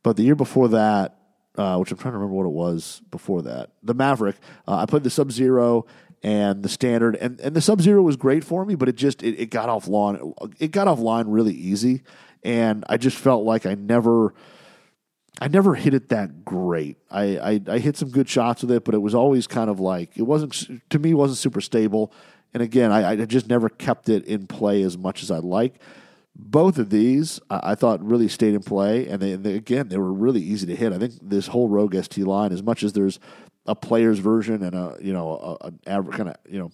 but 0.04 0.18
the 0.18 0.24
year 0.24 0.36
before 0.36 0.70
that, 0.70 1.18
uh, 1.58 1.78
which 1.78 1.92
I'm 1.92 1.98
trying 1.98 2.14
to 2.14 2.18
remember 2.18 2.36
what 2.36 2.46
it 2.46 2.54
was 2.54 3.02
before 3.12 3.44
that, 3.44 3.72
the 3.84 3.94
Maverick. 3.94 4.38
Uh, 4.68 4.78
I 4.78 4.86
played 4.86 5.04
the 5.04 5.10
Sub 5.10 5.32
Zero 5.32 5.86
and 6.24 6.64
the 6.64 6.70
standard 6.70 7.16
and, 7.16 7.40
and 7.40 7.56
the 7.56 7.62
sub 7.62 7.82
zero 7.82 8.02
was 8.02 8.16
great 8.16 8.44
for 8.44 8.66
me, 8.66 8.76
but 8.76 8.88
it 8.88 8.96
just 8.96 9.24
it, 9.24 9.40
it 9.40 9.50
got 9.50 9.70
off 9.70 9.88
line 9.88 10.34
it 10.60 10.72
got 10.72 10.88
off 10.88 11.00
line 11.00 11.28
really 11.28 11.54
easy. 11.54 12.04
And 12.44 12.84
I 12.90 12.98
just 12.98 13.18
felt 13.18 13.44
like 13.44 13.66
I 13.66 13.76
never 13.76 14.34
I 15.40 15.48
never 15.48 15.74
hit 15.74 15.94
it 15.94 16.10
that 16.10 16.46
great. 16.46 16.98
I, 17.10 17.38
I, 17.38 17.62
I 17.68 17.80
hit 17.80 17.98
some 17.98 18.10
good 18.10 18.30
shots 18.30 18.62
with 18.62 18.72
it, 18.72 18.84
but 18.84 18.94
it 18.94 19.00
was 19.00 19.16
always 19.16 19.48
kind 19.48 19.70
of 19.70 19.80
like 19.80 20.16
it 20.16 20.24
wasn't 20.24 20.82
to 20.90 21.00
me 21.00 21.14
wasn't 21.14 21.40
super 21.40 21.62
stable. 21.62 22.14
And 22.54 22.62
again, 22.62 22.92
I, 22.92 23.12
I 23.12 23.26
just 23.26 23.48
never 23.48 23.70
kept 23.70 24.10
it 24.10 24.26
in 24.26 24.46
play 24.46 24.84
as 24.84 24.98
much 24.98 25.24
as 25.24 25.32
I'd 25.32 25.44
like. 25.44 25.76
Both 26.36 26.78
of 26.78 26.90
these, 26.90 27.40
I, 27.50 27.72
I 27.72 27.76
thought, 27.76 28.04
really 28.04 28.28
stayed 28.28 28.54
in 28.54 28.62
play, 28.62 29.08
and 29.08 29.22
they, 29.22 29.36
they, 29.36 29.56
again 29.56 29.88
they 29.88 29.98
were 29.98 30.14
really 30.14 30.42
easy 30.42 30.68
to 30.68 30.76
hit. 30.76 30.94
I 30.94 31.00
think 31.00 31.14
this 31.22 31.48
whole 31.48 31.70
Rogue 31.70 31.96
ST 31.96 32.26
line, 32.26 32.52
as 32.52 32.62
much 32.62 32.84
as 32.84 32.94
there's 32.94 33.20
a 33.66 33.76
player's 33.76 34.20
version 34.20 34.64
and 34.64 34.76
a 34.76 34.98
you 35.02 35.14
know 35.14 35.58
an 35.62 35.80
average 35.86 36.18
kind 36.18 36.30
of 36.30 36.36
you 36.50 36.60
know 36.60 36.72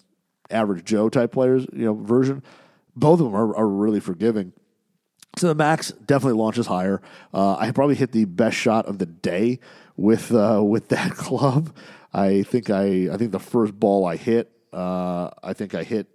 average 0.50 0.86
Joe 0.86 1.10
type 1.10 1.32
players 1.32 1.66
you 1.74 1.86
know 1.86 1.94
version. 1.94 2.44
Both 2.96 3.20
of 3.20 3.28
them 3.28 3.36
are, 3.36 3.56
are 3.56 3.68
really 3.68 4.00
forgiving. 4.00 4.54
So 5.38 5.48
the 5.48 5.56
max 5.56 5.92
definitely 5.92 6.40
launches 6.40 6.66
higher. 6.66 7.02
Uh, 7.32 7.56
I 7.58 7.70
probably 7.72 7.94
hit 7.94 8.12
the 8.12 8.26
best 8.26 8.58
shot 8.58 8.88
of 8.88 8.98
the 8.98 9.06
day 9.06 9.60
with 9.96 10.34
uh, 10.34 10.62
with 10.64 10.88
that 10.90 11.12
club. 11.12 11.76
I 12.14 12.44
think 12.44 12.70
I 12.70 13.10
I 13.12 13.18
think 13.18 13.32
the 13.32 13.40
first 13.40 13.80
ball 13.80 14.06
I 14.06 14.16
hit, 14.16 14.52
uh, 14.74 15.30
I 15.44 15.54
think 15.54 15.76
I 15.76 15.84
hit. 15.84 16.08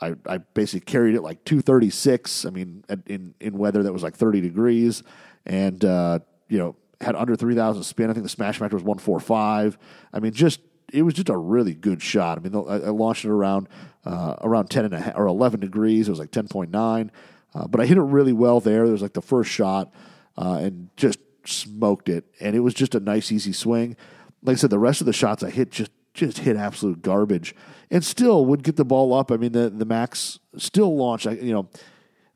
I, 0.00 0.14
I 0.26 0.38
basically 0.38 0.84
carried 0.84 1.16
it 1.16 1.22
like 1.22 1.44
236. 1.44 2.44
I 2.44 2.50
mean, 2.50 2.84
in 3.06 3.34
in 3.40 3.58
weather 3.58 3.82
that 3.82 3.92
was 3.92 4.04
like 4.04 4.14
30 4.14 4.40
degrees, 4.40 5.02
and 5.44 5.84
uh, 5.84 6.20
you 6.48 6.58
know 6.58 6.76
had 7.00 7.14
under 7.14 7.36
3,000 7.36 7.82
spin. 7.82 8.10
I 8.10 8.12
think 8.12 8.24
the 8.24 8.28
smash 8.28 8.58
factor 8.58 8.76
was 8.76 8.82
145. 8.82 9.78
I 10.12 10.20
mean, 10.20 10.32
just 10.32 10.60
it 10.92 11.02
was 11.02 11.14
just 11.14 11.28
a 11.28 11.36
really 11.36 11.74
good 11.74 12.02
shot. 12.02 12.38
I 12.38 12.40
mean, 12.40 12.54
I, 12.54 12.86
I 12.86 12.90
launched 12.90 13.24
it 13.24 13.30
around 13.30 13.68
uh, 14.04 14.36
around 14.40 14.70
10 14.70 14.86
and 14.86 14.94
a 14.94 15.00
half, 15.00 15.16
or 15.16 15.26
11 15.26 15.60
degrees. 15.60 16.08
It 16.08 16.10
was 16.10 16.18
like 16.18 16.30
10.9. 16.30 17.10
Uh, 17.54 17.66
but 17.66 17.80
I 17.80 17.86
hit 17.86 17.98
it 17.98 18.02
really 18.02 18.32
well 18.32 18.60
there. 18.60 18.84
It 18.84 18.90
was 18.90 19.02
like 19.02 19.12
the 19.12 19.22
first 19.22 19.50
shot 19.50 19.92
uh, 20.36 20.58
and 20.62 20.90
just 20.96 21.18
smoked 21.44 22.08
it. 22.08 22.24
And 22.40 22.54
it 22.54 22.60
was 22.60 22.74
just 22.74 22.94
a 22.94 23.00
nice, 23.00 23.32
easy 23.32 23.52
swing. 23.52 23.96
Like 24.42 24.54
I 24.54 24.56
said, 24.56 24.70
the 24.70 24.78
rest 24.78 25.00
of 25.00 25.06
the 25.06 25.12
shots 25.12 25.42
I 25.42 25.50
hit 25.50 25.70
just 25.70 25.90
just 26.14 26.38
hit 26.38 26.56
absolute 26.56 27.00
garbage, 27.00 27.54
and 27.90 28.04
still 28.04 28.44
would 28.46 28.64
get 28.64 28.74
the 28.76 28.84
ball 28.84 29.14
up. 29.14 29.30
I 29.30 29.36
mean, 29.36 29.52
the 29.52 29.70
the 29.70 29.84
max 29.84 30.38
still 30.56 30.96
launched. 30.96 31.26
You 31.26 31.52
know, 31.52 31.68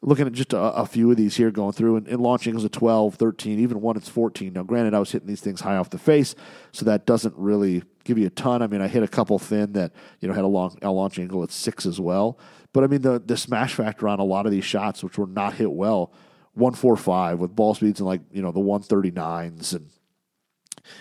looking 0.03 0.27
at 0.27 0.33
just 0.33 0.53
a, 0.53 0.59
a, 0.59 0.85
few 0.85 1.11
of 1.11 1.17
these 1.17 1.37
here 1.37 1.53
going 1.53 1.73
through 1.73 1.97
and, 1.97 2.09
and 2.09 2.21
launching 2.21 2.57
as 2.57 2.65
a 2.65 2.69
12, 2.69 3.15
13, 3.15 3.61
even 3.61 3.81
one 3.81 3.97
it's 3.97 4.09
14. 4.09 4.53
Now, 4.53 4.65
granted, 4.65 4.95
I 4.95 4.99
was 4.99 5.13
hitting 5.13 5.29
these 5.29 5.41
things 5.41 5.61
high 5.61 5.77
off 5.77 5.91
the 5.91 5.99
face, 5.99 6.35
so 6.73 6.85
that 6.85 7.07
doesn't 7.07 7.35
really 7.37 7.85
give 8.05 8.19
you 8.19 8.27
a 8.27 8.31
ton. 8.31 8.63
I 8.63 8.67
mean, 8.67 8.81
I 8.81 8.89
hit 8.89 9.05
a 9.05 9.09
couple 9.09 9.39
thin 9.39 9.73
that, 9.75 9.93
you 10.21 10.27
know, 10.27 10.35
had 10.35 10.45
a 10.45 10.49
long 10.49 10.77
a 10.83 10.91
launch 10.91 11.19
angle 11.21 11.45
at 11.45 11.53
six 11.53 11.87
as 11.87 12.01
well. 12.01 12.39
But 12.73 12.83
I 12.83 12.89
mean, 12.89 13.03
the, 13.03 13.23
the 13.25 13.37
smash 13.37 13.75
factor 13.75 14.09
on 14.09 14.19
a 14.19 14.25
lot 14.25 14.45
of 14.45 14.53
these 14.53 14.65
shots, 14.65 15.05
which 15.05 15.19
were 15.19 15.27
not 15.27 15.55
hit 15.55 15.71
well, 15.71 16.13
145 16.55 17.39
with 17.39 17.55
ball 17.55 17.75
speeds 17.75 18.01
and 18.01 18.07
like, 18.07 18.23
you 18.33 18.43
know, 18.43 18.51
the 18.51 18.61
139s 18.61 19.75
and, 19.75 19.89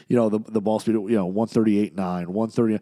you 0.08 0.16
know, 0.16 0.30
the, 0.30 0.40
the 0.40 0.62
ball 0.62 0.80
speed, 0.80 0.94
you 0.94 1.10
know, 1.10 1.32
138.9, 1.32 1.96
130 1.96 2.80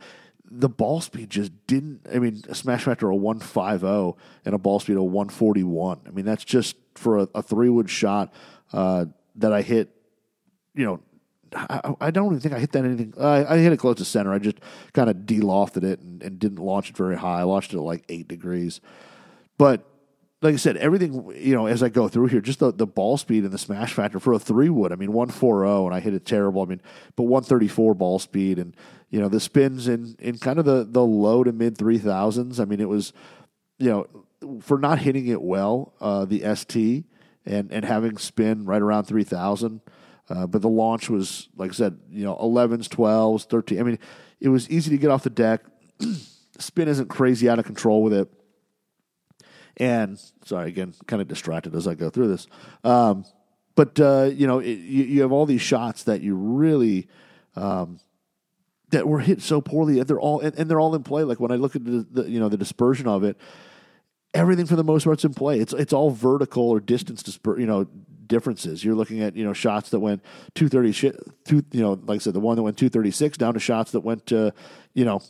the 0.51 0.69
ball 0.69 1.01
speed 1.01 1.29
just 1.29 1.51
didn't. 1.67 2.07
I 2.13 2.19
mean, 2.19 2.41
a 2.49 2.55
smash 2.55 2.83
factor 2.83 3.11
of 3.11 3.19
one 3.19 3.39
five 3.39 3.81
zero 3.81 4.17
and 4.45 4.55
a 4.55 4.57
ball 4.57 4.79
speed 4.79 4.97
of 4.97 5.03
one 5.03 5.29
forty 5.29 5.63
one. 5.63 6.01
I 6.07 6.11
mean, 6.11 6.25
that's 6.25 6.43
just 6.43 6.75
for 6.95 7.19
a, 7.19 7.27
a 7.35 7.41
three 7.41 7.69
wood 7.69 7.89
shot 7.89 8.33
uh, 8.73 9.05
that 9.35 9.53
I 9.53 9.61
hit. 9.61 9.89
You 10.73 10.85
know, 10.85 10.99
I, 11.55 11.93
I, 12.01 12.11
don't 12.11 12.27
even 12.27 12.39
think 12.39 12.53
I 12.53 12.59
hit 12.59 12.71
that 12.73 12.85
anything. 12.85 13.13
I, 13.19 13.45
I 13.45 13.57
hit 13.57 13.73
it 13.73 13.77
close 13.77 13.97
to 13.97 14.05
center. 14.05 14.33
I 14.33 14.39
just 14.39 14.59
kind 14.93 15.09
of 15.09 15.17
delofted 15.17 15.83
it 15.83 15.99
and, 15.99 16.21
and, 16.23 16.39
didn't 16.39 16.59
launch 16.59 16.89
it 16.89 16.97
very 16.97 17.17
high. 17.17 17.39
I 17.39 17.43
launched 17.43 17.73
it 17.73 17.77
at 17.77 17.83
like 17.83 18.05
eight 18.09 18.27
degrees. 18.27 18.81
But 19.57 19.85
like 20.41 20.53
I 20.53 20.57
said, 20.57 20.77
everything, 20.77 21.33
you 21.35 21.53
know, 21.53 21.65
as 21.65 21.83
I 21.83 21.89
go 21.89 22.07
through 22.07 22.27
here, 22.27 22.39
just 22.39 22.59
the, 22.59 22.71
the 22.71 22.87
ball 22.87 23.17
speed 23.17 23.43
and 23.43 23.51
the 23.51 23.57
smash 23.57 23.93
factor 23.93 24.19
for 24.19 24.33
a 24.33 24.39
three 24.39 24.69
wood. 24.69 24.93
I 24.93 24.95
mean, 24.95 25.11
140 25.11 25.87
and 25.87 25.93
I 25.93 25.99
hit 25.99 26.13
it 26.13 26.25
terrible. 26.25 26.61
I 26.61 26.65
mean, 26.65 26.81
but 27.17 27.23
134 27.23 27.93
ball 27.93 28.19
speed 28.19 28.57
and, 28.57 28.75
you 29.09 29.19
know, 29.19 29.27
the 29.27 29.41
spins 29.41 29.89
in, 29.89 30.15
in 30.19 30.37
kind 30.37 30.57
of 30.57 30.63
the, 30.63 30.87
the 30.89 31.03
low 31.03 31.43
to 31.43 31.51
mid 31.51 31.77
3000s. 31.77 32.59
I 32.59 32.65
mean, 32.65 32.79
it 32.79 32.87
was, 32.87 33.11
you 33.79 33.89
know, 33.89 34.61
for 34.61 34.79
not 34.79 34.99
hitting 34.99 35.27
it 35.27 35.41
well, 35.41 35.93
uh, 35.99 36.23
the 36.23 36.55
ST 36.55 37.03
and, 37.45 37.71
and 37.73 37.83
having 37.83 38.17
spin 38.17 38.63
right 38.65 38.81
around 38.81 39.05
3000. 39.05 39.81
Uh, 40.29 40.47
but 40.47 40.61
the 40.61 40.69
launch 40.69 41.09
was, 41.09 41.49
like 41.57 41.71
I 41.71 41.73
said, 41.73 41.99
you 42.09 42.23
know, 42.23 42.35
11s, 42.37 42.87
12s, 42.87 43.49
13. 43.49 43.79
I 43.79 43.83
mean, 43.83 43.99
it 44.39 44.47
was 44.47 44.69
easy 44.69 44.91
to 44.91 44.97
get 44.97 45.09
off 45.09 45.23
the 45.23 45.29
deck. 45.29 45.63
spin 46.59 46.87
isn't 46.87 47.09
crazy 47.09 47.49
out 47.49 47.59
of 47.59 47.65
control 47.65 48.03
with 48.03 48.13
it 48.13 48.31
and 49.79 50.19
sorry, 50.45 50.69
again, 50.69 50.93
kind 51.07 51.21
of 51.21 51.27
distracted 51.27 51.73
as 51.73 51.87
I 51.87 51.95
go 51.95 52.09
through 52.09 52.27
this. 52.27 52.47
Um, 52.83 53.25
but 53.75 53.99
uh, 53.99 54.29
you 54.33 54.45
know, 54.45 54.59
it, 54.59 54.67
you, 54.73 55.05
you, 55.05 55.21
have 55.21 55.31
all 55.31 55.45
these 55.45 55.61
shots 55.61 56.03
that 56.03 56.21
you 56.21 56.35
really 56.35 57.07
um, 57.55 57.99
that 58.89 59.07
were 59.07 59.19
hit 59.19 59.41
so 59.41 59.61
poorly, 59.61 59.99
and 59.99 60.07
they're 60.07 60.19
all 60.19 60.41
and, 60.41 60.57
and, 60.57 60.69
they're 60.69 60.81
all 60.81 60.93
in 60.95 61.03
play. 61.03 61.23
Like 61.23 61.39
when 61.39 61.51
I 61.51 61.55
look 61.55 61.77
at 61.77 61.85
the, 61.85 62.05
the, 62.11 62.29
you 62.29 62.39
know 62.41 62.49
the 62.49 62.57
dispersion 62.57 63.07
of 63.07 63.23
it, 63.23 63.37
everything 64.33 64.65
for 64.65 64.75
the 64.75 64.83
most 64.83 65.05
part's 65.05 65.23
in 65.23 65.33
play. 65.33 65.59
It's 65.59 65.71
it's 65.71 65.93
all 65.93 66.09
vertical 66.11 66.69
or 66.69 66.81
distance 66.81 67.23
disper, 67.23 67.57
you 67.57 67.65
know 67.65 67.87
differences. 68.27 68.83
You're 68.83 68.95
looking 68.95 69.21
at 69.21 69.37
you 69.37 69.45
know 69.45 69.53
shots 69.53 69.91
that 69.91 70.01
went 70.01 70.23
two 70.55 70.67
thirty 70.67 70.91
shit, 70.91 71.17
two 71.45 71.63
you 71.71 71.81
know 71.81 71.93
like 72.05 72.17
I 72.17 72.19
said 72.19 72.33
the 72.33 72.41
one 72.41 72.57
that 72.57 72.63
went 72.63 72.77
two 72.77 72.89
thirty 72.89 73.11
six 73.11 73.37
down 73.37 73.53
to 73.53 73.61
shots 73.61 73.91
that 73.91 74.01
went 74.01 74.25
to 74.27 74.53
you 74.93 75.05
know 75.05 75.21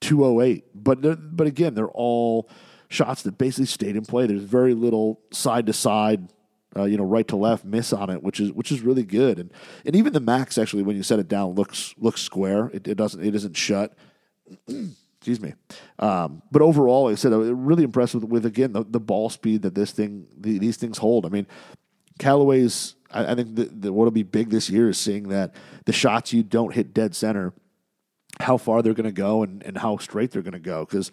two 0.00 0.24
oh 0.24 0.40
eight. 0.40 0.64
But 0.74 1.36
but 1.36 1.46
again, 1.46 1.74
they're 1.74 1.86
all 1.88 2.48
shots 2.94 3.22
that 3.22 3.38
basically 3.38 3.66
stayed 3.66 3.96
in 3.96 4.04
play. 4.04 4.26
There's 4.26 4.42
very 4.42 4.74
little 4.74 5.20
side 5.30 5.66
to 5.66 5.72
side, 5.72 6.28
uh, 6.76 6.84
you 6.84 6.96
know, 6.96 7.04
right 7.04 7.26
to 7.28 7.36
left 7.36 7.64
miss 7.64 7.92
on 7.92 8.10
it, 8.10 8.22
which 8.22 8.40
is 8.40 8.52
which 8.52 8.72
is 8.72 8.80
really 8.80 9.02
good. 9.02 9.38
And 9.38 9.52
and 9.84 9.96
even 9.96 10.12
the 10.12 10.20
max 10.20 10.56
actually, 10.58 10.82
when 10.82 10.96
you 10.96 11.02
set 11.02 11.18
it 11.18 11.28
down, 11.28 11.54
looks 11.54 11.94
looks 11.98 12.22
square. 12.22 12.70
It, 12.72 12.88
it 12.88 12.96
doesn't 12.96 13.24
it 13.24 13.34
isn't 13.34 13.56
shut. 13.56 13.94
Excuse 14.68 15.40
me. 15.40 15.54
Um, 15.98 16.42
but 16.52 16.60
overall, 16.60 17.04
like 17.04 17.12
I 17.12 17.14
said, 17.14 17.32
I'm 17.32 17.64
really 17.64 17.84
impressed 17.84 18.14
with, 18.14 18.24
with 18.24 18.44
again 18.44 18.72
the, 18.72 18.84
the 18.84 19.00
ball 19.00 19.30
speed 19.30 19.62
that 19.62 19.74
this 19.74 19.90
thing 19.90 20.26
the, 20.36 20.58
these 20.58 20.76
things 20.76 20.98
hold. 20.98 21.26
I 21.26 21.28
mean, 21.28 21.46
Callaway's. 22.18 22.94
I, 23.10 23.32
I 23.32 23.34
think 23.34 23.58
what'll 23.84 24.10
be 24.10 24.22
big 24.22 24.50
this 24.50 24.68
year 24.68 24.88
is 24.88 24.98
seeing 24.98 25.28
that 25.28 25.54
the 25.86 25.92
shots 25.92 26.32
you 26.32 26.42
don't 26.42 26.74
hit 26.74 26.92
dead 26.92 27.14
center 27.14 27.54
how 28.40 28.56
far 28.56 28.82
they're 28.82 28.94
going 28.94 29.04
to 29.04 29.12
go 29.12 29.42
and, 29.42 29.62
and 29.62 29.78
how 29.78 29.96
straight 29.96 30.30
they're 30.30 30.42
going 30.42 30.52
to 30.52 30.58
go. 30.58 30.84
Because 30.84 31.10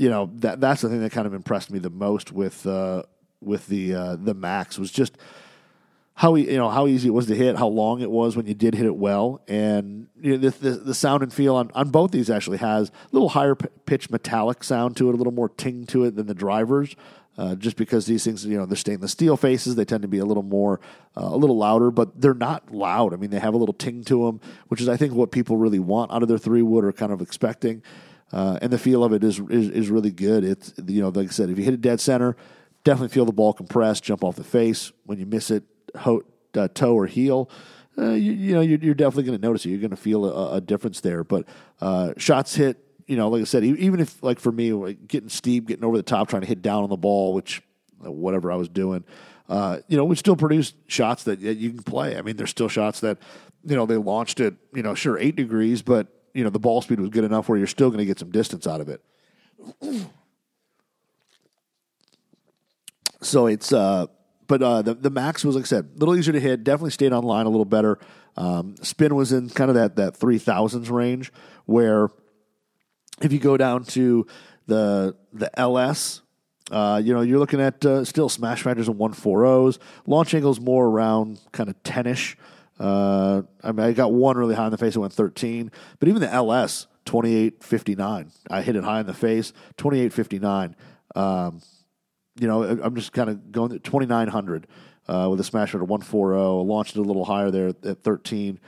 you 0.00 0.08
know 0.08 0.30
that 0.36 0.60
that's 0.60 0.80
the 0.80 0.88
thing 0.88 1.02
that 1.02 1.12
kind 1.12 1.26
of 1.26 1.34
impressed 1.34 1.70
me 1.70 1.78
the 1.78 1.90
most 1.90 2.32
with 2.32 2.66
uh, 2.66 3.02
with 3.42 3.66
the 3.66 3.94
uh, 3.94 4.16
the 4.16 4.32
Max 4.32 4.78
was 4.78 4.90
just 4.90 5.18
how 6.14 6.34
you 6.36 6.56
know 6.56 6.70
how 6.70 6.86
easy 6.86 7.08
it 7.08 7.12
was 7.12 7.26
to 7.26 7.34
hit, 7.34 7.58
how 7.58 7.66
long 7.66 8.00
it 8.00 8.10
was 8.10 8.34
when 8.34 8.46
you 8.46 8.54
did 8.54 8.74
hit 8.74 8.86
it 8.86 8.96
well, 8.96 9.42
and 9.46 10.08
you 10.18 10.32
know, 10.32 10.48
the, 10.48 10.50
the, 10.58 10.70
the 10.70 10.94
sound 10.94 11.22
and 11.22 11.34
feel 11.34 11.54
on, 11.54 11.70
on 11.74 11.90
both 11.90 12.12
these 12.12 12.30
actually 12.30 12.56
has 12.56 12.88
a 12.88 12.92
little 13.12 13.28
higher 13.28 13.54
p- 13.54 13.68
pitch 13.84 14.08
metallic 14.08 14.64
sound 14.64 14.96
to 14.96 15.10
it, 15.10 15.14
a 15.14 15.16
little 15.18 15.34
more 15.34 15.50
ting 15.50 15.84
to 15.84 16.04
it 16.04 16.16
than 16.16 16.26
the 16.26 16.34
drivers. 16.34 16.96
Uh, 17.38 17.54
just 17.54 17.76
because 17.76 18.04
these 18.04 18.24
things, 18.24 18.44
you 18.44 18.58
know, 18.58 18.66
they're 18.66 18.76
stainless 18.76 19.12
steel 19.12 19.36
faces, 19.36 19.74
they 19.74 19.84
tend 19.84 20.02
to 20.02 20.08
be 20.08 20.18
a 20.18 20.26
little 20.26 20.42
more, 20.42 20.78
uh, 21.16 21.24
a 21.24 21.36
little 21.36 21.56
louder, 21.56 21.90
but 21.90 22.20
they're 22.20 22.34
not 22.34 22.70
loud. 22.70 23.14
I 23.14 23.16
mean, 23.16 23.30
they 23.30 23.38
have 23.38 23.54
a 23.54 23.56
little 23.56 23.72
ting 23.72 24.04
to 24.04 24.26
them, 24.26 24.40
which 24.68 24.80
is, 24.80 24.90
I 24.90 24.98
think, 24.98 25.14
what 25.14 25.30
people 25.30 25.56
really 25.56 25.78
want 25.78 26.12
out 26.12 26.22
of 26.22 26.28
their 26.28 26.36
three 26.36 26.60
wood 26.60 26.84
or 26.84 26.92
kind 26.92 27.12
of 27.12 27.22
expecting. 27.22 27.82
Uh, 28.32 28.58
and 28.62 28.72
the 28.72 28.78
feel 28.78 29.02
of 29.02 29.12
it 29.12 29.24
is, 29.24 29.40
is, 29.50 29.68
is 29.70 29.90
really 29.90 30.10
good. 30.10 30.44
It's 30.44 30.72
you 30.86 31.02
know, 31.02 31.08
like 31.08 31.28
I 31.28 31.30
said, 31.30 31.50
if 31.50 31.58
you 31.58 31.64
hit 31.64 31.74
a 31.74 31.78
dead 31.78 32.00
center, 32.00 32.36
definitely 32.84 33.08
feel 33.08 33.24
the 33.24 33.32
ball 33.32 33.52
compress, 33.52 34.00
jump 34.00 34.22
off 34.22 34.36
the 34.36 34.44
face. 34.44 34.92
When 35.04 35.18
you 35.18 35.26
miss 35.26 35.50
it, 35.50 35.64
ho- 35.96 36.24
uh, 36.54 36.68
toe 36.68 36.94
or 36.94 37.06
heel, 37.06 37.50
uh, 37.98 38.10
you, 38.10 38.32
you, 38.32 38.54
know 38.54 38.60
you're, 38.60 38.78
you're 38.78 38.94
definitely 38.94 39.24
going 39.24 39.38
to 39.40 39.46
notice 39.46 39.64
it. 39.66 39.70
You're 39.70 39.80
going 39.80 39.90
to 39.90 39.96
feel 39.96 40.24
a, 40.24 40.56
a, 40.56 40.60
difference 40.60 41.00
there. 41.00 41.24
But 41.24 41.46
uh, 41.80 42.12
shots 42.16 42.54
hit, 42.54 42.78
you 43.06 43.16
know, 43.16 43.28
like 43.28 43.42
I 43.42 43.44
said, 43.44 43.64
even 43.64 44.00
if 44.00 44.22
like 44.22 44.38
for 44.38 44.52
me, 44.52 44.72
like 44.72 45.08
getting 45.08 45.28
steep, 45.28 45.66
getting 45.66 45.84
over 45.84 45.96
the 45.96 46.02
top, 46.02 46.28
trying 46.28 46.42
to 46.42 46.48
hit 46.48 46.62
down 46.62 46.84
on 46.84 46.88
the 46.88 46.96
ball, 46.96 47.34
which 47.34 47.62
whatever 47.98 48.50
I 48.50 48.56
was 48.56 48.68
doing. 48.68 49.04
Uh, 49.48 49.78
you 49.88 49.96
know, 49.96 50.04
we 50.04 50.14
still 50.14 50.36
produce 50.36 50.74
shots 50.86 51.24
that 51.24 51.40
you 51.40 51.70
can 51.70 51.82
play. 51.82 52.16
I 52.16 52.22
mean, 52.22 52.36
there's 52.36 52.50
still 52.50 52.68
shots 52.68 53.00
that, 53.00 53.18
you 53.64 53.74
know, 53.74 53.84
they 53.84 53.96
launched 53.96 54.38
it, 54.38 54.54
you 54.72 54.82
know, 54.82 54.94
sure, 54.94 55.18
eight 55.18 55.34
degrees, 55.34 55.82
but 55.82 56.06
you 56.34 56.44
know 56.44 56.50
the 56.50 56.58
ball 56.58 56.82
speed 56.82 57.00
was 57.00 57.10
good 57.10 57.24
enough 57.24 57.48
where 57.48 57.58
you're 57.58 57.66
still 57.66 57.88
going 57.88 57.98
to 57.98 58.04
get 58.04 58.18
some 58.18 58.30
distance 58.30 58.66
out 58.66 58.80
of 58.80 58.88
it. 58.88 59.02
So 63.22 63.46
it's 63.46 63.72
uh, 63.72 64.06
but 64.46 64.62
uh, 64.62 64.82
the 64.82 64.94
the 64.94 65.10
max 65.10 65.44
was 65.44 65.56
like 65.56 65.64
I 65.64 65.68
said, 65.68 65.90
a 65.94 65.98
little 65.98 66.16
easier 66.16 66.32
to 66.32 66.40
hit. 66.40 66.64
Definitely 66.64 66.90
stayed 66.90 67.12
on 67.12 67.24
line 67.24 67.46
a 67.46 67.50
little 67.50 67.64
better. 67.64 67.98
Um, 68.36 68.76
spin 68.82 69.14
was 69.14 69.32
in 69.32 69.50
kind 69.50 69.70
of 69.70 69.74
that 69.76 69.96
that 69.96 70.16
three 70.16 70.38
thousands 70.38 70.90
range 70.90 71.32
where 71.66 72.08
if 73.20 73.32
you 73.32 73.38
go 73.38 73.56
down 73.56 73.84
to 73.84 74.26
the 74.66 75.16
the 75.32 75.58
LS. 75.58 76.22
Uh, 76.70 77.02
you 77.02 77.12
know, 77.12 77.20
you're 77.20 77.40
looking 77.40 77.60
at 77.60 77.84
uh, 77.84 78.04
still 78.04 78.28
smash 78.28 78.62
factors 78.62 78.86
and 78.86 78.96
140s. 78.96 79.78
Launch 80.06 80.32
angles 80.34 80.60
more 80.60 80.86
around 80.86 81.40
kind 81.50 81.68
of 81.68 81.82
10 81.82 82.06
ish. 82.06 82.36
Uh, 82.80 83.42
I 83.62 83.72
mean, 83.72 83.86
I 83.86 83.92
got 83.92 84.12
one 84.12 84.38
really 84.38 84.54
high 84.54 84.64
in 84.64 84.70
the 84.70 84.78
face. 84.78 84.96
It 84.96 85.00
went 85.00 85.12
13, 85.12 85.70
but 85.98 86.08
even 86.08 86.22
the 86.22 86.32
LS 86.32 86.86
28.59. 87.04 88.32
I 88.50 88.62
hit 88.62 88.74
it 88.74 88.84
high 88.84 89.00
in 89.00 89.06
the 89.06 89.14
face 89.14 89.52
28.59. 89.76 90.74
Um, 91.14 91.60
you 92.40 92.48
know, 92.48 92.62
I'm 92.62 92.94
just 92.94 93.12
kind 93.12 93.28
of 93.28 93.52
going 93.52 93.72
at 93.72 93.84
2900 93.84 94.66
uh, 95.08 95.28
with 95.30 95.40
a 95.40 95.44
smash 95.44 95.74
of 95.74 95.82
140. 95.82 96.36
I 96.36 96.40
launched 96.40 96.96
it 96.96 97.00
a 97.00 97.02
little 97.02 97.26
higher 97.26 97.50
there 97.50 97.68
at 97.68 98.02
13, 98.02 98.58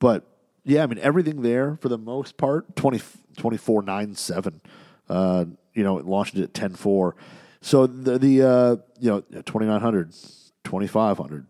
but 0.00 0.26
yeah, 0.64 0.82
I 0.82 0.86
mean 0.86 0.98
everything 0.98 1.42
there 1.42 1.76
for 1.80 1.88
the 1.88 1.98
most 1.98 2.36
part 2.36 2.74
20 2.76 2.98
24.97. 3.36 4.60
Uh, 5.08 5.44
you 5.74 5.84
know, 5.84 5.98
it 5.98 6.06
launched 6.06 6.36
it 6.36 6.42
at 6.42 6.52
10.4. 6.52 7.12
So 7.60 7.86
the 7.86 8.18
the 8.18 8.42
uh, 8.42 8.76
you 8.98 9.10
know 9.10 9.20
2900, 9.20 10.12
2500. 10.64 11.46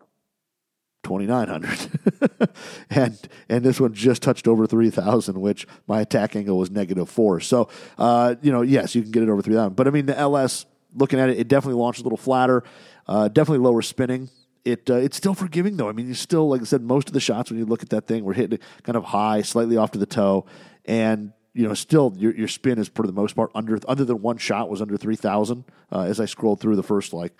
2900 1.02 2.50
and 2.90 3.18
and 3.48 3.64
this 3.64 3.80
one 3.80 3.92
just 3.94 4.22
touched 4.22 4.46
over 4.46 4.66
3000 4.66 5.40
which 5.40 5.66
my 5.86 6.00
attack 6.00 6.36
angle 6.36 6.58
was 6.58 6.70
negative 6.70 7.08
4 7.08 7.40
so 7.40 7.68
uh, 7.98 8.34
you 8.42 8.52
know 8.52 8.62
yes 8.62 8.94
you 8.94 9.02
can 9.02 9.10
get 9.10 9.22
it 9.22 9.28
over 9.28 9.42
3000 9.42 9.74
but 9.74 9.86
i 9.86 9.90
mean 9.90 10.06
the 10.06 10.18
ls 10.18 10.66
looking 10.94 11.18
at 11.18 11.30
it 11.30 11.38
it 11.38 11.48
definitely 11.48 11.80
launched 11.80 12.00
a 12.00 12.02
little 12.02 12.18
flatter 12.18 12.64
uh, 13.10 13.26
definitely 13.28 13.64
lower 13.64 13.82
spinning. 13.82 14.30
It 14.64 14.88
uh, 14.88 14.94
it's 14.94 15.16
still 15.16 15.34
forgiving 15.34 15.76
though. 15.76 15.88
I 15.88 15.92
mean 15.92 16.06
you 16.06 16.14
still 16.14 16.48
like 16.48 16.60
i 16.60 16.64
said 16.64 16.82
most 16.82 17.08
of 17.08 17.14
the 17.14 17.20
shots 17.20 17.50
when 17.50 17.58
you 17.58 17.66
look 17.66 17.82
at 17.82 17.90
that 17.90 18.06
thing 18.06 18.24
were 18.24 18.34
hitting 18.34 18.58
kind 18.84 18.96
of 18.96 19.04
high 19.04 19.42
slightly 19.42 19.76
off 19.76 19.90
to 19.92 19.98
the 19.98 20.06
toe. 20.06 20.46
And 20.84 21.32
you 21.52 21.66
know, 21.66 21.74
still 21.74 22.14
your 22.16 22.34
your 22.36 22.46
spin 22.46 22.78
is 22.78 22.88
for 22.88 23.06
the 23.06 23.12
most 23.12 23.34
part 23.34 23.50
under 23.54 23.78
other 23.88 24.04
than 24.04 24.22
one 24.22 24.36
shot 24.36 24.70
was 24.70 24.80
under 24.80 24.96
three 24.96 25.16
thousand. 25.16 25.64
Uh, 25.90 26.02
as 26.02 26.20
I 26.20 26.26
scrolled 26.26 26.60
through 26.60 26.76
the 26.76 26.82
first 26.82 27.12
like 27.12 27.32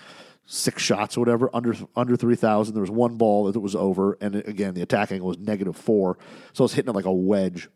six 0.53 0.83
shots 0.83 1.17
or 1.17 1.21
whatever 1.21 1.49
under 1.55 1.73
under 1.95 2.17
3000 2.17 2.75
there 2.75 2.81
was 2.81 2.91
one 2.91 3.17
ball 3.17 3.45
that 3.45 3.59
was 3.61 3.77
over 3.77 4.19
and 4.21 4.35
again 4.35 4.75
the 4.75 4.83
attacking 4.83 5.23
was 5.23 5.39
negative 5.39 5.77
four. 5.77 6.19
So 6.53 6.63
i 6.63 6.65
was 6.65 6.75
hitting 6.75 6.91
it 6.91 6.97
like 6.97 7.05
a 7.05 7.13
wedge. 7.13 7.69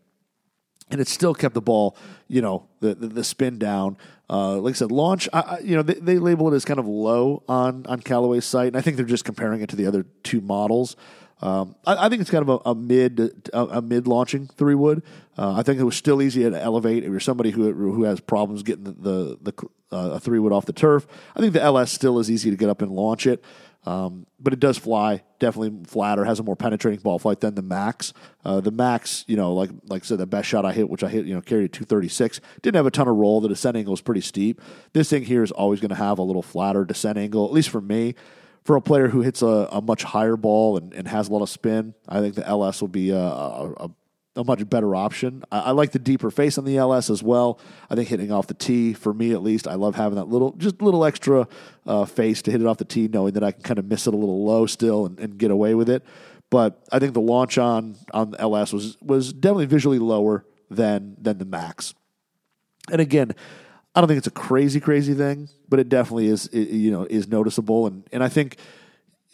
And 0.91 1.01
it 1.01 1.09
still 1.09 1.35
kept 1.35 1.55
the 1.55 1.63
ball 1.63 1.97
you 2.27 2.43
know 2.43 2.69
the 2.81 2.97
the, 2.97 3.07
the 3.07 3.25
spin 3.25 3.59
down. 3.59 3.97
Uh, 4.29 4.57
like 4.57 4.75
i 4.75 4.75
said 4.75 4.91
launch 4.91 5.29
I, 5.33 5.59
you 5.63 5.77
know 5.77 5.83
they, 5.83 5.95
they, 5.95 6.19
label 6.19 6.51
it 6.51 6.57
as 6.57 6.65
kind 6.65 6.81
of 6.81 6.87
low 6.87 7.43
on 7.47 7.85
on 7.87 8.01
callaway's 8.01 8.47
site 8.47 8.69
and 8.69 8.77
i 8.77 8.81
think 8.81 8.97
they're 8.97 9.05
just 9.05 9.27
comparing 9.27 9.61
it 9.61 9.69
to 9.69 9.77
the 9.77 9.87
other 9.87 10.07
two 10.23 10.41
models 10.41 10.97
Um, 11.43 11.75
I, 11.87 12.07
I, 12.07 12.09
think 12.09 12.21
it's 12.21 12.31
kind 12.31 12.49
of 12.49 12.49
a, 12.49 12.71
a 12.71 12.75
mid 12.75 13.49
a, 13.53 13.79
a, 13.79 13.83
mid 13.83 14.07
launching 14.07 14.47
three 14.47 14.75
wood. 14.75 15.03
Uh, 15.37 15.55
I 15.55 15.63
think 15.63 15.81
it 15.81 15.85
was 15.85 15.97
still 15.97 16.23
easy 16.23 16.49
to 16.49 16.63
elevate 16.63 17.05
if 17.05 17.11
you're 17.11 17.21
somebody 17.21 17.51
who 17.51 17.73
who 17.73 18.05
has 18.05 18.21
problems 18.21 18.63
getting 18.63 18.85
the 18.85 18.93
the, 18.93 19.39
the 19.43 19.69
uh, 19.95 20.11
a 20.15 20.21
three 20.21 20.39
wood 20.39 20.53
off 20.53 20.67
the 20.67 20.73
turf. 20.73 21.07
I 21.37 21.41
think 21.41 21.53
the 21.53 21.63
LS 21.63 21.93
still 21.93 22.19
is 22.19 22.31
easy 22.31 22.51
to 22.51 22.57
get 22.57 22.69
up 22.69 22.83
and 22.83 22.93
launch 22.93 23.27
it. 23.27 23.45
Um, 23.87 24.27
but 24.41 24.55
it 24.55 24.61
does 24.61 24.79
fly 24.79 25.23
definitely 25.39 25.85
flatter, 25.87 26.25
has 26.25 26.41
a 26.41 26.43
more 26.43 26.57
penetrating 26.57 27.01
ball 27.01 27.19
flight 27.19 27.41
than 27.41 27.55
the 27.55 27.63
Max. 27.63 28.15
Uh, 28.45 28.61
the 28.61 28.71
Max, 28.71 29.25
you 29.27 29.37
know, 29.37 29.53
like 29.53 29.71
like 29.89 30.03
I 30.03 30.07
said, 30.07 30.19
the 30.19 30.27
best 30.27 30.49
shot 30.49 30.65
I 30.65 30.73
hit, 30.73 30.89
which 30.89 31.05
I 31.05 31.09
hit, 31.09 31.27
you 31.27 31.35
know, 31.35 31.43
carried 31.43 31.67
at 31.67 31.73
236, 31.73 32.41
didn't 32.63 32.77
have 32.77 32.87
a 32.87 32.91
ton 32.91 33.09
of 33.09 33.17
roll. 33.17 33.41
The 33.41 33.49
descent 33.49 33.77
angle 33.77 33.91
was 33.91 34.01
pretty 34.01 34.23
steep. 34.23 34.63
This 34.95 35.11
thing 35.11 35.25
here 35.25 35.43
is 35.43 35.53
always 35.53 35.81
going 35.81 35.91
to 35.91 35.97
have 35.97 36.19
a 36.19 36.23
little 36.23 36.43
flatter 36.43 36.85
descent 36.85 37.19
angle, 37.19 37.45
at 37.45 37.53
least 37.53 37.69
for 37.69 37.81
me. 37.81 38.15
For 38.65 38.77
a 38.77 38.81
player 38.81 39.09
who 39.09 39.21
hits 39.21 39.43
a, 39.43 39.69
a 39.71 39.83
much 39.83 40.05
higher 40.05 40.37
ball 40.37 40.79
and, 40.79 40.95
and, 40.95 41.07
has 41.07 41.29
a 41.29 41.33
lot 41.33 41.43
of 41.43 41.51
spin, 41.51 41.95
I 42.09 42.21
think 42.21 42.35
the 42.35 42.47
LS 42.47 42.81
will 42.81 42.89
be 42.89 43.11
a, 43.11 43.19
a, 43.19 43.91
a 44.37 44.45
much 44.45 44.69
better 44.69 44.95
option. 44.95 45.45
I, 45.53 45.61
I, 45.61 45.71
like 45.73 45.93
the 45.93 45.99
deeper 45.99 46.31
face 46.31 46.59
on 46.59 46.65
the 46.65 46.77
LS 46.77 47.11
as 47.11 47.23
well. 47.23 47.61
I 47.91 47.95
think 47.95 48.09
hitting 48.09 48.33
off 48.33 48.47
the 48.47 48.55
tee, 48.55 48.95
for 48.95 49.13
me 49.13 49.33
at 49.33 49.43
least, 49.43 49.69
I 49.69 49.75
love 49.75 49.95
having 49.95 50.17
that 50.17 50.29
little, 50.29 50.53
just 50.53 50.81
little 50.83 51.05
extra 51.05 51.47
uh, 51.87 52.05
face 52.05 52.43
to 52.43 52.51
hit 52.51 52.61
it 52.61 52.67
off 52.67 52.79
the 52.79 52.85
tee, 52.85 53.09
knowing 53.09 53.35
that 53.35 53.45
I 53.45 53.53
can 53.53 53.63
kind 53.63 53.79
of 53.79 53.85
miss 53.85 54.07
it 54.07 54.15
a 54.15 54.17
little 54.17 54.45
low 54.45 54.67
still 54.67 55.07
and, 55.07 55.21
and 55.21 55.39
get 55.39 55.51
away 55.51 55.75
with 55.75 55.89
it. 55.89 56.03
But 56.51 56.83
I 56.91 56.99
think 56.99 57.15
the 57.15 57.21
launch 57.21 57.59
on 57.59 57.97
on 58.13 58.33
the 58.33 58.41
LS 58.41 58.73
was 58.73 58.97
was 59.03 59.33
definitely 59.33 59.67
visually 59.67 59.99
lower 59.99 60.45
than 60.71 61.17
than 61.21 61.39
the 61.39 61.45
Max. 61.45 61.95
And 62.91 63.01
again, 63.01 63.35
I 63.95 64.01
don't 64.01 64.09
think 64.09 64.19
it's 64.19 64.27
a 64.27 64.33
crazy 64.33 64.81
crazy 64.81 65.15
thing, 65.15 65.49
but 65.69 65.79
it 65.79 65.89
definitely 65.89 66.29
is. 66.29 66.49
You 66.53 66.91
know, 66.91 67.05
is 67.05 67.29
noticeable, 67.29 67.87
and 67.87 68.09
and 68.13 68.25
I 68.25 68.29
think 68.29 68.57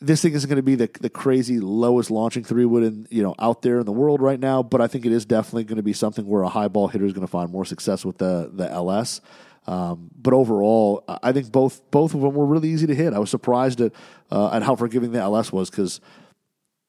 this 0.00 0.22
thing 0.22 0.32
isn't 0.32 0.48
going 0.48 0.56
to 0.56 0.62
be 0.62 0.74
the 0.74 0.90
the 1.00 1.10
crazy 1.10 1.60
lowest 1.60 2.10
launching 2.10 2.44
three 2.44 2.64
wood 2.64 2.82
in 2.82 3.06
you 3.10 3.22
know 3.22 3.34
out 3.38 3.62
there 3.62 3.80
in 3.80 3.86
the 3.86 3.92
world 3.92 4.20
right 4.20 4.40
now, 4.40 4.62
but 4.62 4.80
I 4.80 4.86
think 4.86 5.06
it 5.06 5.12
is 5.12 5.24
definitely 5.24 5.64
going 5.64 5.76
to 5.76 5.82
be 5.82 5.92
something 5.92 6.26
where 6.26 6.42
a 6.42 6.48
high 6.48 6.68
ball 6.68 6.88
hitter 6.88 7.06
is 7.06 7.12
going 7.12 7.26
to 7.26 7.30
find 7.30 7.50
more 7.50 7.64
success 7.64 8.04
with 8.04 8.18
the 8.18 8.50
the 8.52 8.70
LS. 8.70 9.20
Um, 9.66 10.10
but 10.16 10.32
overall, 10.32 11.04
I 11.22 11.32
think 11.32 11.52
both 11.52 11.90
both 11.90 12.14
of 12.14 12.20
them 12.20 12.34
were 12.34 12.46
really 12.46 12.68
easy 12.68 12.86
to 12.86 12.94
hit. 12.94 13.12
I 13.12 13.18
was 13.18 13.30
surprised 13.30 13.80
at 13.80 13.92
uh, 14.30 14.50
at 14.52 14.62
how 14.62 14.74
forgiving 14.74 15.12
the 15.12 15.20
LS 15.20 15.52
was 15.52 15.70
because 15.70 16.00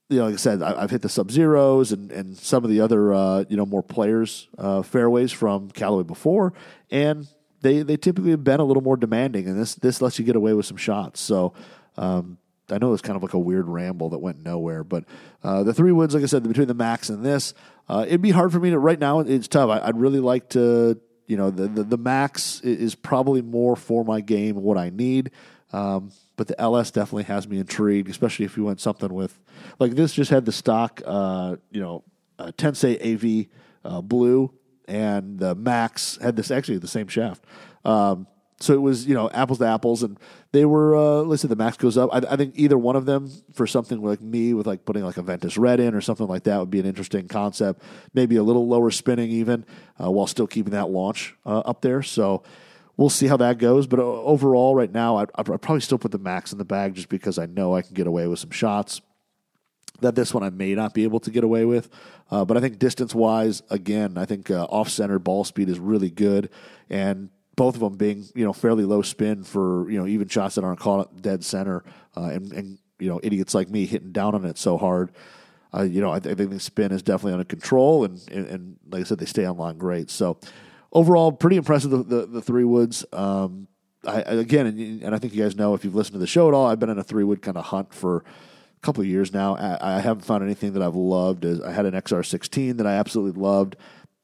you 0.09 0.17
know, 0.17 0.26
like 0.26 0.34
I 0.34 0.38
said, 0.38 0.61
I, 0.61 0.82
have 0.82 0.91
hit 0.91 1.01
the 1.01 1.09
Sub 1.09 1.32
Zeros 1.32 1.93
and, 1.93 2.11
and 2.11 2.38
some 2.38 2.65
of 2.65 2.69
the 2.69 2.82
other 2.82 3.13
uh, 3.13 3.43
you 3.49 3.55
know 3.57 3.65
more 3.65 3.84
players 3.84 4.47
uh, 4.57 4.82
fairways 4.82 5.32
from 5.32 5.69
Callaway 5.72 6.03
before, 6.03 6.53
and 6.89 7.28
they 7.62 7.84
they 7.84 7.97
typically 7.97 8.32
have 8.32 8.43
been 8.43 8.59
a 8.59 8.66
little 8.66 8.84
more 8.84 8.97
demanding, 8.97 9.47
and 9.47 9.59
this 9.59 9.76
this 9.76 10.01
lets 10.01 10.20
you 10.20 10.26
get 10.26 10.36
away 10.36 10.53
with 10.53 10.66
some 10.66 10.78
shots. 10.78 11.20
So. 11.20 11.53
Um, 11.97 12.38
I 12.70 12.78
know 12.78 12.93
it's 12.93 13.01
kind 13.01 13.18
of 13.18 13.22
like 13.22 13.34
a 13.34 13.39
weird 13.39 13.68
ramble 13.68 14.12
that 14.12 14.20
went 14.20 14.45
nowhere, 14.45 14.86
but 14.86 15.03
uh, 15.43 15.64
the 15.64 15.74
three 15.74 15.91
woods, 15.91 16.14
like 16.14 16.24
I 16.24 16.28
said, 16.28 16.47
between 16.47 16.70
the 16.70 16.74
max 16.74 17.09
and 17.09 17.22
this, 17.22 17.53
uh, 17.89 18.05
it'd 18.07 18.22
be 18.22 18.32
hard 18.32 18.53
for 18.53 18.62
me 18.62 18.70
to 18.70 18.80
right 18.80 18.97
now. 18.97 19.20
It's 19.20 19.49
tough. 19.49 19.70
I, 19.70 19.88
would 19.88 19.99
really 19.99 20.22
like 20.22 20.49
to, 20.51 20.97
you 21.28 21.36
know, 21.36 21.49
the, 21.49 21.68
the, 21.68 21.84
the 21.84 21.97
max 21.97 22.62
is 22.62 22.95
probably 22.95 23.41
more 23.41 23.76
for 23.76 24.05
my 24.05 24.22
game 24.22 24.55
what 24.55 24.78
I 24.78 24.89
need. 24.89 25.32
Um, 25.74 26.12
but 26.36 26.47
the 26.47 26.59
LS 26.59 26.91
definitely 26.91 27.24
has 27.24 27.47
me 27.47 27.59
intrigued, 27.59 28.09
especially 28.09 28.45
if 28.45 28.57
you 28.57 28.64
went 28.64 28.80
something 28.80 29.14
with 29.14 29.38
like 29.80 29.91
this. 29.91 30.14
Just 30.14 30.32
had 30.32 30.45
the 30.45 30.51
stock, 30.51 31.01
uh, 31.05 31.57
you 31.70 31.82
know, 31.82 32.03
uh, 32.39 32.51
Tensei 32.57 32.97
AV 32.99 33.47
uh, 33.84 34.01
blue, 34.01 34.51
and 34.92 35.39
the 35.39 35.56
Max 35.56 36.20
had 36.22 36.36
this 36.36 36.52
actually 36.52 36.78
the 36.78 36.88
same 36.88 37.08
shaft. 37.08 37.44
Um, 37.86 38.28
so 38.60 38.74
it 38.74 38.82
was, 38.82 39.08
you 39.08 39.16
know, 39.16 39.30
apples 39.32 39.58
to 39.58 39.66
apples, 39.66 40.04
and 40.04 40.20
they 40.52 40.66
were. 40.66 40.96
Uh, 40.96 41.36
say 41.36 41.48
the 41.48 41.56
max 41.56 41.78
goes 41.78 41.98
up. 41.98 42.12
I, 42.14 42.18
I, 42.18 42.36
think 42.36 42.54
either 42.58 42.78
one 42.78 42.96
of 42.96 43.08
them 43.08 43.32
for 43.54 43.66
something 43.66 44.04
like 44.04 44.22
me 44.22 44.54
with 44.54 44.68
like 44.68 44.86
putting 44.86 45.04
like 45.04 45.18
a 45.18 45.24
Ventus 45.24 45.58
Red 45.58 45.80
in 45.80 45.96
or 45.96 46.02
something 46.02 46.28
like 46.28 46.44
that 46.44 46.60
would 46.60 46.70
be 46.70 46.80
an 46.80 46.86
interesting 46.86 47.28
concept. 47.28 47.82
Maybe 48.14 48.36
a 48.36 48.44
little 48.44 48.68
lower 48.68 48.92
spinning 48.92 49.32
even, 49.32 49.66
uh, 50.00 50.12
while 50.12 50.28
still 50.28 50.46
keeping 50.46 50.74
that 50.74 50.92
launch 50.92 51.34
uh, 51.44 51.60
up 51.60 51.82
there. 51.82 52.04
So 52.04 52.44
we'll 52.98 53.10
see 53.10 53.26
how 53.26 53.38
that 53.38 53.58
goes. 53.58 53.88
But 53.88 54.00
overall, 54.00 54.76
right 54.76 54.92
now, 54.92 55.18
I'd, 55.18 55.34
probably 55.34 55.82
still 55.82 55.98
put 55.98 56.12
the 56.12 56.20
max 56.20 56.52
in 56.52 56.60
the 56.60 56.66
bag 56.66 56.94
just 56.94 57.10
because 57.10 57.39
I 57.39 57.48
know 57.48 57.76
I 57.76 57.82
can 57.82 57.96
get 57.96 58.06
away 58.06 58.28
with 58.28 58.38
some 58.38 58.52
shots 58.52 59.02
that 60.02 60.16
this 60.16 60.34
one 60.34 60.43
I 60.43 60.49
may 60.49 60.76
not 60.76 60.93
be 60.93 61.04
able 61.04 61.20
to 61.22 61.32
get 61.32 61.43
away 61.43 61.66
with. 61.66 61.89
Uh, 62.30 62.45
but 62.45 62.58
I 62.58 62.60
think 62.60 62.80
distance 62.80 63.16
wise, 63.16 63.62
again, 63.70 64.18
I 64.18 64.26
think 64.26 64.52
uh, 64.52 64.66
off 64.66 64.89
center 64.89 65.20
ball 65.20 65.43
speed 65.43 65.70
is 65.70 65.80
really 65.80 66.10
good. 66.10 66.49
And 66.89 67.30
both 67.56 67.76
of 67.76 67.82
them 67.82 67.95
being 67.95 68.26
you 68.34 68.45
know 68.45 68.54
fairly 68.54 68.86
low 68.86 69.02
spin 69.02 69.43
for 69.43 69.89
you 69.89 69.99
know 69.99 70.08
even 70.08 70.28
shots 70.28 70.56
that 70.56 70.64
aren't 70.64 70.80
caught 70.80 71.22
dead 71.22 71.43
center, 71.43 71.84
uh, 72.16 72.24
and 72.24 72.52
and 72.54 72.80
you 72.99 73.10
know 73.10 73.20
idiots 73.24 73.54
like 73.54 73.70
me 73.70 73.86
hitting 73.86 74.12
down 74.12 74.36
on 74.36 74.45
it 74.45 74.58
so 74.58 74.78
hard. 74.78 75.12
Uh, 75.74 75.84
you 75.84 76.02
know, 76.02 76.12
I, 76.12 76.20
th- 76.20 76.34
I, 76.34 76.36
think 76.36 76.49
the 76.49 76.60
spin 76.60 76.91
is 76.91 77.02
definitely 77.02 77.32
under 77.32 77.45
control, 77.45 78.04
and, 78.04 78.22
and, 78.30 78.45
and 78.47 78.78
like 78.89 79.02
I 79.02 79.04
said, 79.06 79.20
they 79.20 79.26
stay 79.26 79.45
on 79.45 79.56
line 79.56 79.78
great. 79.78 80.10
So 80.10 80.38
overall, 80.91 81.32
pretty 81.32 81.56
impressive 81.56 81.91
the 81.91 82.04
the, 82.04 82.26
the 82.26 82.41
three 82.41 82.66
woods. 82.66 83.06
Um, 83.14 83.68
I, 84.06 84.22
again, 84.22 84.66
and, 84.66 85.04
and, 85.04 85.16
I 85.16 85.20
think 85.20 85.34
you 85.34 85.43
guys 85.43 85.56
know 85.56 85.76
if 85.76 85.86
you've 85.86 85.95
listened 85.95 86.14
to 86.14 86.20
the 86.20 86.28
show 86.28 86.47
at 86.47 86.54
all, 86.54 86.66
I've 86.66 86.80
been 86.80 86.89
in 86.89 86.97
a 86.97 87.04
three 87.04 87.24
wood 87.24 87.41
kind 87.41 87.58
of 87.58 87.66
hunt 87.66 87.93
for 87.93 88.24
couple 88.82 89.01
of 89.01 89.07
years 89.07 89.34
now. 89.34 89.55
I, 89.55 89.97
I 89.97 89.99
haven't 89.99 90.25
found 90.25 90.43
anything 90.43 90.73
that 90.73 90.82
I've 90.82 90.95
loved. 90.95 91.45
I 91.45 91.71
had 91.71 91.86
an 91.86 91.93
XR16 91.93 92.77
that 92.77 92.88
I 92.88 92.93
absolutely 92.93 93.41
loved, 93.41 93.75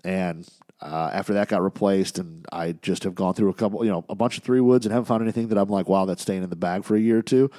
and 0.03 0.47
uh, 0.81 1.09
after 1.13 1.33
that 1.33 1.47
got 1.47 1.63
replaced, 1.63 2.19
and 2.19 2.45
I 2.51 2.73
just 2.73 3.03
have 3.03 3.15
gone 3.15 3.33
through 3.33 3.49
a 3.49 3.53
couple, 3.53 3.83
you 3.83 3.91
know, 3.91 4.05
a 4.09 4.15
bunch 4.15 4.37
of 4.37 4.43
three 4.43 4.61
woods 4.61 4.85
and 4.85 4.93
haven't 4.93 5.05
found 5.07 5.23
anything 5.23 5.47
that 5.49 5.57
I'm 5.57 5.69
like, 5.69 5.87
wow, 5.87 6.05
that's 6.05 6.21
staying 6.21 6.43
in 6.43 6.49
the 6.49 6.55
bag 6.55 6.83
for 6.83 6.95
a 6.95 6.99
year 6.99 7.17
or 7.17 7.23
two. 7.23 7.49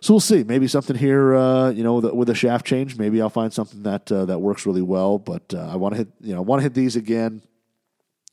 So 0.00 0.14
we'll 0.14 0.20
see. 0.20 0.44
Maybe 0.44 0.68
something 0.68 0.94
here, 0.94 1.34
uh, 1.34 1.70
you 1.70 1.82
know, 1.82 1.94
with 1.94 2.04
a, 2.04 2.14
with 2.14 2.30
a, 2.30 2.34
shaft 2.34 2.66
change. 2.66 2.96
Maybe 2.96 3.20
I'll 3.20 3.30
find 3.30 3.52
something 3.52 3.82
that 3.82 4.12
uh, 4.12 4.26
that 4.26 4.38
works 4.38 4.66
really 4.66 4.82
well. 4.82 5.18
But 5.18 5.52
uh, 5.54 5.68
I 5.68 5.76
want 5.76 5.94
to 5.94 5.98
hit, 5.98 6.08
you 6.20 6.32
know, 6.32 6.38
I 6.38 6.42
want 6.42 6.60
to 6.60 6.62
hit 6.64 6.74
these 6.74 6.96
again. 6.96 7.42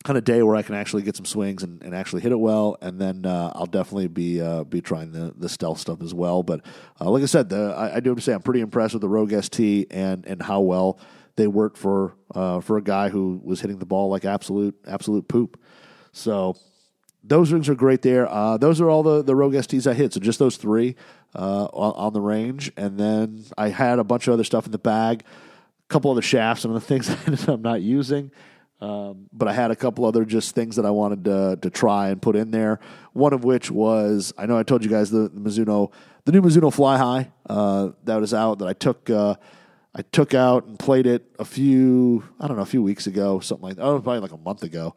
Kind 0.03 0.17
of 0.17 0.25
day 0.25 0.43
where 0.43 0.55
I 0.55 0.61
can 0.63 0.75
actually 0.75 1.03
get 1.03 1.15
some 1.15 1.25
swings 1.25 1.63
and, 1.63 1.81
and 1.81 1.95
actually 1.95 2.21
hit 2.21 2.33
it 2.33 2.39
well, 2.39 2.75
and 2.81 2.99
then 2.99 3.25
uh, 3.25 3.53
I'll 3.55 3.65
definitely 3.65 4.09
be 4.09 4.41
uh, 4.41 4.65
be 4.65 4.81
trying 4.81 5.13
the, 5.13 5.33
the 5.37 5.47
stealth 5.47 5.79
stuff 5.79 6.01
as 6.01 6.13
well. 6.13 6.43
But 6.43 6.65
like 6.99 7.23
I 7.23 7.25
said, 7.25 7.47
the, 7.47 7.73
I, 7.77 7.95
I 7.95 7.99
do 8.01 8.09
have 8.09 8.17
to 8.17 8.23
say 8.23 8.33
I'm 8.33 8.41
pretty 8.41 8.59
impressed 8.59 8.93
with 8.93 9.01
the 9.01 9.07
Rogue 9.07 9.33
ST 9.41 9.87
and 9.91 10.25
and 10.25 10.41
how 10.41 10.59
well 10.59 10.99
they 11.35 11.47
worked 11.47 11.77
for 11.77 12.15
uh, 12.35 12.59
for 12.59 12.77
a 12.77 12.81
guy 12.81 13.09
who 13.09 13.41
was 13.43 13.61
hitting 13.61 13.79
the 13.79 13.85
ball 13.85 14.09
like 14.09 14.25
absolute 14.25 14.75
absolute 14.85 15.27
poop. 15.27 15.59
So 16.11 16.57
those 17.23 17.51
rings 17.51 17.69
are 17.69 17.75
great 17.75 18.01
there. 18.01 18.27
Uh, 18.29 18.57
those 18.57 18.81
are 18.81 18.89
all 18.89 19.03
the 19.03 19.23
the 19.23 19.35
Rogue 19.35 19.53
STs 19.53 19.89
I 19.89 19.93
hit. 19.93 20.13
So 20.13 20.19
just 20.19 20.39
those 20.39 20.57
three 20.57 20.95
uh, 21.35 21.65
on, 21.65 21.93
on, 21.93 22.13
the 22.13 22.21
range, 22.21 22.71
and 22.77 22.99
then 22.99 23.45
I 23.57 23.69
had 23.69 23.99
a 23.99 24.03
bunch 24.03 24.27
of 24.27 24.33
other 24.33 24.43
stuff 24.43 24.65
in 24.65 24.71
the 24.71 24.77
bag, 24.77 25.23
a 25.23 25.93
couple 25.93 26.11
other 26.11 26.21
shafts 26.21 26.65
and 26.65 26.75
other 26.75 26.85
things 26.85 27.07
that 27.25 27.47
I'm 27.47 27.61
not 27.61 27.81
using. 27.81 28.31
Um, 28.83 29.29
but 29.31 29.47
I 29.47 29.53
had 29.53 29.71
a 29.71 29.77
couple 29.77 30.03
other 30.03 30.25
just 30.25 30.53
things 30.53 30.75
that 30.75 30.85
I 30.85 30.89
wanted 30.89 31.23
to 31.23 31.57
to 31.61 31.69
try 31.69 32.09
and 32.09 32.21
put 32.21 32.35
in 32.35 32.51
there. 32.51 32.81
One 33.13 33.31
of 33.31 33.45
which 33.45 33.71
was 33.71 34.33
I 34.37 34.45
know 34.45 34.57
I 34.57 34.63
told 34.63 34.83
you 34.83 34.89
guys 34.89 35.09
the, 35.09 35.29
the 35.29 35.39
Mizuno, 35.39 35.93
the 36.25 36.33
new 36.33 36.41
Mizuno 36.41 36.69
Fli-Hi 36.69 37.31
uh, 37.49 37.91
that 38.03 38.19
was 38.19 38.33
out 38.33 38.59
that 38.59 38.67
I 38.67 38.73
took 38.73 39.09
uh, 39.09 39.35
I 39.95 40.01
took 40.01 40.33
out 40.33 40.65
and 40.65 40.77
played 40.77 41.05
it 41.05 41.23
a 41.39 41.45
few, 41.45 42.25
I 42.41 42.47
don't 42.47 42.57
know, 42.57 42.63
a 42.63 42.65
few 42.65 42.83
weeks 42.83 43.07
ago, 43.07 43.39
something 43.39 43.69
like 43.69 43.77
that. 43.77 43.83
Oh, 43.83 44.01
probably 44.01 44.19
like 44.19 44.33
a 44.33 44.37
month 44.37 44.63
ago. 44.63 44.95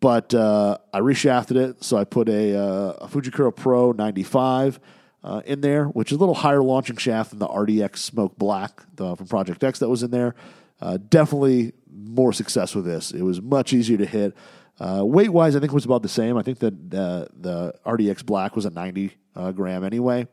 But 0.00 0.32
uh, 0.32 0.78
I 0.94 1.00
reshafted 1.00 1.56
it, 1.56 1.84
so 1.84 1.98
I 1.98 2.04
put 2.04 2.28
a, 2.30 2.56
uh, 2.56 2.92
a 3.00 3.08
Fujikura 3.08 3.54
Pro 3.54 3.92
95 3.92 4.78
uh, 5.24 5.42
in 5.44 5.62
there, 5.62 5.86
which 5.86 6.12
is 6.12 6.16
a 6.16 6.20
little 6.20 6.34
higher 6.34 6.62
launching 6.62 6.96
shaft 6.96 7.30
than 7.30 7.38
the 7.40 7.48
RDX 7.48 7.98
Smoke 7.98 8.38
Black 8.38 8.82
the, 8.94 9.16
from 9.16 9.26
Project 9.26 9.64
X 9.64 9.80
that 9.80 9.88
was 9.88 10.02
in 10.02 10.10
there. 10.10 10.34
Uh, 10.80 10.98
definitely 11.08 11.72
more 11.96 12.32
success 12.32 12.74
with 12.74 12.84
this. 12.84 13.10
It 13.12 13.22
was 13.22 13.40
much 13.40 13.72
easier 13.72 13.96
to 13.98 14.06
hit. 14.06 14.36
Uh, 14.78 15.02
weight 15.04 15.30
wise, 15.30 15.56
I 15.56 15.60
think 15.60 15.72
it 15.72 15.74
was 15.74 15.86
about 15.86 16.02
the 16.02 16.08
same. 16.08 16.36
I 16.36 16.42
think 16.42 16.58
that 16.58 16.90
the, 16.90 17.28
the 17.34 17.74
RDX 17.86 18.24
Black 18.24 18.54
was 18.54 18.66
a 18.66 18.70
90 18.70 19.16
uh, 19.34 19.52
gram 19.52 19.84
anyway. 19.84 20.26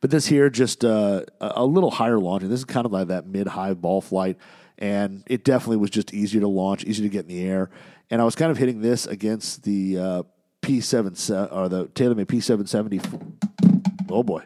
But 0.00 0.10
this 0.10 0.26
here, 0.26 0.50
just 0.50 0.84
uh, 0.84 1.22
a 1.40 1.64
little 1.64 1.90
higher 1.90 2.18
launching. 2.18 2.50
This 2.50 2.60
is 2.60 2.64
kind 2.64 2.84
of 2.84 2.92
like 2.92 3.08
that 3.08 3.26
mid 3.26 3.46
high 3.46 3.72
ball 3.74 4.00
flight. 4.00 4.36
And 4.76 5.22
it 5.26 5.44
definitely 5.44 5.78
was 5.78 5.90
just 5.90 6.12
easier 6.12 6.40
to 6.40 6.48
launch, 6.48 6.84
easier 6.84 7.04
to 7.04 7.08
get 7.08 7.22
in 7.22 7.28
the 7.28 7.44
air. 7.44 7.70
And 8.10 8.20
I 8.20 8.24
was 8.24 8.34
kind 8.34 8.50
of 8.50 8.58
hitting 8.58 8.82
this 8.82 9.06
against 9.06 9.62
the 9.62 9.98
uh, 9.98 10.22
P7 10.62 11.52
or 11.52 11.68
the 11.68 11.86
TaylorMade 11.86 12.26
P770. 12.26 14.10
Oh 14.10 14.22
boy. 14.22 14.44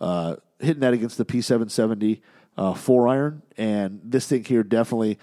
Uh, 0.00 0.36
hitting 0.60 0.80
that 0.80 0.92
against 0.92 1.18
the 1.18 1.24
P770 1.24 2.20
uh, 2.56 2.74
four 2.74 3.08
iron. 3.08 3.42
And 3.56 4.00
this 4.04 4.28
thing 4.28 4.44
here 4.44 4.62
definitely 4.62 5.18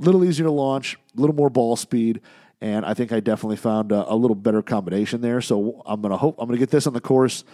little 0.00 0.24
easier 0.24 0.46
to 0.46 0.52
launch, 0.52 0.96
a 1.16 1.20
little 1.20 1.36
more 1.36 1.50
ball 1.50 1.76
speed 1.76 2.20
and 2.60 2.84
I 2.84 2.94
think 2.94 3.12
I 3.12 3.20
definitely 3.20 3.56
found 3.56 3.92
a, 3.92 4.12
a 4.12 4.14
little 4.14 4.34
better 4.34 4.62
combination 4.62 5.20
there. 5.20 5.40
So 5.40 5.82
I'm 5.86 6.00
gonna 6.02 6.16
hope 6.16 6.36
I'm 6.38 6.46
gonna 6.46 6.58
get 6.58 6.70
this 6.70 6.86
on 6.86 6.92
the 6.92 7.00
course 7.00 7.44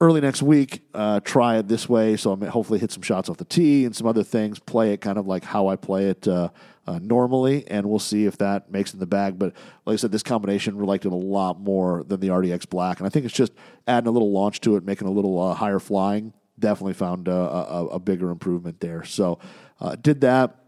early 0.00 0.20
next 0.20 0.42
week, 0.42 0.82
uh, 0.94 1.20
try 1.20 1.58
it 1.58 1.68
this 1.68 1.88
way. 1.88 2.16
So 2.16 2.32
I'm 2.32 2.40
hopefully 2.40 2.78
hit 2.78 2.90
some 2.90 3.02
shots 3.02 3.28
off 3.28 3.36
the 3.36 3.44
tee 3.44 3.84
and 3.84 3.94
some 3.94 4.06
other 4.06 4.24
things. 4.24 4.58
Play 4.58 4.92
it 4.92 5.00
kind 5.00 5.18
of 5.18 5.26
like 5.26 5.44
how 5.44 5.68
I 5.68 5.76
play 5.76 6.06
it 6.06 6.26
uh, 6.26 6.48
uh, 6.86 6.98
normally, 7.00 7.68
and 7.68 7.88
we'll 7.88 7.98
see 7.98 8.24
if 8.24 8.38
that 8.38 8.70
makes 8.70 8.90
it 8.90 8.94
in 8.94 9.00
the 9.00 9.06
bag. 9.06 9.38
But 9.38 9.52
like 9.84 9.94
I 9.94 9.96
said, 9.96 10.12
this 10.12 10.22
combination 10.22 10.76
we 10.76 10.86
liked 10.86 11.04
it 11.04 11.12
a 11.12 11.14
lot 11.14 11.60
more 11.60 12.02
than 12.02 12.20
the 12.20 12.28
RDX 12.28 12.68
Black, 12.68 12.98
and 12.98 13.06
I 13.06 13.10
think 13.10 13.26
it's 13.26 13.34
just 13.34 13.52
adding 13.86 14.08
a 14.08 14.12
little 14.12 14.32
launch 14.32 14.60
to 14.62 14.76
it, 14.76 14.84
making 14.84 15.08
a 15.08 15.12
little 15.12 15.38
uh, 15.38 15.54
higher 15.54 15.78
flying 15.78 16.32
definitely 16.58 16.92
found 16.92 17.26
a, 17.26 17.32
a, 17.32 17.86
a 17.86 17.98
bigger 17.98 18.30
improvement 18.30 18.78
there. 18.78 19.02
So 19.04 19.40
uh, 19.80 19.96
did 19.96 20.20
that. 20.20 20.61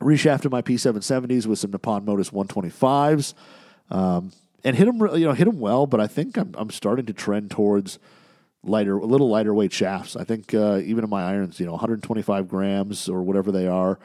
Reshafted 0.00 0.50
my 0.50 0.62
P770s 0.62 1.46
with 1.46 1.58
some 1.58 1.70
Nippon 1.70 2.04
Modus 2.04 2.30
125s, 2.30 3.34
um, 3.90 4.32
and 4.64 4.76
hit 4.76 4.86
them 4.86 4.98
you 5.16 5.26
know 5.26 5.32
hit 5.32 5.44
them 5.44 5.60
well. 5.60 5.86
But 5.86 6.00
I 6.00 6.06
think 6.06 6.36
I'm 6.36 6.54
I'm 6.56 6.70
starting 6.70 7.06
to 7.06 7.12
trend 7.12 7.50
towards 7.50 7.98
lighter, 8.64 8.96
a 8.96 9.06
little 9.06 9.28
lighter 9.28 9.54
weight 9.54 9.72
shafts. 9.72 10.16
I 10.16 10.24
think 10.24 10.54
uh, 10.54 10.80
even 10.84 11.04
in 11.04 11.10
my 11.10 11.22
irons, 11.22 11.60
you 11.60 11.66
know, 11.66 11.72
125 11.72 12.48
grams 12.48 13.08
or 13.08 13.22
whatever 13.22 13.52
they 13.52 13.66
are, 13.66 13.98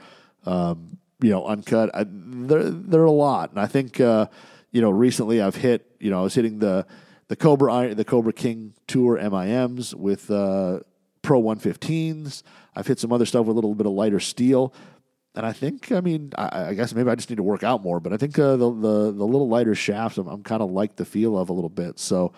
um, 0.46 0.98
you 1.22 1.32
know, 1.32 1.46
uncut. 1.46 1.90
I, 1.94 2.06
they're 2.08 2.70
they're 2.70 3.04
a 3.04 3.12
lot, 3.12 3.52
and 3.52 3.60
I 3.60 3.68
think 3.68 4.00
uh, 4.00 4.28
you 4.72 4.82
know 4.82 4.90
recently 4.90 5.42
I've 5.42 5.56
hit 5.56 5.86
you 6.00 6.10
know 6.10 6.20
I 6.20 6.24
was 6.24 6.36
hitting 6.36 6.60
the 6.60 6.86
the 7.28 7.36
Cobra 7.36 7.74
iron, 7.74 7.96
the 7.96 8.06
Cobra 8.06 8.34
King 8.34 8.74
Tour 8.88 9.18
MIMs 9.18 9.94
with 9.94 10.30
uh, 10.30 10.80
Pro 11.22 11.42
115s. 11.42 12.44
I've 12.76 12.88
hit 12.88 13.00
some 13.00 13.12
other 13.12 13.26
stuff 13.26 13.46
with 13.46 13.56
a 13.56 13.58
little 13.58 13.76
bit 13.76 13.86
of 13.86 13.94
lighter 13.94 14.20
steel. 14.20 14.74
And 15.36 15.46
I 15.46 15.54
think, 15.54 15.92
I 15.92 16.02
mean, 16.02 16.34
I, 16.38 16.70
I 16.70 16.74
guess 16.74 16.94
maybe 16.94 17.10
I 17.10 17.16
just 17.16 17.30
need 17.30 17.36
to 17.36 17.44
work 17.44 17.64
out 17.64 17.84
more, 17.84 18.00
but 18.00 18.14
I 18.14 18.18
think 18.18 18.38
uh, 18.40 18.56
the, 18.56 18.72
the 18.72 19.12
the 19.12 19.26
little 19.26 19.48
lighter 19.48 19.76
shafts, 19.76 20.18
I'm, 20.18 20.28
I'm 20.28 20.44
kind 20.44 20.62
of 20.62 20.72
like 20.72 20.96
the 20.96 21.06
feel 21.06 21.38
of 21.38 21.50
a 21.50 21.54
little 21.54 21.70
bit. 21.70 22.00
So 22.00 22.34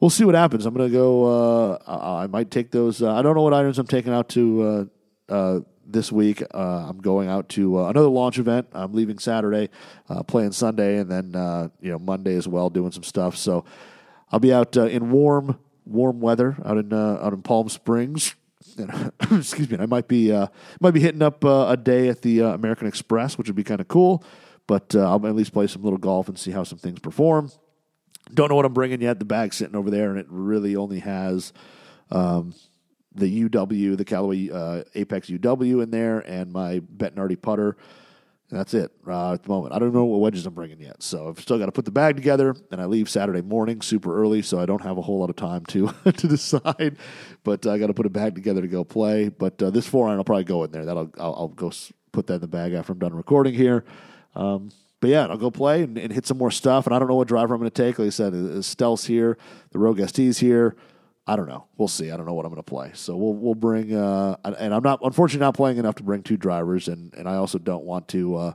we'll 0.00 0.10
see 0.10 0.24
what 0.24 0.34
happens. 0.34 0.66
I'm 0.66 0.74
to 0.74 0.88
go. 0.88 1.76
Uh, 1.76 1.78
I 2.22 2.26
might 2.26 2.50
take 2.50 2.72
those. 2.72 3.00
Uh, 3.00 3.14
I 3.14 3.22
don't 3.22 3.36
know 3.36 3.42
what 3.42 3.54
irons 3.54 3.78
I'm 3.78 3.86
taking 3.86 4.12
out 4.12 4.28
to 4.30 4.62
uh, 5.30 5.32
uh 5.32 5.60
this 5.86 6.10
week. 6.10 6.42
Uh, 6.52 6.86
I'm 6.88 6.98
going 6.98 7.28
out 7.28 7.48
to 7.50 7.86
another 7.86 8.08
launch 8.08 8.38
event. 8.38 8.66
I'm 8.72 8.92
leaving 8.92 9.18
Saturday, 9.18 9.70
playing 10.26 10.50
Sunday, 10.50 10.98
and 10.98 11.08
then 11.08 11.70
you 11.80 11.92
know 11.92 11.98
Monday 12.00 12.34
as 12.34 12.48
well, 12.48 12.70
doing 12.70 12.90
some 12.90 13.04
stuff. 13.04 13.36
So 13.36 13.64
I'll 14.32 14.40
be 14.40 14.52
out 14.52 14.76
in 14.76 15.12
warm, 15.12 15.60
warm 15.84 16.18
weather 16.20 16.56
out 16.64 16.76
in 16.76 16.92
out 16.92 17.32
in 17.32 17.42
Palm 17.42 17.68
Springs. 17.68 18.34
excuse 19.30 19.70
me. 19.70 19.78
I 19.78 19.86
might 19.86 20.08
be 20.08 20.30
might 20.80 20.92
be 20.92 21.00
hitting 21.00 21.22
up 21.22 21.44
a 21.44 21.76
day 21.76 22.08
at 22.08 22.22
the 22.22 22.40
American 22.40 22.86
Express, 22.86 23.38
which 23.38 23.48
would 23.48 23.56
be 23.56 23.64
kind 23.64 23.80
of 23.80 23.88
cool. 23.88 24.24
But 24.66 24.94
I'll 24.94 25.24
at 25.26 25.34
least 25.34 25.52
play 25.52 25.66
some 25.66 25.82
little 25.82 25.98
golf 25.98 26.28
and 26.28 26.38
see 26.38 26.50
how 26.50 26.64
some 26.64 26.78
things 26.78 26.98
perform. 27.00 27.50
Don't 28.34 28.48
know 28.48 28.56
what 28.56 28.64
I'm 28.64 28.74
bringing 28.74 29.00
yet. 29.00 29.18
The 29.18 29.24
bag's 29.24 29.56
sitting 29.56 29.76
over 29.76 29.90
there, 29.90 30.10
and 30.10 30.18
it 30.18 30.26
really 30.28 30.74
only 30.74 30.98
has 30.98 31.52
um, 32.10 32.54
the 33.14 33.48
UW, 33.48 33.96
the 33.96 34.04
Callaway 34.04 34.50
uh, 34.50 34.82
Apex 34.94 35.28
UW 35.28 35.82
in 35.82 35.90
there, 35.90 36.20
and 36.20 36.52
my 36.52 36.80
Bettinardi 36.80 37.40
putter. 37.40 37.76
And 38.50 38.60
that's 38.60 38.74
it 38.74 38.92
uh, 39.08 39.32
at 39.32 39.42
the 39.42 39.48
moment. 39.48 39.74
I 39.74 39.80
don't 39.80 39.92
know 39.92 40.04
what 40.04 40.20
wedges 40.20 40.46
I'm 40.46 40.54
bringing 40.54 40.80
yet, 40.80 41.02
so 41.02 41.28
I've 41.28 41.40
still 41.40 41.58
got 41.58 41.66
to 41.66 41.72
put 41.72 41.84
the 41.84 41.90
bag 41.90 42.14
together. 42.14 42.54
And 42.70 42.80
I 42.80 42.84
leave 42.84 43.10
Saturday 43.10 43.42
morning, 43.42 43.80
super 43.80 44.16
early, 44.16 44.40
so 44.40 44.60
I 44.60 44.66
don't 44.66 44.82
have 44.82 44.98
a 44.98 45.02
whole 45.02 45.18
lot 45.18 45.30
of 45.30 45.36
time 45.36 45.64
to 45.66 45.92
to 46.04 46.28
decide. 46.28 46.96
But 47.42 47.66
I 47.66 47.76
got 47.78 47.88
to 47.88 47.94
put 47.94 48.06
a 48.06 48.10
bag 48.10 48.36
together 48.36 48.60
to 48.60 48.68
go 48.68 48.84
play. 48.84 49.30
But 49.30 49.60
uh, 49.60 49.70
this 49.70 49.88
four 49.88 50.08
iron, 50.08 50.18
I'll 50.18 50.24
probably 50.24 50.44
go 50.44 50.62
in 50.62 50.70
there. 50.70 50.84
That'll 50.84 51.10
I'll, 51.18 51.34
I'll 51.34 51.48
go 51.48 51.72
put 52.12 52.28
that 52.28 52.34
in 52.34 52.40
the 52.40 52.46
bag 52.46 52.72
after 52.72 52.92
I'm 52.92 53.00
done 53.00 53.14
recording 53.14 53.52
here. 53.52 53.84
Um, 54.36 54.70
but 55.00 55.10
yeah, 55.10 55.26
I'll 55.26 55.36
go 55.36 55.50
play 55.50 55.82
and, 55.82 55.98
and, 55.98 56.12
hit 56.12 56.26
some 56.26 56.38
more 56.38 56.50
stuff. 56.50 56.86
And 56.86 56.94
I 56.94 56.98
don't 56.98 57.08
know 57.08 57.16
what 57.16 57.28
driver 57.28 57.54
I'm 57.54 57.60
going 57.60 57.70
to 57.70 57.82
take. 57.82 57.98
Like 57.98 58.06
I 58.06 58.10
said, 58.10 58.32
Stealth's 58.64 59.06
here, 59.06 59.36
the 59.70 59.78
Rogue 59.78 60.00
ST's 60.00 60.38
here. 60.38 60.76
I 61.26 61.34
don't 61.34 61.48
know. 61.48 61.66
We'll 61.76 61.88
see. 61.88 62.10
I 62.10 62.16
don't 62.16 62.26
know 62.26 62.34
what 62.34 62.44
I'm 62.44 62.52
going 62.52 62.62
to 62.62 62.70
play. 62.70 62.92
So 62.94 63.16
we'll 63.16 63.34
we'll 63.34 63.54
bring. 63.54 63.94
Uh, 63.94 64.36
and 64.44 64.72
I'm 64.72 64.82
not 64.82 65.00
unfortunately 65.02 65.44
not 65.44 65.54
playing 65.54 65.78
enough 65.78 65.96
to 65.96 66.02
bring 66.02 66.22
two 66.22 66.36
drivers, 66.36 66.88
and 66.88 67.12
and 67.14 67.28
I 67.28 67.36
also 67.36 67.58
don't 67.58 67.84
want 67.84 68.08
to. 68.08 68.36
Uh, 68.36 68.52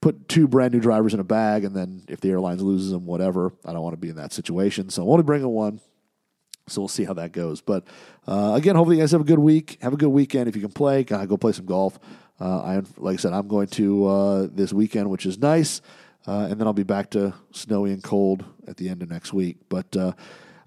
put 0.00 0.28
two 0.28 0.46
brand 0.46 0.72
new 0.72 0.80
drivers 0.80 1.12
in 1.14 1.20
a 1.20 1.24
bag, 1.24 1.64
and 1.64 1.74
then 1.74 2.04
if 2.08 2.20
the 2.20 2.30
airlines 2.30 2.62
loses 2.62 2.92
them, 2.92 3.06
whatever. 3.06 3.52
I 3.64 3.72
don't 3.72 3.82
want 3.82 3.94
to 3.94 4.00
be 4.00 4.08
in 4.08 4.16
that 4.16 4.32
situation, 4.32 4.90
so 4.90 5.02
I'm 5.02 5.08
only 5.08 5.24
bringing 5.24 5.48
one. 5.48 5.80
So 6.68 6.82
we'll 6.82 6.88
see 6.88 7.04
how 7.04 7.14
that 7.14 7.32
goes. 7.32 7.62
But 7.62 7.84
uh, 8.26 8.52
again, 8.54 8.76
hopefully 8.76 8.96
you 8.96 9.02
guys 9.02 9.12
have 9.12 9.22
a 9.22 9.24
good 9.24 9.38
week. 9.38 9.78
Have 9.80 9.94
a 9.94 9.96
good 9.96 10.10
weekend. 10.10 10.48
If 10.48 10.54
you 10.54 10.62
can 10.62 10.70
play, 10.70 11.02
go 11.02 11.36
play 11.36 11.52
some 11.52 11.64
golf. 11.64 11.98
Uh, 12.40 12.60
I 12.60 12.82
like 12.98 13.14
I 13.14 13.16
said, 13.16 13.32
I'm 13.32 13.48
going 13.48 13.68
to 13.68 14.06
uh, 14.06 14.48
this 14.52 14.72
weekend, 14.72 15.10
which 15.10 15.26
is 15.26 15.38
nice, 15.38 15.80
uh, 16.26 16.46
and 16.50 16.60
then 16.60 16.66
I'll 16.66 16.72
be 16.72 16.84
back 16.84 17.10
to 17.10 17.34
snowy 17.52 17.92
and 17.92 18.02
cold 18.02 18.44
at 18.68 18.76
the 18.76 18.88
end 18.88 19.02
of 19.02 19.10
next 19.10 19.32
week. 19.32 19.56
But 19.68 19.96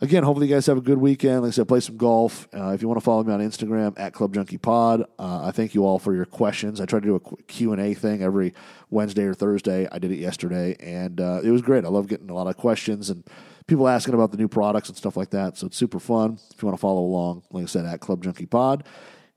again, 0.02 0.24
hopefully 0.24 0.48
you 0.48 0.54
guys 0.54 0.66
have 0.66 0.78
a 0.78 0.82
good 0.82 0.98
weekend. 0.98 1.42
Like 1.42 1.50
I 1.50 1.52
said, 1.52 1.68
play 1.68 1.80
some 1.80 1.98
golf. 1.98 2.48
Uh, 2.54 2.72
if 2.72 2.82
you 2.82 2.88
want 2.88 3.00
to 3.00 3.04
follow 3.04 3.24
me 3.24 3.34
on 3.34 3.40
Instagram 3.40 3.98
at 3.98 4.14
Club 4.14 4.34
Junkie 4.34 4.58
Pod, 4.58 5.02
uh, 5.18 5.46
I 5.46 5.52
thank 5.52 5.74
you 5.74 5.86
all 5.86 6.00
for 6.00 6.14
your 6.14 6.26
questions. 6.26 6.82
I 6.82 6.86
try 6.86 7.00
to 7.00 7.06
do 7.06 7.16
a 7.16 7.44
Q 7.44 7.72
and 7.72 7.82
A 7.82 7.94
thing 7.94 8.22
every 8.22 8.54
Wednesday 8.90 9.24
or 9.24 9.34
Thursday. 9.34 9.88
I 9.92 10.00
did 10.00 10.12
it 10.12 10.20
yesterday, 10.20 10.76
and 10.80 11.20
it 11.20 11.52
was 11.52 11.62
great. 11.62 11.86
I 11.86 11.90
love 11.90 12.08
getting 12.08 12.30
a 12.30 12.36
lot 12.36 12.48
of 12.48 12.58
questions 12.58 13.10
and 13.10 13.24
people 13.68 13.88
asking 13.88 14.14
about 14.14 14.32
the 14.32 14.38
new 14.38 14.48
products 14.48 14.90
and 14.90 14.98
stuff 14.98 15.16
like 15.16 15.30
that. 15.30 15.58
So 15.58 15.68
it's 15.68 15.78
super 15.78 16.00
fun. 16.00 16.40
If 16.54 16.62
you 16.62 16.68
want 16.68 16.78
to 16.78 16.82
follow 16.82 17.02
along, 17.02 17.44
like 17.52 17.64
I 17.64 17.68
said, 17.68 17.86
at 17.86 18.02
Club 18.02 18.24
Junkie 18.24 18.46
Pod. 18.46 18.84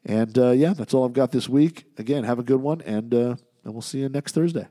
And 0.04 0.36
uh, 0.36 0.50
yeah, 0.50 0.74
that's 0.74 0.92
all 0.92 1.04
I've 1.04 1.12
got 1.12 1.30
this 1.30 1.48
week. 1.48 1.84
Again, 1.98 2.24
have 2.24 2.38
a 2.38 2.42
good 2.42 2.60
one, 2.60 2.80
and, 2.82 3.14
uh, 3.14 3.36
and 3.64 3.72
we'll 3.72 3.80
see 3.80 4.00
you 4.00 4.08
next 4.08 4.32
Thursday. 4.32 4.66